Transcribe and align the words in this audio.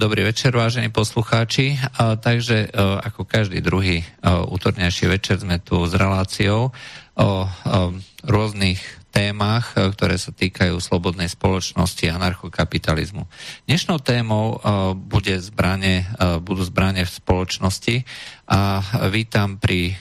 dobrý 0.00 0.24
večer, 0.24 0.56
vážení 0.56 0.88
poslucháči. 0.88 1.76
A, 1.76 2.16
takže 2.16 2.72
a, 2.72 3.04
ako 3.04 3.28
každý 3.28 3.60
druhý 3.60 4.00
a, 4.24 4.48
útornejší 4.48 5.12
večer 5.12 5.36
sme 5.44 5.60
tu 5.60 5.76
s 5.84 5.92
reláciou 5.92 6.72
o 7.20 7.44
a, 7.44 7.48
rôznych 8.24 8.80
témach, 9.12 9.76
a, 9.76 9.92
ktoré 9.92 10.16
sa 10.16 10.32
týkajú 10.32 10.80
slobodnej 10.80 11.28
spoločnosti 11.28 12.08
a 12.08 12.16
anarchokapitalizmu. 12.16 13.28
Dnešnou 13.68 14.00
témou 14.00 14.56
a, 14.56 14.96
bude 14.96 15.36
zbranie, 15.36 16.08
a, 16.16 16.40
budú 16.40 16.64
zbranie 16.64 17.04
v 17.04 17.12
spoločnosti 17.20 18.08
a 18.48 18.80
vítam 19.12 19.60
pri 19.60 20.00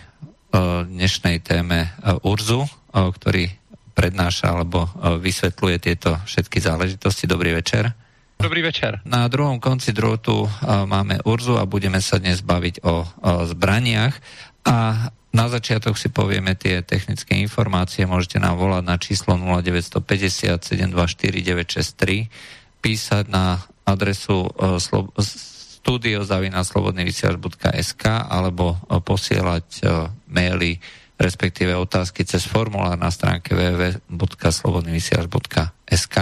a, 0.55 0.88
dnešnej 0.88 1.43
téme 1.43 1.91
a, 2.00 2.16
Urzu, 2.23 2.63
a, 2.63 3.11
ktorý 3.11 3.52
prednáša 3.91 4.55
alebo 4.55 4.88
vysvetľuje 5.20 5.77
tieto 5.84 6.16
všetky 6.23 6.63
záležitosti. 6.63 7.27
Dobrý 7.27 7.52
večer. 7.52 7.91
Dobrý 8.39 8.63
večer. 8.63 9.03
Na 9.03 9.27
druhom 9.27 9.59
konci 9.59 9.91
drotu 9.91 10.47
máme 10.63 11.19
Urzu 11.27 11.59
a 11.59 11.67
budeme 11.67 11.99
sa 11.99 12.23
dnes 12.23 12.39
baviť 12.39 12.88
o, 12.88 13.03
o 13.03 13.43
zbraniach. 13.43 14.16
A 14.63 15.11
na 15.35 15.45
začiatok 15.52 15.99
si 15.99 16.07
povieme 16.07 16.55
tie 16.55 16.80
technické 16.80 17.35
informácie. 17.35 18.07
Môžete 18.07 18.39
nám 18.39 18.55
volať 18.55 18.83
na 18.88 18.95
číslo 18.95 19.35
0950 19.35 20.55
724 20.55 20.88
963, 20.88 22.80
písať 22.80 23.27
na 23.27 23.59
adresu 23.83 24.47
uh, 24.47 24.80
slo- 24.80 25.11
studiozavinaslobodnyvysiaľ.sk 25.19 28.03
alebo 28.08 28.80
uh, 28.80 29.03
posielať 29.03 29.83
maily 30.31 30.80
respektíve 31.19 31.75
otázky 31.75 32.23
cez 32.23 32.47
formulár 32.47 32.95
na 32.95 33.11
stránke 33.11 33.52
www.slobodnyvysiaľ.sk. 33.52 36.16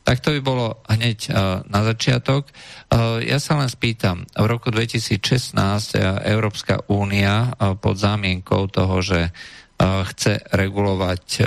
Tak 0.00 0.24
to 0.24 0.32
by 0.34 0.40
bolo 0.40 0.66
hneď 0.88 1.18
uh, 1.30 1.60
na 1.68 1.80
začiatok. 1.84 2.48
Uh, 2.90 3.20
ja 3.22 3.38
sa 3.38 3.60
len 3.60 3.68
spýtam, 3.68 4.24
v 4.32 4.46
roku 4.48 4.72
2016 4.72 5.54
uh, 5.54 6.24
Európska 6.24 6.82
únia 6.88 7.52
pod 7.78 8.00
zámienkou 8.00 8.66
toho, 8.72 9.00
že 9.04 9.30
chce 9.80 10.44
regulovať 10.52 11.40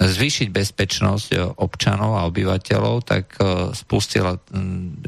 zvýšiť 0.00 0.48
bezpečnosť 0.48 1.60
občanov 1.60 2.16
a 2.16 2.24
obyvateľov, 2.24 3.04
tak 3.04 3.36
spustila 3.76 4.40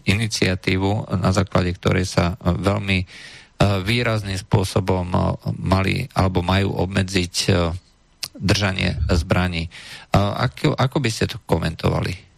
iniciatívu, 0.05 1.09
na 1.17 1.33
základe 1.33 1.73
ktorej 1.73 2.05
sa 2.05 2.37
veľmi 2.37 3.09
výrazným 3.65 4.37
spôsobom 4.37 5.09
mali 5.57 6.05
alebo 6.13 6.45
majú 6.45 6.77
obmedziť 6.85 7.35
držanie 8.37 9.09
zbraní. 9.09 9.73
Ako, 10.13 10.77
ako 10.77 10.97
by 11.01 11.09
ste 11.09 11.33
to 11.33 11.41
komentovali? 11.49 12.30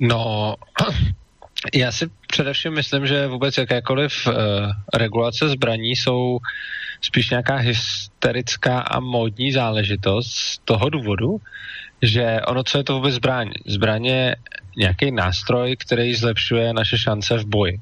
No, 0.00 0.54
já 1.74 1.92
si 1.92 2.10
především 2.26 2.72
myslím, 2.72 3.06
že 3.06 3.26
vůbec 3.26 3.58
jakékoliv 3.58 4.26
uh, 4.26 4.34
regulace 4.94 5.48
zbraní 5.48 5.96
jsou 5.96 6.38
spíš 7.00 7.30
nějaká 7.30 7.56
hysterická 7.56 8.80
a 8.80 9.00
módní 9.00 9.52
záležitost 9.52 10.32
z 10.32 10.58
toho 10.58 10.90
důvodu, 10.90 11.36
že 12.02 12.40
ono, 12.46 12.62
co 12.62 12.78
je 12.78 12.84
to 12.84 12.94
vůbec 12.94 13.14
zbraň? 13.14 13.50
Zbraň 13.66 14.04
je 14.04 14.36
nějaký 14.76 15.10
nástroj, 15.10 15.76
který 15.76 16.14
zlepšuje 16.14 16.72
naše 16.72 16.98
šance 16.98 17.38
v 17.38 17.46
boji. 17.46 17.80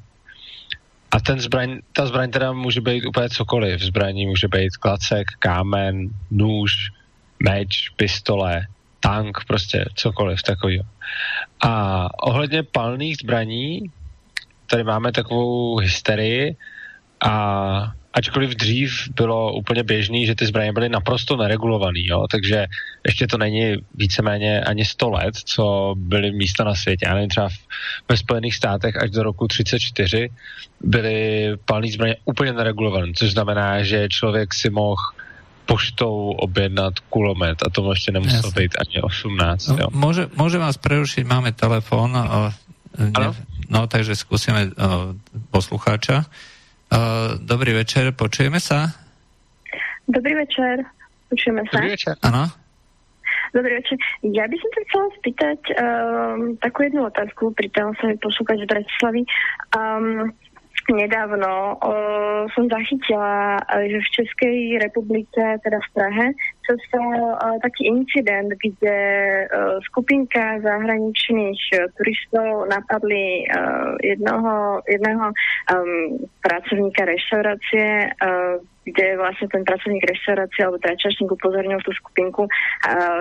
A 1.10 1.20
ten 1.20 1.40
zbraň, 1.40 1.80
ta 1.92 2.06
zbraň 2.06 2.30
teda 2.30 2.52
může 2.52 2.80
být 2.80 3.06
úplně 3.06 3.28
cokoliv. 3.28 3.80
Zbraní 3.80 4.26
může 4.26 4.48
být 4.48 4.76
klacek, 4.76 5.26
kámen, 5.38 6.08
nůž, 6.30 6.72
meč, 7.42 7.88
pistole, 7.96 8.66
tank, 9.00 9.38
prostě 9.46 9.84
cokoliv 9.94 10.42
takového. 10.42 10.84
A 11.60 12.08
ohledně 12.22 12.62
palných 12.62 13.16
zbraní, 13.16 13.90
tady 14.66 14.84
máme 14.84 15.12
takovou 15.12 15.76
hysterii 15.76 16.56
a 17.20 17.92
ačkoliv 18.16 18.50
dřív 18.50 19.08
bylo 19.14 19.52
úplně 19.52 19.82
běžný, 19.82 20.26
že 20.26 20.34
ty 20.34 20.46
zbraně 20.46 20.72
byly 20.72 20.88
naprosto 20.88 21.36
neregulovaný, 21.36 22.06
jo, 22.06 22.26
takže 22.30 22.66
ještě 23.06 23.26
to 23.26 23.38
není 23.38 23.76
víceméně 23.94 24.60
ani 24.60 24.84
100 24.84 25.10
let, 25.10 25.34
co 25.36 25.94
byly 25.98 26.32
místa 26.32 26.64
na 26.64 26.74
světě. 26.74 27.06
Já 27.06 27.14
nevím, 27.14 27.28
třeba 27.28 27.48
ve 28.08 28.16
Spojených 28.16 28.54
státech 28.54 28.96
až 28.96 29.10
do 29.10 29.22
roku 29.22 29.48
34 29.48 30.28
byly 30.80 31.52
palné 31.64 31.88
zbraně 31.88 32.16
úplně 32.24 32.52
neregulované, 32.52 33.12
což 33.16 33.32
znamená, 33.32 33.82
že 33.82 34.08
člověk 34.08 34.54
si 34.54 34.70
mohl 34.70 35.02
poštou 35.66 36.30
objednat 36.38 36.94
kulomet 37.10 37.58
a 37.66 37.70
tomu 37.70 37.90
ještě 37.90 38.12
nemuselo 38.12 38.52
být 38.52 38.76
ani 38.78 39.02
18. 39.02 39.68
No, 39.68 39.76
jo. 39.80 39.86
Může, 39.92 40.26
může 40.36 40.58
vás 40.58 40.76
prerušiť, 40.76 41.26
máme 41.26 41.52
telefon. 41.52 42.16
O, 42.16 42.50
ne, 42.98 43.26
no, 43.68 43.86
takže 43.86 44.16
skúsime 44.16 44.66
o, 44.66 44.70
poslucháča. 45.50 46.24
Uh, 46.86 47.34
dobrý 47.42 47.74
večer, 47.74 48.14
počujeme 48.14 48.62
sa? 48.62 48.94
Dobrý 50.06 50.38
večer, 50.38 50.86
počujeme 51.26 51.66
sa. 51.66 51.82
Dobrý 51.82 51.90
večer. 51.98 52.14
Áno. 52.22 52.46
Dobrý 53.50 53.82
večer. 53.82 53.98
Ja 54.22 54.46
by 54.46 54.54
som 54.54 54.70
sa 54.70 54.80
chcela 54.86 55.06
spýtať 55.18 55.60
um, 55.74 56.54
takú 56.62 56.86
jednu 56.86 57.10
otázku, 57.10 57.50
pri 57.58 57.74
tom 57.74 57.90
sa 57.98 58.06
mi 58.06 58.14
poslúkať 58.22 58.62
z 58.62 58.66
Bratislavy. 58.70 59.22
Um, 59.74 60.30
nedávno 60.94 61.80
uh, 61.80 62.44
som 62.54 62.70
zachytila, 62.70 63.58
že 63.66 63.98
v 63.98 64.12
Českej 64.22 64.58
republike, 64.78 65.42
teda 65.62 65.78
v 65.82 65.88
Prahe, 65.96 66.26
sa 66.66 66.74
stal 66.90 67.08
uh, 67.10 67.58
taký 67.62 67.90
incident, 67.90 68.54
kde 68.58 68.98
uh, 69.46 69.78
skupinka 69.90 70.62
zahraničných 70.62 71.60
turistov 71.98 72.70
napadli 72.70 73.46
uh, 73.50 73.98
jednoho, 74.02 74.82
jedného 74.86 75.26
um, 75.30 76.26
pracovníka 76.42 77.02
reštaurácie, 77.06 78.10
uh, 78.22 78.62
kde 78.86 79.18
vlastne 79.18 79.50
ten 79.50 79.66
pracovník 79.66 80.06
reštaurácie 80.06 80.62
alebo 80.62 80.78
teda 80.78 80.94
čašník 80.94 81.30
upozornil 81.34 81.82
tú 81.82 81.90
skupinku, 81.98 82.46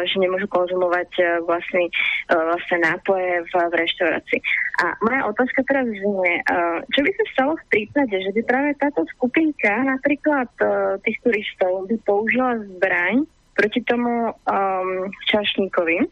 že 0.06 0.16
nemôžu 0.22 0.46
konzumovať 0.46 1.10
uh, 1.18 1.28
vlastne, 1.50 1.90
uh, 2.30 2.44
vlastne 2.54 2.78
nápoje 2.86 3.42
v, 3.50 3.54
v 3.54 3.74
reštaurácii. 3.74 4.40
A 4.82 4.86
moja 5.02 5.22
otázka 5.26 5.66
teraz 5.66 5.90
znie, 5.90 6.34
uh, 6.46 6.80
čo 6.94 7.00
by 7.02 7.12
sa 7.18 7.26
stalo 7.34 7.52
v 7.58 7.66
prípade, 7.74 8.14
že 8.14 8.32
by 8.32 8.42
práve 8.46 8.72
táto 8.78 9.02
skupinka, 9.18 9.74
napríklad 9.84 10.50
uh, 10.62 11.02
tých 11.02 11.18
turistov, 11.26 11.90
by 11.90 11.96
použila 12.06 12.62
zbraň 12.78 13.26
proti 13.56 13.80
tomu 13.88 14.36
um, 14.36 14.90
čašníkovi, 15.32 16.04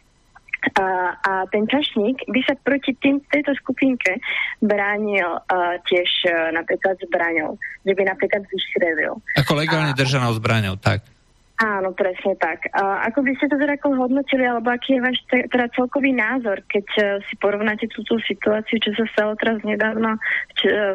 a, 0.79 0.88
a 1.19 1.31
ten 1.51 1.68
čašník 1.69 2.25
by 2.28 2.40
sa 2.47 2.53
proti 2.59 2.96
tým, 2.97 3.22
tejto 3.29 3.53
skupinke 3.62 4.18
bránil 4.63 5.38
uh, 5.38 5.78
tiež 5.85 6.09
uh, 6.28 6.50
napríklad 6.56 6.97
zbraňou, 7.03 7.59
že 7.84 7.94
by 7.94 8.03
napríklad 8.07 8.44
vystrelil. 8.50 9.22
Ako 9.38 9.53
legálne 9.59 9.94
a, 9.94 9.97
držanou 9.97 10.34
zbraňou, 10.40 10.79
tak. 10.81 11.12
Áno, 11.63 11.96
presne 11.96 12.35
tak. 12.35 12.68
A 12.75 13.07
ako 13.07 13.24
by 13.24 13.31
ste 13.40 13.47
to 13.47 13.56
teda 13.56 13.79
hodnotili, 13.79 14.44
alebo 14.44 14.68
aký 14.68 15.00
je 15.00 15.06
váš 15.07 15.18
teda 15.31 15.72
celkový 15.72 16.12
názor, 16.12 16.59
keď 16.68 16.88
uh, 17.00 17.06
si 17.24 17.40
porovnáte 17.40 17.88
túto 17.88 18.19
situáciu, 18.28 18.84
čo 18.84 18.91
sa 19.00 19.07
stalo 19.16 19.40
teraz 19.40 19.63
nedávno 19.63 20.19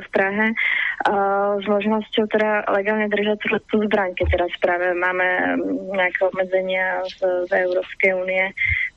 v 0.05 0.09
Prahe, 0.13 0.53
uh, 0.53 1.57
s 1.57 1.65
možnosťou 1.65 2.29
teda 2.29 2.69
legálne 2.69 3.09
držať 3.09 3.49
tú, 3.73 3.81
zbraň, 3.89 4.13
keď 4.13 4.27
teraz 4.29 4.53
práve 4.61 4.93
máme 4.93 5.57
nejaké 5.97 6.21
obmedzenia 6.29 7.01
z, 7.17 7.49
z 7.49 7.51
Európskej 7.65 8.13
únie, 8.13 8.45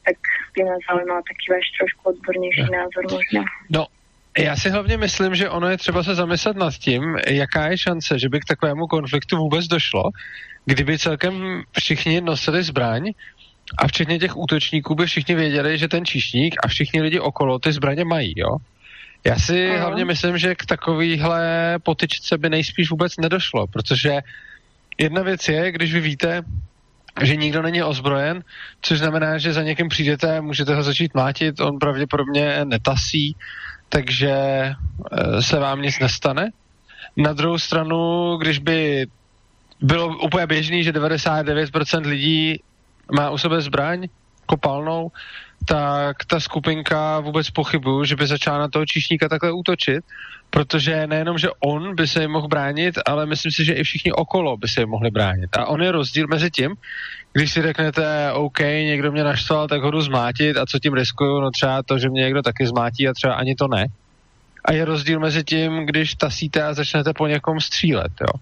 tak 0.03 0.19
by 0.59 0.67
nás 0.67 0.79
zaujímal 0.83 1.23
taký 1.23 1.55
váš 1.55 1.65
trošku 1.79 2.19
odbornější 2.19 2.67
názor 2.67 3.07
možná. 3.07 3.47
No, 3.71 3.87
já 4.37 4.55
si 4.55 4.69
hlavně 4.69 4.97
myslím, 4.97 5.35
že 5.35 5.49
ono 5.49 5.67
je 5.67 5.77
třeba 5.77 6.03
se 6.03 6.15
zamyslet 6.15 6.57
nad 6.57 6.73
tím, 6.73 7.17
jaká 7.27 7.67
je 7.67 7.77
šance, 7.77 8.19
že 8.19 8.29
by 8.29 8.39
k 8.39 8.45
takovému 8.47 8.87
konfliktu 8.87 9.37
vůbec 9.37 9.67
došlo, 9.67 10.03
kdyby 10.65 10.99
celkem 10.99 11.63
všichni 11.79 12.21
nosili 12.21 12.63
zbraň 12.63 13.11
a 13.77 13.87
včetně 13.87 14.19
těch 14.19 14.37
útočníků 14.37 14.95
by 14.95 15.05
všichni 15.05 15.35
věděli, 15.35 15.77
že 15.77 15.87
ten 15.87 16.05
číšník 16.05 16.55
a 16.63 16.67
všichni 16.67 17.01
lidi 17.01 17.19
okolo 17.19 17.59
ty 17.59 17.71
zbraně 17.71 18.05
mají, 18.05 18.33
jo? 18.37 18.57
Já 19.25 19.35
si 19.35 19.69
Aha. 19.69 19.79
hlavně 19.79 20.05
myslím, 20.05 20.37
že 20.37 20.55
k 20.55 20.65
takovýhle 20.65 21.75
potyčce 21.83 22.37
by 22.37 22.49
nejspíš 22.49 22.89
vůbec 22.89 23.17
nedošlo, 23.17 23.67
protože 23.67 24.19
jedna 24.97 25.21
věc 25.21 25.47
je, 25.47 25.71
když 25.71 25.93
vy 25.93 25.99
víte, 25.99 26.41
že 27.21 27.35
nikdo 27.35 27.61
není 27.61 27.83
ozbrojen, 27.83 28.43
což 28.81 28.99
znamená, 28.99 29.37
že 29.37 29.53
za 29.53 29.63
někým 29.63 29.89
přijdete, 29.89 30.41
můžete 30.41 30.75
ho 30.75 30.83
začít 30.83 31.13
mlátit, 31.13 31.59
on 31.59 31.79
pravděpodobně 31.79 32.65
netasí, 32.65 33.35
takže 33.91 34.31
eh, 34.31 35.41
se 35.41 35.59
vám 35.59 35.81
nic 35.81 35.99
nestane. 35.99 36.51
Na 37.17 37.33
druhou 37.33 37.57
stranu, 37.57 37.99
když 38.37 38.59
by 38.59 39.07
bylo 39.81 40.17
úplně 40.17 40.47
běžný, 40.47 40.83
že 40.83 40.91
99% 40.91 42.07
lidí 42.07 42.59
má 43.11 43.29
u 43.29 43.37
sebe 43.37 43.61
zbraň 43.61 44.07
kopalnou, 44.45 45.11
tak 45.65 46.25
ta 46.25 46.39
skupinka 46.39 47.19
vůbec 47.19 47.49
pochybuju, 47.49 48.05
že 48.05 48.15
by 48.15 48.27
začala 48.27 48.59
na 48.59 48.67
toho 48.67 48.85
číšníka 48.85 49.29
takhle 49.29 49.51
útočit, 49.51 50.05
protože 50.49 51.07
nejenom, 51.07 51.37
že 51.37 51.49
on 51.59 51.95
by 51.95 52.07
se 52.07 52.21
jim 52.21 52.31
mohl 52.31 52.47
bránit, 52.47 52.99
ale 53.05 53.25
myslím 53.25 53.51
si, 53.51 53.65
že 53.65 53.73
i 53.73 53.83
všichni 53.83 54.11
okolo 54.11 54.57
by 54.57 54.67
se 54.67 54.81
jim 54.81 54.89
mohli 54.89 55.11
bránit. 55.11 55.57
A 55.57 55.65
on 55.65 55.81
je 55.81 55.91
rozdíl 55.91 56.27
mezi 56.27 56.51
tím, 56.51 56.75
když 57.33 57.51
si 57.51 57.61
řeknete, 57.61 58.31
OK, 58.31 58.59
někdo 58.59 59.11
mě 59.11 59.23
naštval, 59.23 59.67
tak 59.67 59.81
ho 59.81 59.91
jdu 59.91 60.01
zmátit 60.01 60.57
a 60.57 60.65
co 60.65 60.79
tím 60.79 60.93
riskuju, 60.93 61.39
no 61.41 61.51
třeba 61.51 61.83
to, 61.83 61.97
že 61.97 62.09
mě 62.09 62.21
někdo 62.21 62.41
taky 62.41 62.67
zmátí 62.67 63.07
a 63.07 63.13
třeba 63.13 63.33
ani 63.33 63.55
to 63.55 63.67
ne. 63.67 63.85
a 64.65 64.73
je 64.73 64.85
rozdíl 64.85 65.19
mezi 65.19 65.43
tím, 65.43 65.85
když 65.85 66.15
tasíte 66.15 66.63
a 66.63 66.73
začnete 66.73 67.13
po 67.13 67.27
někom 67.27 67.59
střílet, 67.59 68.11
jo. 68.21 68.39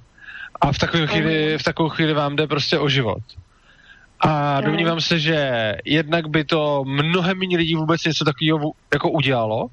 A 0.62 0.72
v 0.72 0.78
takové 0.78 1.08
chvíli, 1.08 1.58
v 1.58 1.64
takovou 1.64 1.90
chvíli 1.90 2.14
vám 2.14 2.36
jde 2.36 2.48
prostě 2.48 2.80
o 2.80 2.90
život. 2.90 3.24
A 4.20 4.62
domnívám 4.62 5.02
se, 5.02 5.20
že 5.20 5.76
jednak 5.86 6.28
by 6.28 6.44
to 6.44 6.84
mnohem 6.88 7.38
méně 7.40 7.58
lidí 7.58 7.76
vůbec 7.76 8.04
něco 8.04 8.26
takového 8.26 8.72
jako 8.94 9.10
udělalo, 9.10 9.70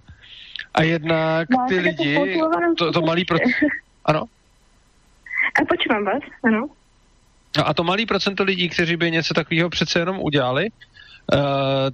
a 0.77 0.83
jednak 0.83 1.49
no, 1.51 1.67
ty 1.69 1.79
lidi, 1.79 2.39
to, 2.79 2.93
to 2.93 3.01
malý 3.01 3.25
pro... 3.25 3.39
Ano? 4.05 4.25
A 5.63 5.65
počívám 5.69 6.05
vás, 6.05 6.23
ano. 6.45 6.67
No 7.57 7.69
a 7.69 7.75
to 7.75 7.85
malý 7.85 8.07
procento 8.07 8.45
lidí, 8.45 8.69
kteří 8.69 8.97
by 8.97 9.11
něco 9.11 9.35
takového 9.35 9.71
přece 9.71 9.99
jenom 9.99 10.19
udělali, 10.21 10.67
uh, 10.69 11.41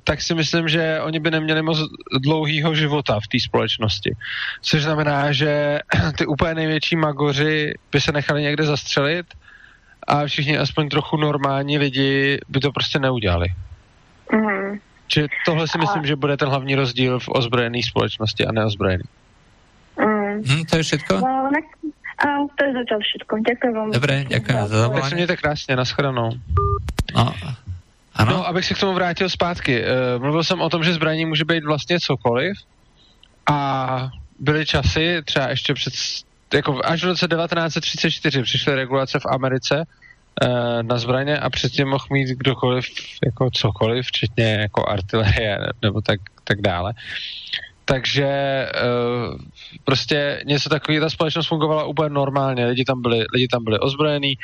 tak 0.04 0.22
si 0.22 0.34
myslím, 0.34 0.68
že 0.68 1.00
oni 1.00 1.20
by 1.20 1.30
neměli 1.30 1.62
moc 1.62 1.78
dlouhýho 2.18 2.74
života 2.74 3.20
v 3.20 3.28
té 3.28 3.40
společnosti. 3.40 4.16
Což 4.62 4.82
znamená, 4.82 5.32
že 5.32 5.78
ty 6.18 6.26
úplně 6.26 6.54
největší 6.54 6.96
magoři 6.96 7.74
by 7.92 8.00
se 8.00 8.12
nechali 8.12 8.42
někde 8.42 8.64
zastřelit 8.64 9.26
a 10.12 10.26
všichni 10.26 10.58
aspoň 10.58 10.88
trochu 10.88 11.16
normální 11.16 11.78
lidi 11.78 12.38
by 12.48 12.60
to 12.60 12.72
prostě 12.72 12.98
neudělali. 12.98 13.46
Mm. 14.32 14.78
Čiže 15.06 15.26
tohle 15.46 15.68
si 15.68 15.78
myslím, 15.78 16.02
a... 16.02 16.06
že 16.06 16.16
bude 16.16 16.36
ten 16.36 16.48
hlavní 16.48 16.74
rozdíl 16.74 17.18
v 17.18 17.28
ozbrojené 17.28 17.78
společnosti 17.82 18.46
a 18.46 18.52
neozbrojený. 18.52 19.04
Mm. 19.98 20.42
Hm, 20.46 20.64
to 20.70 20.76
je 20.76 20.82
všetko? 20.82 21.14
No, 21.14 21.50
ne... 21.52 21.60
A 22.18 22.26
to 22.58 22.64
je 22.64 22.72
zatím 22.72 22.98
všetko. 23.00 23.38
Děkuji 23.38 23.74
vám. 23.74 23.90
Dobré, 23.90 24.24
děkuji 24.28 24.52
za 24.52 24.66
zavolání. 24.66 25.00
Tak 25.00 25.08
se 25.08 25.14
mějte 25.14 25.36
krásně, 25.36 25.76
nashledanou. 25.76 26.30
No, 27.16 27.34
ano? 28.14 28.32
No, 28.32 28.46
abych 28.46 28.64
se 28.64 28.74
k 28.74 28.78
tomu 28.78 28.92
vrátil 28.92 29.28
zpátky. 29.28 29.84
Uh, 29.84 30.22
mluvil 30.22 30.44
jsem 30.44 30.60
o 30.60 30.68
tom, 30.68 30.84
že 30.84 30.92
zbraní 30.92 31.24
může 31.24 31.44
být 31.44 31.64
vlastně 31.64 32.00
cokoliv 32.00 32.56
a 33.50 34.08
byly 34.38 34.66
časy, 34.66 35.22
třeba 35.24 35.48
ještě 35.48 35.74
před, 35.74 35.92
jako 36.54 36.80
až 36.84 37.02
v 37.02 37.06
roce 37.06 37.28
1934 37.28 38.42
přišly 38.42 38.74
regulace 38.74 39.18
v 39.18 39.26
Americe, 39.26 39.74
Eh, 39.76 40.01
na 40.82 40.98
zbraně 40.98 41.38
a 41.38 41.50
předtím 41.50 41.88
mohl 41.88 42.04
mít 42.10 42.28
kdokoliv 42.28 42.86
jako 43.24 43.50
cokoliv, 43.50 44.06
včetně 44.06 44.44
jako 44.44 44.88
artilerie 44.88 45.58
nebo 45.82 46.00
tak, 46.00 46.20
tak 46.44 46.60
dále. 46.60 46.92
Takže 47.84 48.28
uh, 48.72 49.36
prostě 49.84 50.42
něco 50.46 50.68
takového, 50.68 51.04
ta 51.04 51.10
společnost 51.10 51.46
fungovala 51.46 51.84
úplně 51.84 52.08
normálně, 52.08 52.66
lidi 52.66 52.84
tam 52.84 53.02
byli, 53.02 53.24
lidi 53.34 53.48
tam 53.48 53.64
byli 53.64 53.78
ozbrojení, 53.78 54.38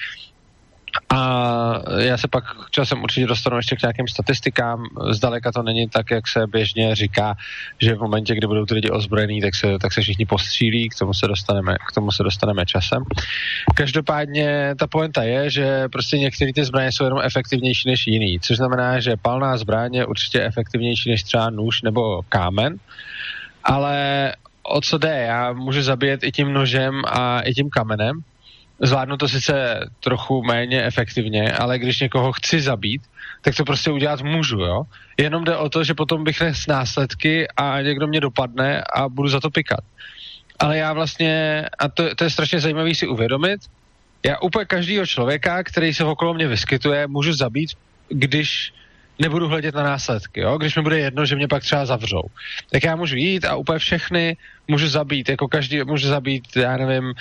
a 1.09 1.81
já 1.99 2.17
se 2.17 2.29
pak 2.29 2.45
časem 2.71 3.03
určitě 3.03 3.27
dostanu 3.27 3.57
ještě 3.57 3.77
k 3.77 3.83
nějakým 3.83 4.09
statistikám. 4.09 4.85
Zdaleka 5.11 5.53
to 5.53 5.63
není 5.63 5.89
tak, 5.89 6.11
jak 6.11 6.29
se 6.29 6.47
běžně 6.47 6.95
říká, 6.95 7.35
že 7.79 7.95
v 7.95 7.99
momentě, 7.99 8.35
kdy 8.35 8.47
budou 8.47 8.67
ty 8.67 8.75
lidi 8.75 8.91
ozbrojení, 8.91 9.41
tak 9.41 9.55
se, 9.55 9.79
tak 9.79 9.93
se 9.93 10.01
všichni 10.01 10.27
postřílí, 10.27 10.89
k 10.89 10.99
tomu 10.99 11.15
se 11.15 11.27
dostaneme, 11.27 11.77
k 11.89 11.93
tomu 11.95 12.13
se 12.13 12.23
dostaneme 12.23 12.67
časem. 12.67 13.03
Každopádně 13.75 14.75
ta 14.79 14.87
poenta 14.87 15.23
je, 15.23 15.51
že 15.51 15.89
prostě 15.89 16.19
některé 16.19 16.53
ty 16.53 16.65
zbraně 16.65 16.93
jsou 16.93 17.05
jenom 17.05 17.21
efektivnější 17.23 17.89
než 17.89 18.07
jiný, 18.07 18.41
což 18.41 18.57
znamená, 18.57 19.01
že 19.01 19.17
palná 19.17 19.57
zbraň 19.57 19.95
je 19.95 20.07
určitě 20.07 20.43
efektivnější 20.43 21.11
než 21.11 21.23
třeba 21.23 21.51
nůž 21.51 21.83
nebo 21.83 22.23
kámen, 22.29 22.77
ale 23.65 24.33
o 24.63 24.81
co 24.81 24.99
jde? 24.99 25.25
Já 25.29 25.53
můžu 25.53 25.83
zabíjet 25.83 26.23
i 26.23 26.33
tím 26.33 26.53
nožem 26.53 27.03
a 27.07 27.41
i 27.41 27.55
tím 27.55 27.71
kamenem, 27.71 28.21
zvládnu 28.83 29.17
to 29.17 29.29
sice 29.29 29.81
trochu 30.01 30.43
méně 30.43 30.85
efektivně, 30.85 31.53
ale 31.53 31.79
když 31.79 32.01
někoho 32.01 32.33
chci 32.33 32.61
zabít, 32.61 33.03
tak 33.43 33.55
to 33.55 33.65
prostě 33.65 33.91
udělat 33.91 34.23
můžu, 34.23 34.59
jo. 34.59 34.83
Jenom 35.17 35.45
jde 35.45 35.57
o 35.57 35.69
to, 35.69 35.85
že 35.85 35.95
potom 35.95 36.25
bych 36.25 36.41
nes 36.41 36.67
následky 36.67 37.49
a 37.57 37.81
někdo 37.81 38.07
mě 38.07 38.21
dopadne 38.21 38.83
a 38.83 39.09
budu 39.09 39.29
za 39.29 39.41
to 39.41 39.51
pikat. 39.51 39.81
Ale 40.59 40.79
já 40.79 40.93
vlastně, 40.93 41.65
a 41.79 41.89
to, 41.89 42.15
to 42.15 42.25
je 42.25 42.31
strašně 42.31 42.61
zajímavé 42.61 42.95
si 42.95 43.07
uvědomit, 43.07 43.61
já 44.27 44.39
úplně 44.39 44.65
každého 44.65 45.07
člověka, 45.07 45.63
který 45.63 45.95
se 45.95 46.05
okolo 46.05 46.35
mě 46.35 46.49
vyskytuje, 46.49 47.07
můžu 47.07 47.33
zabít, 47.33 47.71
když 48.09 48.73
nebudu 49.19 49.49
hledět 49.49 49.75
na 49.75 49.83
následky, 49.83 50.41
jo? 50.41 50.59
když 50.59 50.77
mi 50.77 50.83
bude 50.83 50.99
jedno, 50.99 51.27
že 51.27 51.37
mě 51.37 51.49
pak 51.49 51.63
třeba 51.63 51.87
zavřou. 51.87 52.23
Tak 52.71 52.85
já 52.85 52.97
můžu 52.97 53.17
jít 53.17 53.45
a 53.45 53.57
úplně 53.57 53.79
všechny 53.79 54.37
můžu 54.69 54.89
zabít, 54.89 55.29
jako 55.29 55.49
každý 55.49 55.85
můžu 55.85 56.09
zabít, 56.09 56.57
já 56.57 56.77
nevím, 56.77 57.15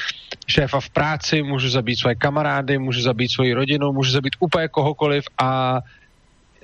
šéfa 0.47 0.79
v 0.79 0.89
práci, 0.89 1.43
můžu 1.43 1.69
zabít 1.69 1.99
svoje 1.99 2.15
kamarády, 2.15 2.77
můžu 2.77 3.01
zabít 3.01 3.31
svoji 3.31 3.53
rodinu, 3.53 3.93
můžu 3.93 4.11
zabít 4.11 4.33
úplně 4.39 4.67
kohokoliv 4.67 5.23
a 5.37 5.79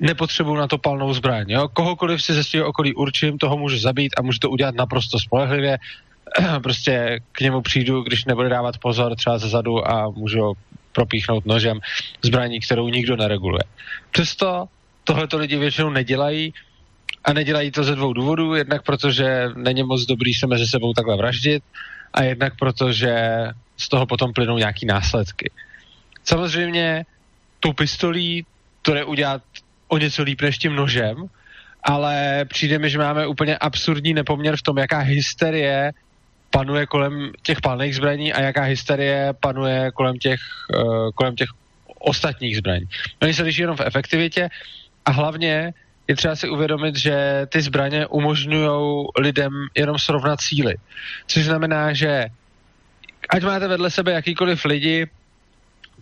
nepotřebuju 0.02 0.56
na 0.56 0.68
to 0.68 0.78
palnou 0.78 1.14
zbraň. 1.14 1.50
Jo? 1.50 1.68
Kohokoliv 1.68 2.22
si 2.22 2.34
ze 2.34 2.44
svého 2.44 2.68
okolí 2.68 2.94
určím, 2.94 3.38
toho 3.38 3.58
můžu 3.58 3.78
zabít 3.78 4.14
a 4.18 4.22
můžu 4.22 4.40
to 4.40 4.50
udělat 4.50 4.76
naprosto 4.76 5.20
spolehlivě. 5.20 5.78
prostě 6.64 7.20
k 7.32 7.42
němu 7.42 7.62
přijdu, 7.62 8.02
když 8.02 8.26
nebude 8.26 8.50
dávat 8.50 8.78
pozor 8.78 9.16
třeba 9.16 9.38
ze 9.38 9.50
zadu 9.50 9.88
a 9.88 10.10
můžu 10.10 10.54
propíchnout 10.92 11.46
nožem 11.46 11.80
zbraní, 12.22 12.60
kterou 12.60 12.90
nikdo 12.90 13.16
nereguluje. 13.16 13.64
Přesto 14.12 14.66
tohle 15.04 15.28
to 15.28 15.38
lidi 15.38 15.58
většinou 15.58 15.90
nedělají 15.90 16.54
a 17.24 17.34
nedělají 17.34 17.72
to 17.72 17.84
ze 17.84 17.96
dvou 17.96 18.14
důvodů. 18.14 18.56
Jednak 18.56 18.84
protože 18.84 19.50
není 19.56 19.84
moc 19.84 20.06
dobrý 20.06 20.34
se 20.34 20.48
mezi 20.48 20.68
sebou 20.68 20.94
takhle 20.94 21.18
vraždit 21.18 21.64
a 22.14 22.24
jednak 22.24 22.54
protože 22.60 23.14
z 23.78 23.90
toho 23.90 24.06
potom 24.06 24.34
plynou 24.34 24.58
nějaký 24.58 24.86
následky. 24.86 25.52
Samozřejmě 26.24 27.06
tou 27.60 27.74
pistolí 27.74 28.46
to 28.82 28.96
je 28.96 29.04
udělat 29.04 29.42
o 29.88 29.98
něco 29.98 30.24
líp 30.24 30.42
než 30.42 30.58
tím 30.58 30.76
nožem, 30.76 31.16
ale 31.84 32.46
přijde 32.46 32.80
mi, 32.80 32.90
že 32.90 32.98
máme 32.98 33.28
úplně 33.28 33.58
absurdní 33.58 34.14
nepoměr 34.14 34.58
v 34.58 34.62
tom, 34.62 34.78
jaká 34.78 35.00
hysterie 35.00 35.92
panuje 36.50 36.86
kolem 36.86 37.32
těch 37.42 37.62
palných 37.62 37.96
zbraní 37.96 38.34
a 38.34 38.42
jaká 38.42 38.62
hysterie 38.62 39.34
panuje 39.40 39.92
kolem 39.92 40.18
těch, 40.18 40.40
uh, 40.76 41.10
kolem 41.16 41.36
těch 41.36 41.50
ostatních 42.00 42.58
zbraní. 42.58 42.86
Oni 43.22 43.34
se 43.34 43.44
liší 43.44 43.62
jenom 43.62 43.78
v 43.78 43.82
efektivitě 43.82 44.50
a 45.06 45.12
hlavně 45.12 45.74
je 46.08 46.16
třeba 46.16 46.36
si 46.36 46.50
uvědomit, 46.50 46.96
že 46.96 47.46
ty 47.50 47.62
zbraně 47.62 48.08
umožňují 48.08 49.06
lidem 49.20 49.52
jenom 49.76 50.00
srovnat 50.00 50.42
síly. 50.42 50.76
Což 51.28 51.46
znamená, 51.46 51.94
že 51.94 52.26
ať 53.30 53.44
máte 53.44 53.68
vedle 53.68 53.90
sebe 53.90 54.12
jakýkoliv 54.12 54.66
lidi, 54.66 55.08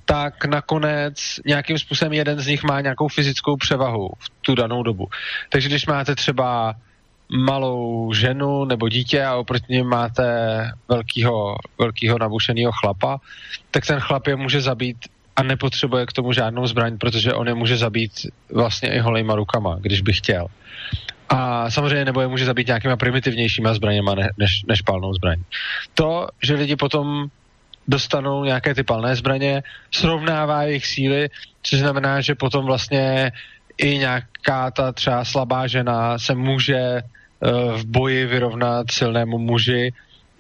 tak 0.06 0.46
nakonec 0.46 1.40
nějakým 1.46 1.78
způsobem 1.78 2.14
jeden 2.14 2.40
z 2.40 2.48
nich 2.48 2.64
má 2.64 2.82
nějakou 2.82 3.08
fyzickou 3.08 3.58
převahu 3.58 4.10
v 4.20 4.30
tu 4.42 4.56
danou 4.56 4.84
dobu. 4.84 5.08
Takže 5.50 5.70
když 5.70 5.86
máte 5.86 6.16
třeba 6.16 6.76
malou 7.30 8.14
ženu 8.14 8.66
nebo 8.66 8.90
dítě 8.90 9.24
a 9.24 9.36
oproti 9.36 9.74
něm 9.74 9.88
máte 9.88 10.24
velkýho 11.78 12.18
nabušeného 12.20 12.72
chlapa, 12.72 13.20
tak 13.72 13.86
ten 13.86 14.00
chlap 14.00 14.28
je 14.28 14.36
může 14.36 14.62
zabít 14.62 14.98
a 15.36 15.44
nepotřebuje 15.44 16.06
k 16.06 16.14
tomu 16.14 16.34
žádnou 16.34 16.68
zbraň, 16.68 16.98
protože 16.98 17.34
on 17.34 17.48
je 17.48 17.54
může 17.54 17.78
zabít 17.78 18.12
vlastně 18.54 18.94
i 18.94 19.00
holejma 19.00 19.36
rukama, 19.36 19.78
když 19.82 20.02
by 20.02 20.14
chtěl. 20.14 20.48
A 21.30 21.70
samozřejmě 21.70 22.06
nebo 22.06 22.22
je 22.22 22.28
může 22.28 22.46
zabít 22.46 22.68
nějakýma 22.68 22.98
primitivnějšíma 22.98 23.74
zbraněma 23.74 24.16
ne, 24.16 24.30
než, 24.38 24.64
než 24.68 24.82
palnou 24.82 25.14
zbraň. 25.14 25.40
To, 25.94 26.28
že 26.44 26.54
lidi 26.56 26.76
potom 26.76 27.28
dostanou 27.88 28.44
nějaké 28.44 28.76
ty 28.76 28.84
palné 28.84 29.16
zbraně, 29.16 29.64
srovnává 29.92 30.64
jejich 30.64 30.86
síly, 30.86 31.30
což 31.64 31.80
znamená, 31.80 32.22
že 32.22 32.36
potom 32.36 32.66
vlastně 32.66 33.32
i 33.78 33.98
nějaká 33.98 34.72
ta 34.72 34.92
třeba 34.92 35.26
slabá 35.26 35.68
žena 35.68 36.20
se 36.20 36.36
může 36.36 37.02
uh, 37.02 37.74
v 37.74 37.86
boji 37.86 38.26
vyrovnat 38.26 38.92
silnému 38.92 39.38
muži, 39.38 39.94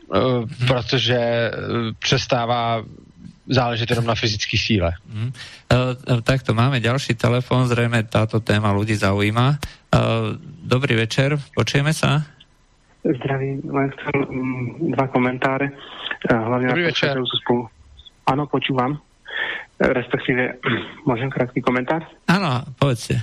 uh, 0.07 0.45
protože 0.67 1.51
uh, 1.51 1.91
přestává 1.99 2.83
záleží 3.51 3.83
jenom 3.83 4.07
na 4.07 4.15
fyzické 4.15 4.55
síle. 4.55 4.95
Mm. 5.11 5.29
Uh, 5.67 6.23
takto 6.23 6.55
máme 6.55 6.79
ďalší 6.79 7.19
telefon, 7.19 7.67
zrejme 7.67 8.07
táto 8.07 8.39
téma 8.39 8.71
ľudí 8.71 8.95
zaujíma. 8.95 9.59
Uh, 9.91 10.39
dobrý 10.63 10.95
večer, 10.95 11.35
počujeme 11.51 11.91
sa? 11.91 12.23
Zdravím, 13.03 13.59
len 13.67 13.91
chcem 13.91 14.15
um, 14.23 14.95
dva 14.95 15.11
komentáre. 15.11 15.75
Uh, 16.31 16.39
hlavne 16.47 16.71
dobrý 16.71 16.95
večer. 16.95 17.11
Spolu. 17.19 17.67
Áno, 18.31 18.47
počúvam. 18.47 18.95
Respektíve, 19.81 20.63
môžem 21.09 21.27
krátky 21.27 21.59
komentár? 21.59 22.07
Áno, 22.31 22.63
povedzte. 22.79 23.19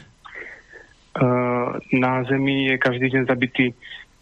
Uh, 1.17 1.81
na 1.97 2.23
Zemi 2.29 2.69
je 2.69 2.77
každý 2.77 3.11
deň 3.11 3.23
zabitý 3.27 3.73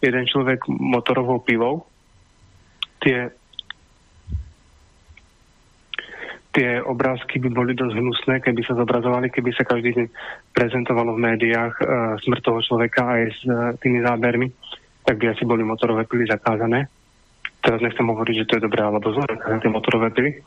jeden 0.01 0.25
človek 0.29 0.65
motorovou 0.71 1.43
pilou. 1.43 1.85
Tie 3.03 3.33
tie 6.57 6.81
obrázky 6.81 7.37
by 7.37 7.53
boli 7.53 7.77
dosť 7.77 8.01
hnusné, 8.01 8.35
keby 8.41 8.65
sa 8.65 8.73
zobrazovali, 8.73 9.29
keby 9.29 9.53
sa 9.53 9.69
každý 9.69 9.93
deň 9.93 10.07
prezentovalo 10.57 11.13
v 11.13 11.25
médiách 11.29 11.75
uh, 11.85 12.17
smrť 12.25 12.41
toho 12.41 12.61
človeka 12.65 13.05
aj 13.05 13.23
s 13.29 13.41
uh, 13.45 13.77
tými 13.77 14.01
zábermi, 14.01 14.49
tak 15.05 15.21
by 15.21 15.37
asi 15.37 15.45
boli 15.45 15.61
motorové 15.61 16.09
pily 16.09 16.25
zakázané. 16.25 16.89
Teraz 17.61 17.85
nechcem 17.85 18.09
hovoriť, 18.09 18.35
že 18.41 18.47
to 18.49 18.55
je 18.57 18.65
dobré 18.65 18.81
alebo 18.81 19.13
zlé, 19.13 19.29
tie 19.37 19.69
motorové 19.69 20.09
pily, 20.17 20.41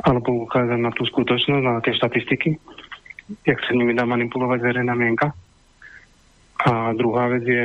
alebo 0.00 0.48
ukázať 0.48 0.80
na 0.80 0.88
tú 0.96 1.04
skutočnosť, 1.04 1.64
na 1.68 1.84
tie 1.84 1.92
štatistiky, 1.92 2.56
jak 3.44 3.60
sa 3.60 3.76
nimi 3.76 3.92
dá 3.92 4.08
manipulovať 4.08 4.58
verejná 4.64 4.96
mienka. 4.96 5.36
A 6.64 6.96
druhá 6.96 7.28
vec 7.28 7.44
je, 7.44 7.62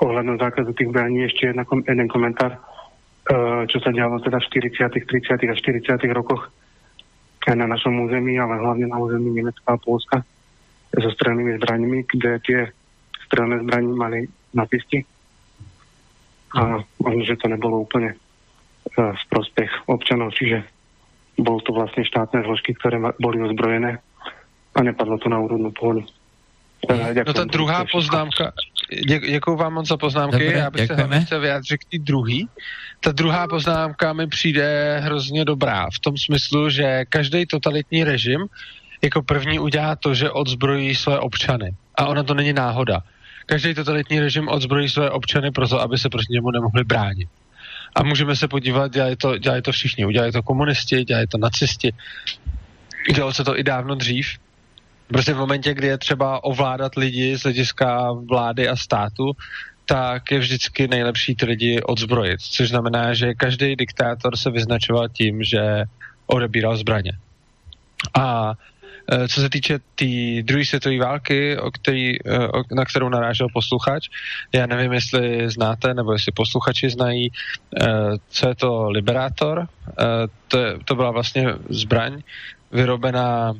ohľadom 0.00 0.40
zákazu 0.40 0.72
tých 0.76 0.92
zbraní 0.92 1.28
ešte 1.28 1.52
jedna, 1.52 1.64
jeden 1.64 2.08
komentár, 2.08 2.56
čo 3.66 3.78
sa 3.82 3.90
dialo 3.90 4.22
teda 4.22 4.38
v 4.38 4.46
40., 4.70 5.02
30. 5.02 5.50
a 5.50 5.54
40. 5.54 5.98
rokoch 6.14 6.46
aj 7.46 7.54
na 7.54 7.66
našom 7.70 7.94
území, 8.06 8.34
ale 8.38 8.58
hlavne 8.58 8.90
na 8.90 8.98
území 8.98 9.30
Nemecka 9.30 9.78
a 9.78 9.78
Polska 9.78 10.26
so 10.90 11.10
strelnými 11.14 11.62
zbraniami, 11.62 12.02
kde 12.06 12.30
tie 12.42 12.60
strelné 13.30 13.62
zbraní 13.62 13.90
mali 13.94 14.20
napisy. 14.50 15.06
A 16.58 16.82
možno, 17.02 17.22
že 17.22 17.38
to 17.38 17.46
nebolo 17.46 17.86
úplne 17.86 18.14
uh, 18.14 19.14
v 19.14 19.24
prospech 19.30 19.86
občanov, 19.86 20.34
čiže 20.34 20.66
bol 21.38 21.60
to 21.62 21.70
vlastne 21.70 22.02
štátne 22.02 22.42
zložky, 22.42 22.74
ktoré 22.74 22.98
boli 23.20 23.38
ozbrojené 23.44 24.00
a 24.72 24.78
nepadlo 24.82 25.20
to 25.20 25.28
na 25.28 25.38
úrodnú 25.38 25.70
pôdu. 25.70 26.02
No 26.86 27.32
ta 27.34 27.44
druhá 27.48 27.84
poznámka, 27.88 28.52
dě, 28.92 29.18
děkuji 29.18 29.56
vám 29.56 29.74
moc 29.74 29.88
za 29.88 29.96
poznámky, 29.96 30.38
Dobre, 30.38 30.58
já 30.58 30.70
bych 30.70 30.86
se 30.86 31.20
chtěl 31.24 31.40
vyjádřit 31.40 31.78
k 31.78 31.84
té 31.90 31.98
druhý. 31.98 32.48
Ta 33.00 33.12
druhá 33.12 33.46
poznámka 33.48 34.12
mi 34.12 34.26
přijde 34.26 34.98
hrozně 35.04 35.44
dobrá, 35.44 35.86
v 35.94 35.98
tom 35.98 36.16
smyslu, 36.16 36.70
že 36.70 37.04
každý 37.08 37.46
totalitní 37.46 38.04
režim 38.04 38.46
jako 39.02 39.22
první 39.22 39.58
udělá 39.58 39.96
to, 39.96 40.14
že 40.14 40.30
odzbrojí 40.30 40.94
své 40.94 41.18
občany. 41.18 41.70
A 41.94 42.06
ona 42.06 42.22
to 42.22 42.34
není 42.34 42.52
náhoda. 42.52 43.02
Každý 43.46 43.74
totalitní 43.74 44.20
režim 44.20 44.48
odzbrojí 44.48 44.88
své 44.88 45.10
občany 45.10 45.50
proto, 45.50 45.80
aby 45.80 45.98
se 45.98 46.08
proti 46.08 46.32
němu 46.32 46.50
nemohli 46.50 46.84
bránit. 46.84 47.28
A 47.94 48.02
můžeme 48.02 48.36
se 48.36 48.48
podívat, 48.48 48.92
dělají 48.92 49.16
to, 49.16 49.38
dělají 49.38 49.62
to 49.62 49.72
všichni. 49.72 50.06
Udělají 50.06 50.32
to 50.32 50.42
komunisti, 50.42 51.04
dělají 51.04 51.26
to 51.26 51.38
nacisti. 51.38 51.92
Dělalo 53.14 53.32
se 53.32 53.44
to 53.44 53.58
i 53.58 53.62
dávno 53.62 53.94
dřív. 53.94 54.26
Prostě 55.08 55.34
v 55.34 55.38
momentě, 55.38 55.74
kdy 55.74 55.86
je 55.86 55.98
třeba 55.98 56.44
ovládat 56.44 56.94
lidi 56.96 57.38
z 57.38 57.42
hlediska 57.42 58.12
vlády 58.12 58.68
a 58.68 58.76
státu, 58.76 59.32
tak 59.86 60.30
je 60.30 60.38
vždycky 60.38 60.88
nejlepší 60.88 61.34
ty 61.34 61.46
lidi 61.46 61.82
odzbrojit. 61.82 62.40
Což 62.40 62.68
znamená, 62.68 63.14
že 63.14 63.34
každý 63.34 63.76
diktátor 63.76 64.36
se 64.36 64.50
vyznačoval 64.50 65.08
tím, 65.08 65.42
že 65.42 65.84
odebíral 66.26 66.76
zbraně. 66.76 67.12
A 68.18 68.54
e, 69.12 69.28
co 69.28 69.40
se 69.40 69.50
týče 69.50 69.78
té 69.78 69.84
tý 69.94 70.42
druhé 70.42 70.64
světové 70.64 70.98
války, 70.98 71.58
o 71.58 71.70
který, 71.70 72.18
e, 72.18 72.48
o, 72.48 72.62
na 72.74 72.84
kterou 72.84 73.08
narážel 73.08 73.46
posluchač, 73.52 74.08
já 74.52 74.66
nevím, 74.66 74.92
jestli 74.92 75.50
znáte, 75.50 75.94
nebo 75.94 76.12
jestli 76.12 76.32
posluchači 76.32 76.90
znají, 76.90 77.26
e, 77.26 77.30
co 78.28 78.48
je 78.48 78.54
to 78.54 78.90
Liberátor. 78.90 79.68
To, 80.48 80.58
to 80.84 80.94
byla 80.94 81.10
vlastně 81.10 81.46
zbraň 81.68 82.22
vyrobená 82.72 83.54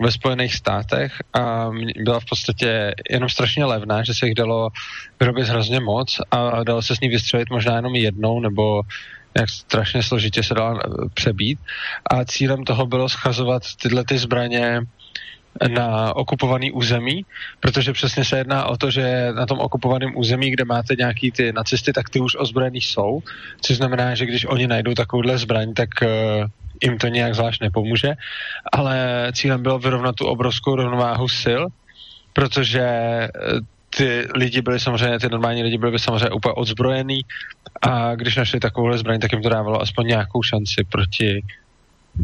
ve 0.00 0.10
Spojených 0.10 0.54
státech 0.54 1.12
a 1.32 1.70
byla 1.96 2.20
v 2.20 2.24
podstatě 2.24 2.94
jenom 3.10 3.28
strašně 3.28 3.64
levná, 3.64 4.04
že 4.04 4.14
se 4.14 4.26
jich 4.26 4.34
dalo 4.34 4.68
vyrobit 5.20 5.48
hrozně 5.48 5.80
moc 5.80 6.20
a 6.30 6.64
dalo 6.64 6.82
se 6.82 6.96
s 6.96 7.00
ní 7.00 7.08
vystřelit 7.08 7.50
možná 7.50 7.76
jenom 7.76 7.94
jednou 7.94 8.40
nebo 8.40 8.82
jak 9.38 9.48
strašně 9.48 10.02
složitě 10.02 10.42
se 10.42 10.54
dala 10.54 10.80
eh, 10.84 11.08
přebít. 11.14 11.58
A 12.10 12.24
cílem 12.24 12.64
toho 12.64 12.86
bylo 12.86 13.08
schazovat 13.08 13.62
tyhle 13.82 14.04
ty 14.04 14.18
zbraně 14.18 14.80
na 15.68 16.16
okupovaný 16.16 16.72
území, 16.72 17.24
protože 17.60 17.92
přesně 17.92 18.24
se 18.24 18.38
jedná 18.38 18.64
o 18.66 18.76
to, 18.76 18.90
že 18.90 19.32
na 19.32 19.46
tom 19.46 19.58
okupovaném 19.58 20.16
území, 20.16 20.50
kde 20.50 20.64
máte 20.64 20.94
nějaký 20.98 21.30
ty 21.30 21.52
nacisty, 21.52 21.92
tak 21.92 22.10
ty 22.10 22.20
už 22.20 22.36
ozbrojený 22.38 22.80
jsou, 22.80 23.22
což 23.60 23.76
znamená, 23.76 24.14
že 24.14 24.26
když 24.26 24.44
oni 24.44 24.66
najdou 24.66 24.94
takovouhle 24.94 25.38
zbraň, 25.38 25.74
tak 25.74 25.88
uh, 26.02 26.08
jim 26.82 26.98
to 26.98 27.08
nějak 27.08 27.34
zvlášť 27.34 27.60
nepomůže, 27.60 28.14
ale 28.72 29.26
cílem 29.32 29.62
bylo 29.62 29.78
vyrovnat 29.78 30.14
tu 30.14 30.26
obrovskou 30.26 30.76
rovnováhu 30.76 31.28
sil, 31.42 31.62
protože 32.32 32.82
eh, 32.82 33.30
ty 33.96 34.28
lidi 34.34 34.62
byli 34.62 34.80
samozřejmě, 34.80 35.18
ty 35.18 35.28
normální 35.28 35.62
lidi 35.62 35.78
byli 35.78 35.98
samozřejmě 35.98 36.30
úplně 36.30 36.52
odzbrojený 36.52 37.20
a 37.82 38.14
když 38.14 38.36
našli 38.36 38.60
takovouhle 38.60 38.98
zbraň, 38.98 39.20
tak 39.20 39.32
jim 39.32 39.42
to 39.42 39.48
dávalo 39.48 39.82
aspoň 39.82 40.06
nějakou 40.06 40.42
šanci 40.42 40.84
proti 40.84 41.42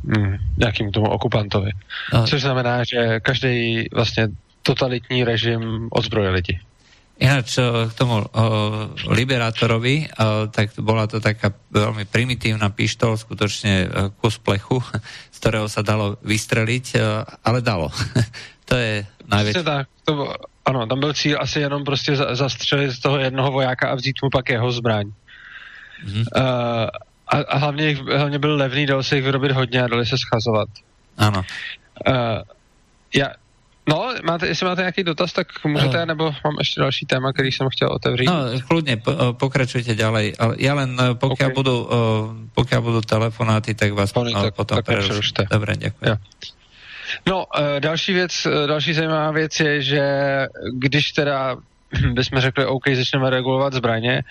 mm, 0.04 0.36
nějakým 0.56 0.90
tomu 0.90 1.08
okupantovi. 1.08 1.70
Což 2.26 2.42
znamená, 2.42 2.84
že 2.84 3.20
každý 3.20 3.84
vlastně 3.92 4.28
totalitní 4.62 5.24
režim 5.24 5.88
odzbroje 5.90 6.30
lidi. 6.30 6.60
Ináč 7.22 7.54
k 7.62 7.92
tomu 7.94 8.26
liberátorovi, 9.06 10.10
tak 10.50 10.74
bola 10.82 11.06
to 11.06 11.22
taká 11.22 11.54
veľmi 11.70 12.02
primitívna 12.10 12.66
pištol, 12.74 13.14
skutočne 13.14 13.74
o, 13.86 13.88
kus 14.18 14.42
plechu, 14.42 14.82
z 15.34 15.36
ktorého 15.38 15.70
sa 15.70 15.86
dalo 15.86 16.18
vystreliť, 16.26 16.86
o, 16.98 17.22
ale 17.46 17.62
dalo. 17.62 17.94
to 18.68 18.74
je 18.74 19.06
najväčšie. 19.30 19.62
Tak, 19.62 19.86
to, 20.02 20.34
ano, 20.66 20.86
tam 20.86 21.00
byl 21.00 21.12
cíl 21.14 21.38
asi 21.40 21.60
jenom 21.60 21.84
prostě 21.84 22.16
zastřelit 22.16 22.90
z 22.90 22.98
toho 22.98 23.18
jednoho 23.18 23.50
vojáka 23.50 23.90
a 23.90 23.94
vzít 23.94 24.16
mu 24.22 24.30
pak 24.30 24.50
jeho 24.50 24.72
zbraň. 24.72 25.06
Mm-hmm. 26.06 26.24
Uh, 26.36 26.42
a, 27.28 27.36
a 27.48 27.56
hlavně, 27.58 27.94
hlavně 27.94 28.38
byl 28.38 28.56
levný, 28.56 28.86
dalo 28.86 29.02
se 29.02 29.16
jich 29.16 29.24
vyrobit 29.24 29.52
hodně 29.52 29.82
a 29.82 29.88
dali 29.88 30.06
se 30.06 30.18
schazovat. 30.18 30.68
Ano. 31.18 31.42
Uh, 32.08 32.14
já, 33.14 33.30
No, 33.88 34.14
máte, 34.24 34.46
jestli 34.46 34.66
máte 34.66 34.82
nějaký 34.82 35.04
dotaz, 35.04 35.32
tak 35.32 35.64
můžete, 35.64 35.98
no. 35.98 36.06
nebo 36.06 36.24
mám 36.24 36.54
ještě 36.58 36.80
další 36.80 37.06
téma, 37.06 37.32
který 37.32 37.52
jsem 37.52 37.68
chtěl 37.68 37.88
otevřít. 37.92 38.26
No, 38.26 38.34
kludně, 38.68 38.96
po, 38.96 39.12
pokračujte 39.32 39.94
ďalej. 39.94 40.32
Ale 40.38 40.54
já 40.58 40.74
len, 40.74 40.96
pokud 41.14 41.32
okay. 41.32 41.52
budou, 41.52 41.88
pokud 42.54 42.78
budou 42.80 43.00
telefonáty, 43.00 43.74
tak 43.74 43.92
vás 43.92 44.12
Pony, 44.12 44.32
tak, 44.32 44.54
potom 44.54 44.76
tak 44.76 44.84
preruším. 44.84 45.22
Dobre, 45.50 45.76
děkuji. 45.76 46.08
Jo. 46.08 46.16
No, 47.26 47.46
další 47.78 48.12
věc, 48.12 48.46
další 48.66 48.92
zajímavá 48.94 49.30
věc 49.30 49.60
je, 49.60 49.82
že 49.82 50.02
když 50.72 51.12
teda 51.12 51.56
bychom 52.12 52.40
řekli, 52.40 52.66
OK, 52.66 52.88
začneme 52.94 53.30
regulovat 53.30 53.72
zbraně, 53.72 54.22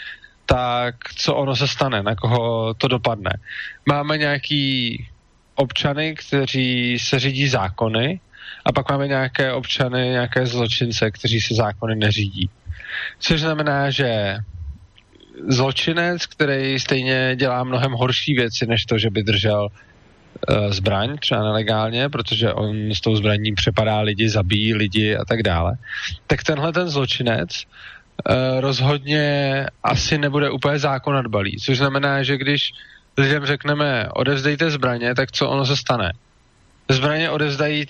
tak 0.45 0.95
co 1.15 1.35
ono 1.35 1.55
se 1.55 1.67
stane, 1.67 2.03
na 2.03 2.15
koho 2.15 2.73
to 2.73 2.87
dopadne. 2.87 3.31
Máme 3.85 4.17
nějaký 4.17 5.07
občany, 5.55 6.15
kteří 6.15 6.99
se 6.99 7.19
řídí 7.19 7.47
zákony, 7.47 8.19
a 8.65 8.71
pak 8.71 8.89
máme 8.89 9.07
nějaké 9.07 9.53
občany, 9.53 10.09
nějaké 10.09 10.45
zločince, 10.45 11.11
kteří 11.11 11.41
se 11.41 11.55
zákony 11.55 11.95
neřídí. 11.95 12.49
Což 13.19 13.41
znamená, 13.41 13.89
že 13.89 14.37
zločinec, 15.47 16.25
který 16.25 16.79
stejně 16.79 17.35
dělá 17.35 17.63
mnohem 17.63 17.91
horší 17.91 18.33
věci, 18.33 18.65
než 18.65 18.85
to, 18.85 18.97
že 18.97 19.09
by 19.09 19.23
držel 19.23 19.67
uh, 19.67 20.71
zbraň, 20.71 21.17
třeba 21.17 21.43
nelegálně, 21.43 22.09
protože 22.09 22.53
on 22.53 22.91
s 22.91 23.01
tou 23.01 23.15
zbraní 23.15 23.53
přepadá 23.53 23.99
lidi, 23.99 24.29
zabíjí 24.29 24.73
lidi 24.73 25.15
a 25.15 25.25
tak 25.25 25.43
dále, 25.43 25.77
tak 26.27 26.43
tenhle 26.43 26.73
ten 26.73 26.89
zločinec 26.89 27.49
uh, 27.49 28.59
rozhodně 28.59 29.65
asi 29.83 30.17
nebude 30.17 30.49
úplně 30.49 30.79
zákon 30.79 31.15
nadbalý. 31.15 31.57
Což 31.57 31.77
znamená, 31.77 32.23
že 32.23 32.37
když 32.37 32.71
lidem 33.17 33.45
řekneme 33.45 34.09
odevzdejte 34.13 34.69
zbraně, 34.69 35.15
tak 35.15 35.31
co 35.31 35.49
ono 35.49 35.65
se 35.65 35.77
stane? 35.77 36.11
Zbraně 36.89 37.29
odevzdají 37.29 37.85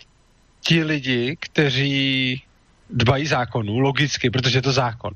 ti 0.62 0.84
lidi, 0.84 1.38
kteří 1.39 2.41
dbají 2.89 3.27
zákonů, 3.27 3.80
logicky, 3.80 4.30
protože 4.30 4.58
je 4.58 4.62
to 4.62 4.72
zákon. 4.72 5.13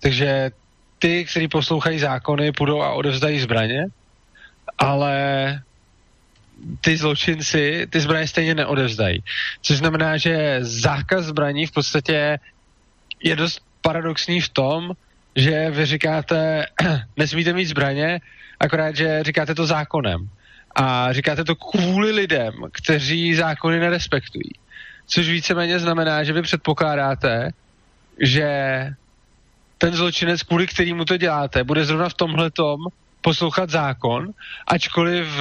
Takže 0.00 0.50
ty, 0.98 1.24
kteří 1.24 1.48
poslouchají 1.48 1.98
zákony, 1.98 2.52
půjdou 2.52 2.82
a 2.82 2.92
odevzdají 2.92 3.40
zbraně, 3.40 3.86
ale 4.78 5.14
ty 6.80 6.96
zločinci 6.96 7.86
ty 7.90 8.00
zbraně 8.00 8.26
stejně 8.26 8.54
neodevzdají. 8.54 9.22
Což 9.62 9.78
znamená, 9.78 10.16
že 10.16 10.58
zákaz 10.60 11.24
zbraní 11.24 11.66
v 11.66 11.72
podstatě 11.72 12.38
je 13.22 13.36
dost 13.36 13.60
paradoxní 13.80 14.40
v 14.40 14.48
tom, 14.48 14.92
že 15.36 15.70
vy 15.70 15.86
říkáte, 15.86 16.66
nesmíte 17.16 17.52
mít 17.52 17.66
zbraně, 17.66 18.20
akorát, 18.60 18.96
že 18.96 19.22
říkáte 19.22 19.54
to 19.54 19.66
zákonem. 19.66 20.28
A 20.74 21.12
říkáte 21.12 21.44
to 21.44 21.54
kvůli 21.54 22.10
lidem, 22.10 22.54
kteří 22.72 23.34
zákony 23.34 23.80
nerespektují. 23.80 24.50
Což 25.12 25.28
víceméně 25.28 25.78
znamená, 25.78 26.24
že 26.24 26.32
vy 26.32 26.42
předpokládáte, 26.42 27.50
že 28.20 28.46
ten 29.78 29.94
zločinec, 29.94 30.42
kvůli 30.42 30.66
kterému 30.66 31.04
to 31.04 31.16
děláte, 31.16 31.64
bude 31.64 31.84
zrovna 31.84 32.08
v 32.08 32.14
tomhle 32.14 32.50
tom 32.50 32.78
poslouchat 33.20 33.70
zákon, 33.70 34.32
ačkoliv 34.66 35.26
v, 35.26 35.40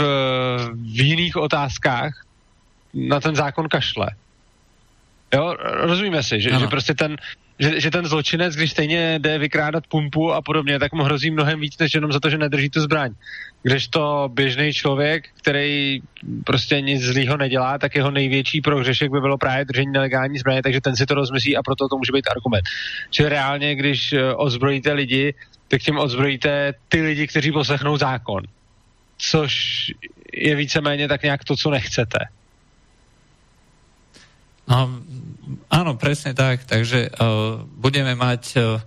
v 0.76 1.02
jiných 1.02 1.36
otázkách 1.36 2.26
na 2.94 3.20
ten 3.20 3.36
zákon 3.36 3.70
kašle. 3.70 4.08
Jo, 5.34 5.56
rozumíme 5.60 6.24
si, 6.24 6.42
že, 6.42 6.50
že 6.60 6.68
prostě 6.68 6.94
ten, 6.94 7.16
že, 7.60 7.82
že 7.82 7.92
ten 7.92 8.06
zločinec, 8.06 8.56
když 8.56 8.72
stejně 8.72 9.20
jde 9.20 9.38
vykrádat 9.38 9.88
pumpu 9.88 10.34
a 10.34 10.42
podobně, 10.42 10.80
tak 10.80 10.94
mu 10.94 11.04
hrozí 11.04 11.32
mnohem 11.32 11.60
víc, 11.60 11.78
než 11.78 11.94
jenom 11.94 12.12
za 12.12 12.20
to, 12.20 12.30
že 12.30 12.38
nedrží 12.38 12.70
tu 12.70 12.82
zbraň. 12.82 13.12
Kdežto 13.64 14.30
běžný 14.34 14.74
člověk, 14.74 15.30
který 15.38 16.02
prostě 16.46 16.82
nic 16.82 17.02
zlýho 17.02 17.38
nedělá, 17.38 17.78
tak 17.78 17.96
jeho 17.96 18.12
největší 18.12 18.62
prohřešek 18.62 19.12
by 19.12 19.22
bylo 19.22 19.38
právě 19.38 19.66
držení 19.66 19.92
nelegální 19.92 20.40
zbraně, 20.40 20.64
takže 20.64 20.82
ten 20.82 20.96
si 20.96 21.06
to 21.06 21.14
rozmyslí 21.14 21.58
a 21.58 21.64
proto 21.64 21.88
to 21.88 21.98
může 21.98 22.12
být 22.14 22.28
argument. 22.28 22.66
Čili 23.10 23.30
reálně, 23.30 23.76
když 23.76 24.14
eh, 24.14 24.34
ozbrojíte 24.34 24.94
lidi, 24.94 25.34
tak 25.68 25.82
tím 25.82 25.98
ozbrojíte 25.98 26.74
ty 26.90 27.02
lidi, 27.02 27.28
kteří 27.28 27.52
poslechnou 27.52 27.98
zákon. 27.98 28.44
Což 29.18 29.54
je 30.34 30.56
víceméně 30.56 31.08
tak 31.08 31.24
nějak 31.24 31.44
to, 31.44 31.56
co 31.56 31.70
nechcete. 31.70 32.20
No, 34.72 34.88
áno, 35.68 36.00
presne 36.00 36.32
tak. 36.32 36.64
Takže 36.64 37.12
uh, 37.12 37.60
budeme 37.68 38.16
mať 38.16 38.44
uh, 38.56 38.80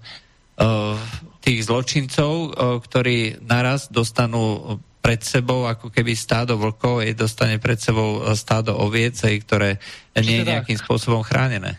tých 1.45 1.69
zločincov, 1.69 2.57
ktorí 2.89 3.45
naraz 3.45 3.93
dostanú 3.93 4.81
pred 5.05 5.21
sebou 5.21 5.69
ako 5.69 5.93
keby 5.93 6.17
stádo 6.17 6.57
vlkov, 6.57 7.05
je 7.05 7.13
dostane 7.13 7.61
pred 7.61 7.77
sebou 7.77 8.25
stádo 8.33 8.73
oviec, 8.81 9.21
ktoré 9.21 9.77
nie 10.17 10.41
je 10.41 10.49
nejakým 10.49 10.81
spôsobom 10.81 11.21
chránené. 11.21 11.77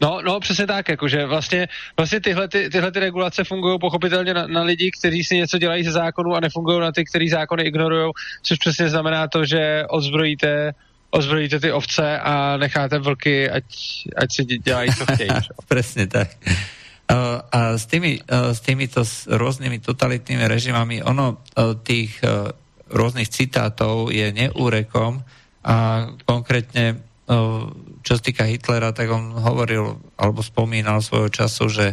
No, 0.00 0.22
no, 0.22 0.40
přesně 0.40 0.66
tak, 0.66 0.88
jakože 0.88 1.26
vlastně, 1.26 1.68
vlastně 1.96 2.20
tyhle, 2.20 2.48
ty, 2.48 2.70
tyhle 2.70 2.92
ty 2.92 3.00
regulace 3.00 3.44
fungují 3.44 3.78
pochopitelně 3.78 4.34
na, 4.34 4.46
na 4.46 4.62
lidi, 4.62 4.90
kteří 4.98 5.24
si 5.24 5.36
něco 5.36 5.58
dělají 5.58 5.84
ze 5.84 5.92
zákonu 5.92 6.34
a 6.34 6.40
nefungují 6.40 6.80
na 6.80 6.92
ty, 6.92 7.04
kteří 7.04 7.28
zákony 7.28 7.62
ignorují, 7.62 8.12
což 8.42 8.58
přesně 8.58 8.88
znamená 8.88 9.28
to, 9.28 9.44
že 9.44 9.84
odzbrojíte 9.88 10.72
ozbrojíte 11.14 11.60
ty 11.60 11.72
ovce 11.72 12.18
a 12.18 12.56
necháte 12.56 12.98
vlky, 12.98 13.50
ať, 13.50 13.64
ať 14.16 14.28
si 14.34 14.42
dělají, 14.44 14.90
co 14.94 15.04
chtějí. 15.14 15.30
Přesně 15.68 16.06
tak. 16.06 16.28
A 17.52 17.78
s, 17.78 17.86
tými, 17.86 18.20
s 18.28 18.60
týmito 18.60 19.04
rôznymi 19.28 19.78
totalitnými 19.78 20.48
režimami, 20.48 21.04
ono 21.04 21.36
tých 21.84 22.16
rôznych 22.88 23.28
citátov 23.28 24.08
je 24.08 24.32
neúrekom 24.32 25.20
a 25.68 26.08
konkrétne 26.24 27.04
čo 28.04 28.20
sa 28.20 28.20
týka 28.20 28.44
Hitlera, 28.44 28.92
tak 28.92 29.08
on 29.08 29.32
hovoril 29.32 29.96
alebo 30.20 30.44
spomínal 30.44 31.00
svojho 31.00 31.32
času, 31.32 31.72
že 31.72 31.86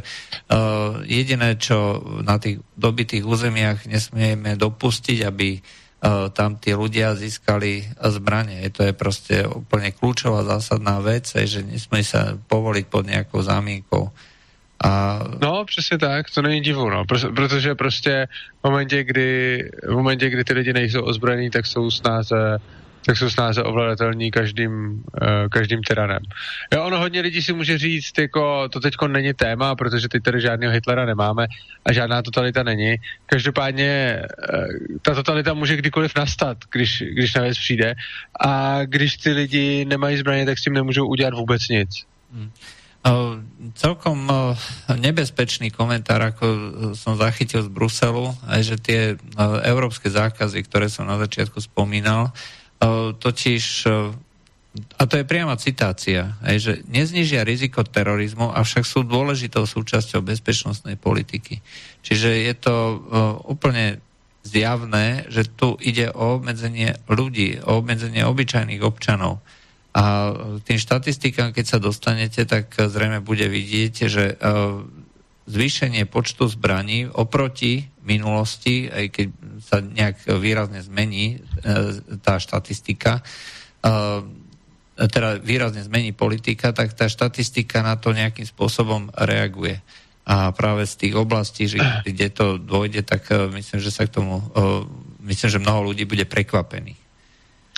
jediné, 1.07 1.55
čo 1.55 2.03
na 2.19 2.35
tých 2.35 2.59
dobitých 2.75 3.23
územiach 3.23 3.87
nesmieme 3.87 4.59
dopustiť, 4.59 5.23
aby 5.23 5.63
tam 6.33 6.57
tí 6.57 6.73
ľudia 6.73 7.13
získali 7.13 7.85
zbranie. 8.01 8.65
To 8.73 8.81
je 8.89 8.93
proste 8.93 9.45
úplne 9.45 9.93
kľúčová 9.93 10.41
zásadná 10.41 10.97
vec, 10.97 11.29
že 11.29 11.61
nesmí 11.61 12.01
sa 12.01 12.33
povoliť 12.49 12.85
pod 12.89 13.05
nejakou 13.05 13.41
zámienkou. 13.45 14.09
A... 14.81 15.21
No, 15.41 15.65
přesně 15.65 15.97
tak, 15.97 16.25
to 16.33 16.41
není 16.41 16.61
divu, 16.61 16.89
no, 16.89 17.05
protože 17.35 17.75
prostě 17.75 18.27
v 18.61 18.63
momentě, 18.63 19.03
kdy, 19.03 19.69
v 19.87 19.93
momentě, 19.93 20.29
kdy 20.29 20.43
ty 20.43 20.53
lidi 20.53 20.73
nejsou 20.73 21.01
ozbrojení, 21.01 21.49
tak 21.49 21.65
jsou 21.65 21.91
snáze 21.91 22.57
tak 23.05 23.17
jsou 23.17 23.29
snáze 23.29 23.63
ovladatelní 23.63 24.31
každým, 24.31 25.03
uh, 25.21 25.49
každým 25.49 25.81
tyranem. 25.83 26.21
Jo, 26.73 26.83
ono 26.83 26.99
hodně 26.99 27.21
lidí 27.21 27.41
si 27.41 27.53
může 27.53 27.77
říct, 27.77 28.17
jako 28.17 28.69
to 28.69 28.79
teď 28.79 28.93
není 29.07 29.33
téma, 29.33 29.75
protože 29.75 30.09
teď 30.09 30.23
tady 30.23 30.41
žádného 30.41 30.73
Hitlera 30.73 31.05
nemáme 31.05 31.47
a 31.85 31.93
žádná 31.93 32.21
totalita 32.21 32.63
není. 32.63 32.95
Každopádně 33.25 34.21
uh, 34.53 34.97
ta 35.01 35.15
totalita 35.15 35.53
může 35.53 35.77
kdykoliv 35.77 36.15
nastat, 36.15 36.57
když, 36.71 37.03
když 37.13 37.33
na 37.33 37.41
věc 37.41 37.57
přijde 37.57 37.95
a 38.45 38.81
když 38.85 39.17
ty 39.17 39.31
lidi 39.31 39.85
nemají 39.85 40.17
zbraně, 40.17 40.45
tak 40.45 40.59
s 40.59 40.63
tím 40.63 40.73
nemůžou 40.73 41.07
udělat 41.07 41.33
vůbec 41.33 41.61
nic. 41.69 41.89
Hmm. 42.33 42.51
Uh, 43.01 43.41
celkom 43.73 44.29
uh, 44.29 44.53
nebezpečný 44.93 45.73
komentár, 45.73 46.21
ako 46.21 46.45
som 46.93 47.17
zachytil 47.17 47.65
z 47.65 47.73
Bruselu, 47.73 48.29
aj 48.45 48.61
že 48.61 48.77
tie 48.77 49.01
uh, 49.17 49.57
európske 49.65 50.05
zákazy, 50.05 50.61
ktoré 50.69 50.85
som 50.85 51.09
na 51.09 51.17
začiatku 51.17 51.57
spomínal, 51.65 52.29
totiž, 53.21 53.63
a 54.97 55.03
to 55.03 55.13
je 55.19 55.27
priama 55.27 55.53
citácia, 55.59 56.33
že 56.41 56.81
neznižia 56.89 57.45
riziko 57.45 57.85
terorizmu, 57.85 58.49
avšak 58.55 58.87
sú 58.87 59.05
dôležitou 59.05 59.67
súčasťou 59.67 60.25
bezpečnostnej 60.25 60.97
politiky. 60.97 61.61
Čiže 62.01 62.29
je 62.49 62.53
to 62.57 62.75
úplne 63.45 64.01
zjavné, 64.41 65.29
že 65.29 65.45
tu 65.45 65.77
ide 65.77 66.09
o 66.09 66.41
obmedzenie 66.41 66.97
ľudí, 67.05 67.61
o 67.61 67.77
obmedzenie 67.77 68.25
obyčajných 68.25 68.81
občanov. 68.81 69.37
A 69.91 70.33
tým 70.63 70.79
štatistikám, 70.79 71.51
keď 71.51 71.65
sa 71.67 71.77
dostanete, 71.77 72.47
tak 72.47 72.73
zrejme 72.73 73.19
bude 73.19 73.45
vidieť, 73.45 73.93
že 74.07 74.39
zvýšenie 75.49 76.05
počtu 76.05 76.47
zbraní 76.47 77.09
oproti 77.09 77.89
minulosti, 78.05 78.89
aj 78.89 79.05
keď 79.09 79.27
sa 79.61 79.77
nejak 79.81 80.29
výrazne 80.37 80.81
zmení 80.81 81.37
e, 81.37 81.39
tá 82.21 82.37
štatistika, 82.41 83.21
e, 83.21 83.23
teda 85.01 85.41
výrazne 85.41 85.81
zmení 85.85 86.13
politika, 86.13 86.73
tak 86.73 86.93
tá 86.93 87.09
štatistika 87.09 87.81
na 87.81 87.97
to 87.97 88.13
nejakým 88.13 88.45
spôsobom 88.45 89.09
reaguje. 89.17 89.81
A 90.25 90.53
práve 90.53 90.85
z 90.85 91.07
tých 91.07 91.13
oblastí, 91.17 91.65
že 91.69 91.81
kde 92.07 92.27
to 92.33 92.57
dôjde, 92.61 93.05
tak 93.05 93.29
e, 93.29 93.49
myslím, 93.57 93.79
že 93.81 93.93
sa 93.93 94.05
k 94.05 94.13
tomu, 94.17 94.41
myslím, 95.25 95.49
že 95.49 95.63
mnoho 95.63 95.93
ľudí 95.93 96.05
bude 96.05 96.25
prekvapených. 96.25 97.01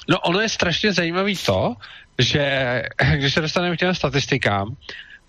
No 0.03 0.19
ono 0.19 0.43
je 0.43 0.49
strašně 0.49 0.93
zajímavý 0.93 1.35
to, 1.35 1.75
že 2.19 2.43
když 3.15 3.33
se 3.33 3.41
dostaneme 3.41 3.75
k 3.75 3.79
těm 3.79 3.95
statistikám, 3.95 4.75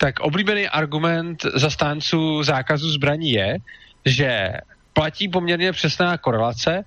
tak 0.04 0.20
oblíbený 0.20 0.68
argument 0.68 1.46
zastánců 1.54 2.42
zákazu 2.42 2.90
zbraní 2.90 3.32
je, 3.32 3.56
že 4.04 4.52
platí 4.92 5.28
poměrně 5.28 5.72
přesná 5.72 6.18
korelace, 6.18 6.84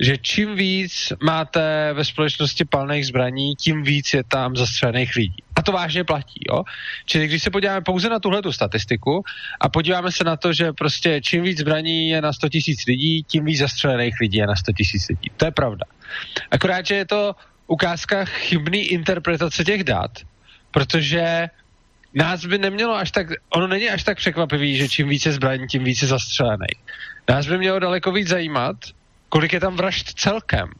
že 0.00 0.18
čím 0.18 0.54
víc 0.54 1.12
máte 1.22 1.92
ve 1.92 2.04
společnosti 2.04 2.64
palných 2.64 3.06
zbraní, 3.06 3.56
tím 3.56 3.82
víc 3.82 4.14
je 4.14 4.24
tam 4.24 4.56
zastřelených 4.56 5.16
lidí. 5.16 5.42
A 5.56 5.62
to 5.62 5.72
vážně 5.72 6.04
platí, 6.04 6.40
jo? 6.50 6.62
Čili 7.06 7.26
když 7.26 7.42
se 7.42 7.50
podíváme 7.50 7.80
pouze 7.80 8.08
na 8.08 8.18
tuhle 8.18 8.42
statistiku 8.50 9.24
a 9.60 9.68
podíváme 9.68 10.12
se 10.12 10.24
na 10.24 10.36
to, 10.36 10.52
že 10.52 10.72
prostě 10.72 11.20
čím 11.20 11.42
víc 11.42 11.58
zbraní 11.58 12.08
je 12.08 12.22
na 12.22 12.32
100 12.32 12.48
tisíc 12.48 12.86
lidí, 12.86 13.22
tím 13.22 13.44
víc 13.44 13.58
zastřelených 13.58 14.14
lidí 14.20 14.38
je 14.38 14.46
na 14.46 14.56
100 14.56 14.72
tisíc 14.72 15.08
lidí. 15.08 15.30
To 15.36 15.44
je 15.44 15.50
pravda. 15.50 15.84
Akorát, 16.50 16.86
že 16.86 16.94
je 16.94 17.06
to 17.06 17.34
ukázka 17.66 18.24
chybný 18.24 18.78
interpretace 18.78 19.64
těch 19.64 19.84
dat, 19.84 20.10
protože 20.70 21.50
nás 22.14 22.46
by 22.46 22.58
nemělo 22.58 22.94
až 22.94 23.10
tak, 23.10 23.26
ono 23.50 23.66
není 23.66 23.90
až 23.90 24.02
tak 24.02 24.16
překvapivý, 24.16 24.76
že 24.76 24.88
čím 24.88 25.08
více 25.08 25.32
zbraní, 25.32 25.66
tím 25.66 25.84
více 25.84 26.06
zastřelených. 26.06 26.78
Nás 27.28 27.46
by 27.46 27.58
mělo 27.58 27.78
daleko 27.78 28.12
víc 28.12 28.28
zajímat, 28.28 28.76
kolik 29.28 29.52
je 29.52 29.60
tam 29.60 29.76
vražd 29.76 30.12
celkem. 30.14 30.70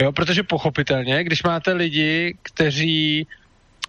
Jo, 0.00 0.12
protože 0.12 0.42
pochopitelně, 0.42 1.24
když 1.24 1.42
máte 1.42 1.72
lidi, 1.72 2.36
kteří 2.42 3.26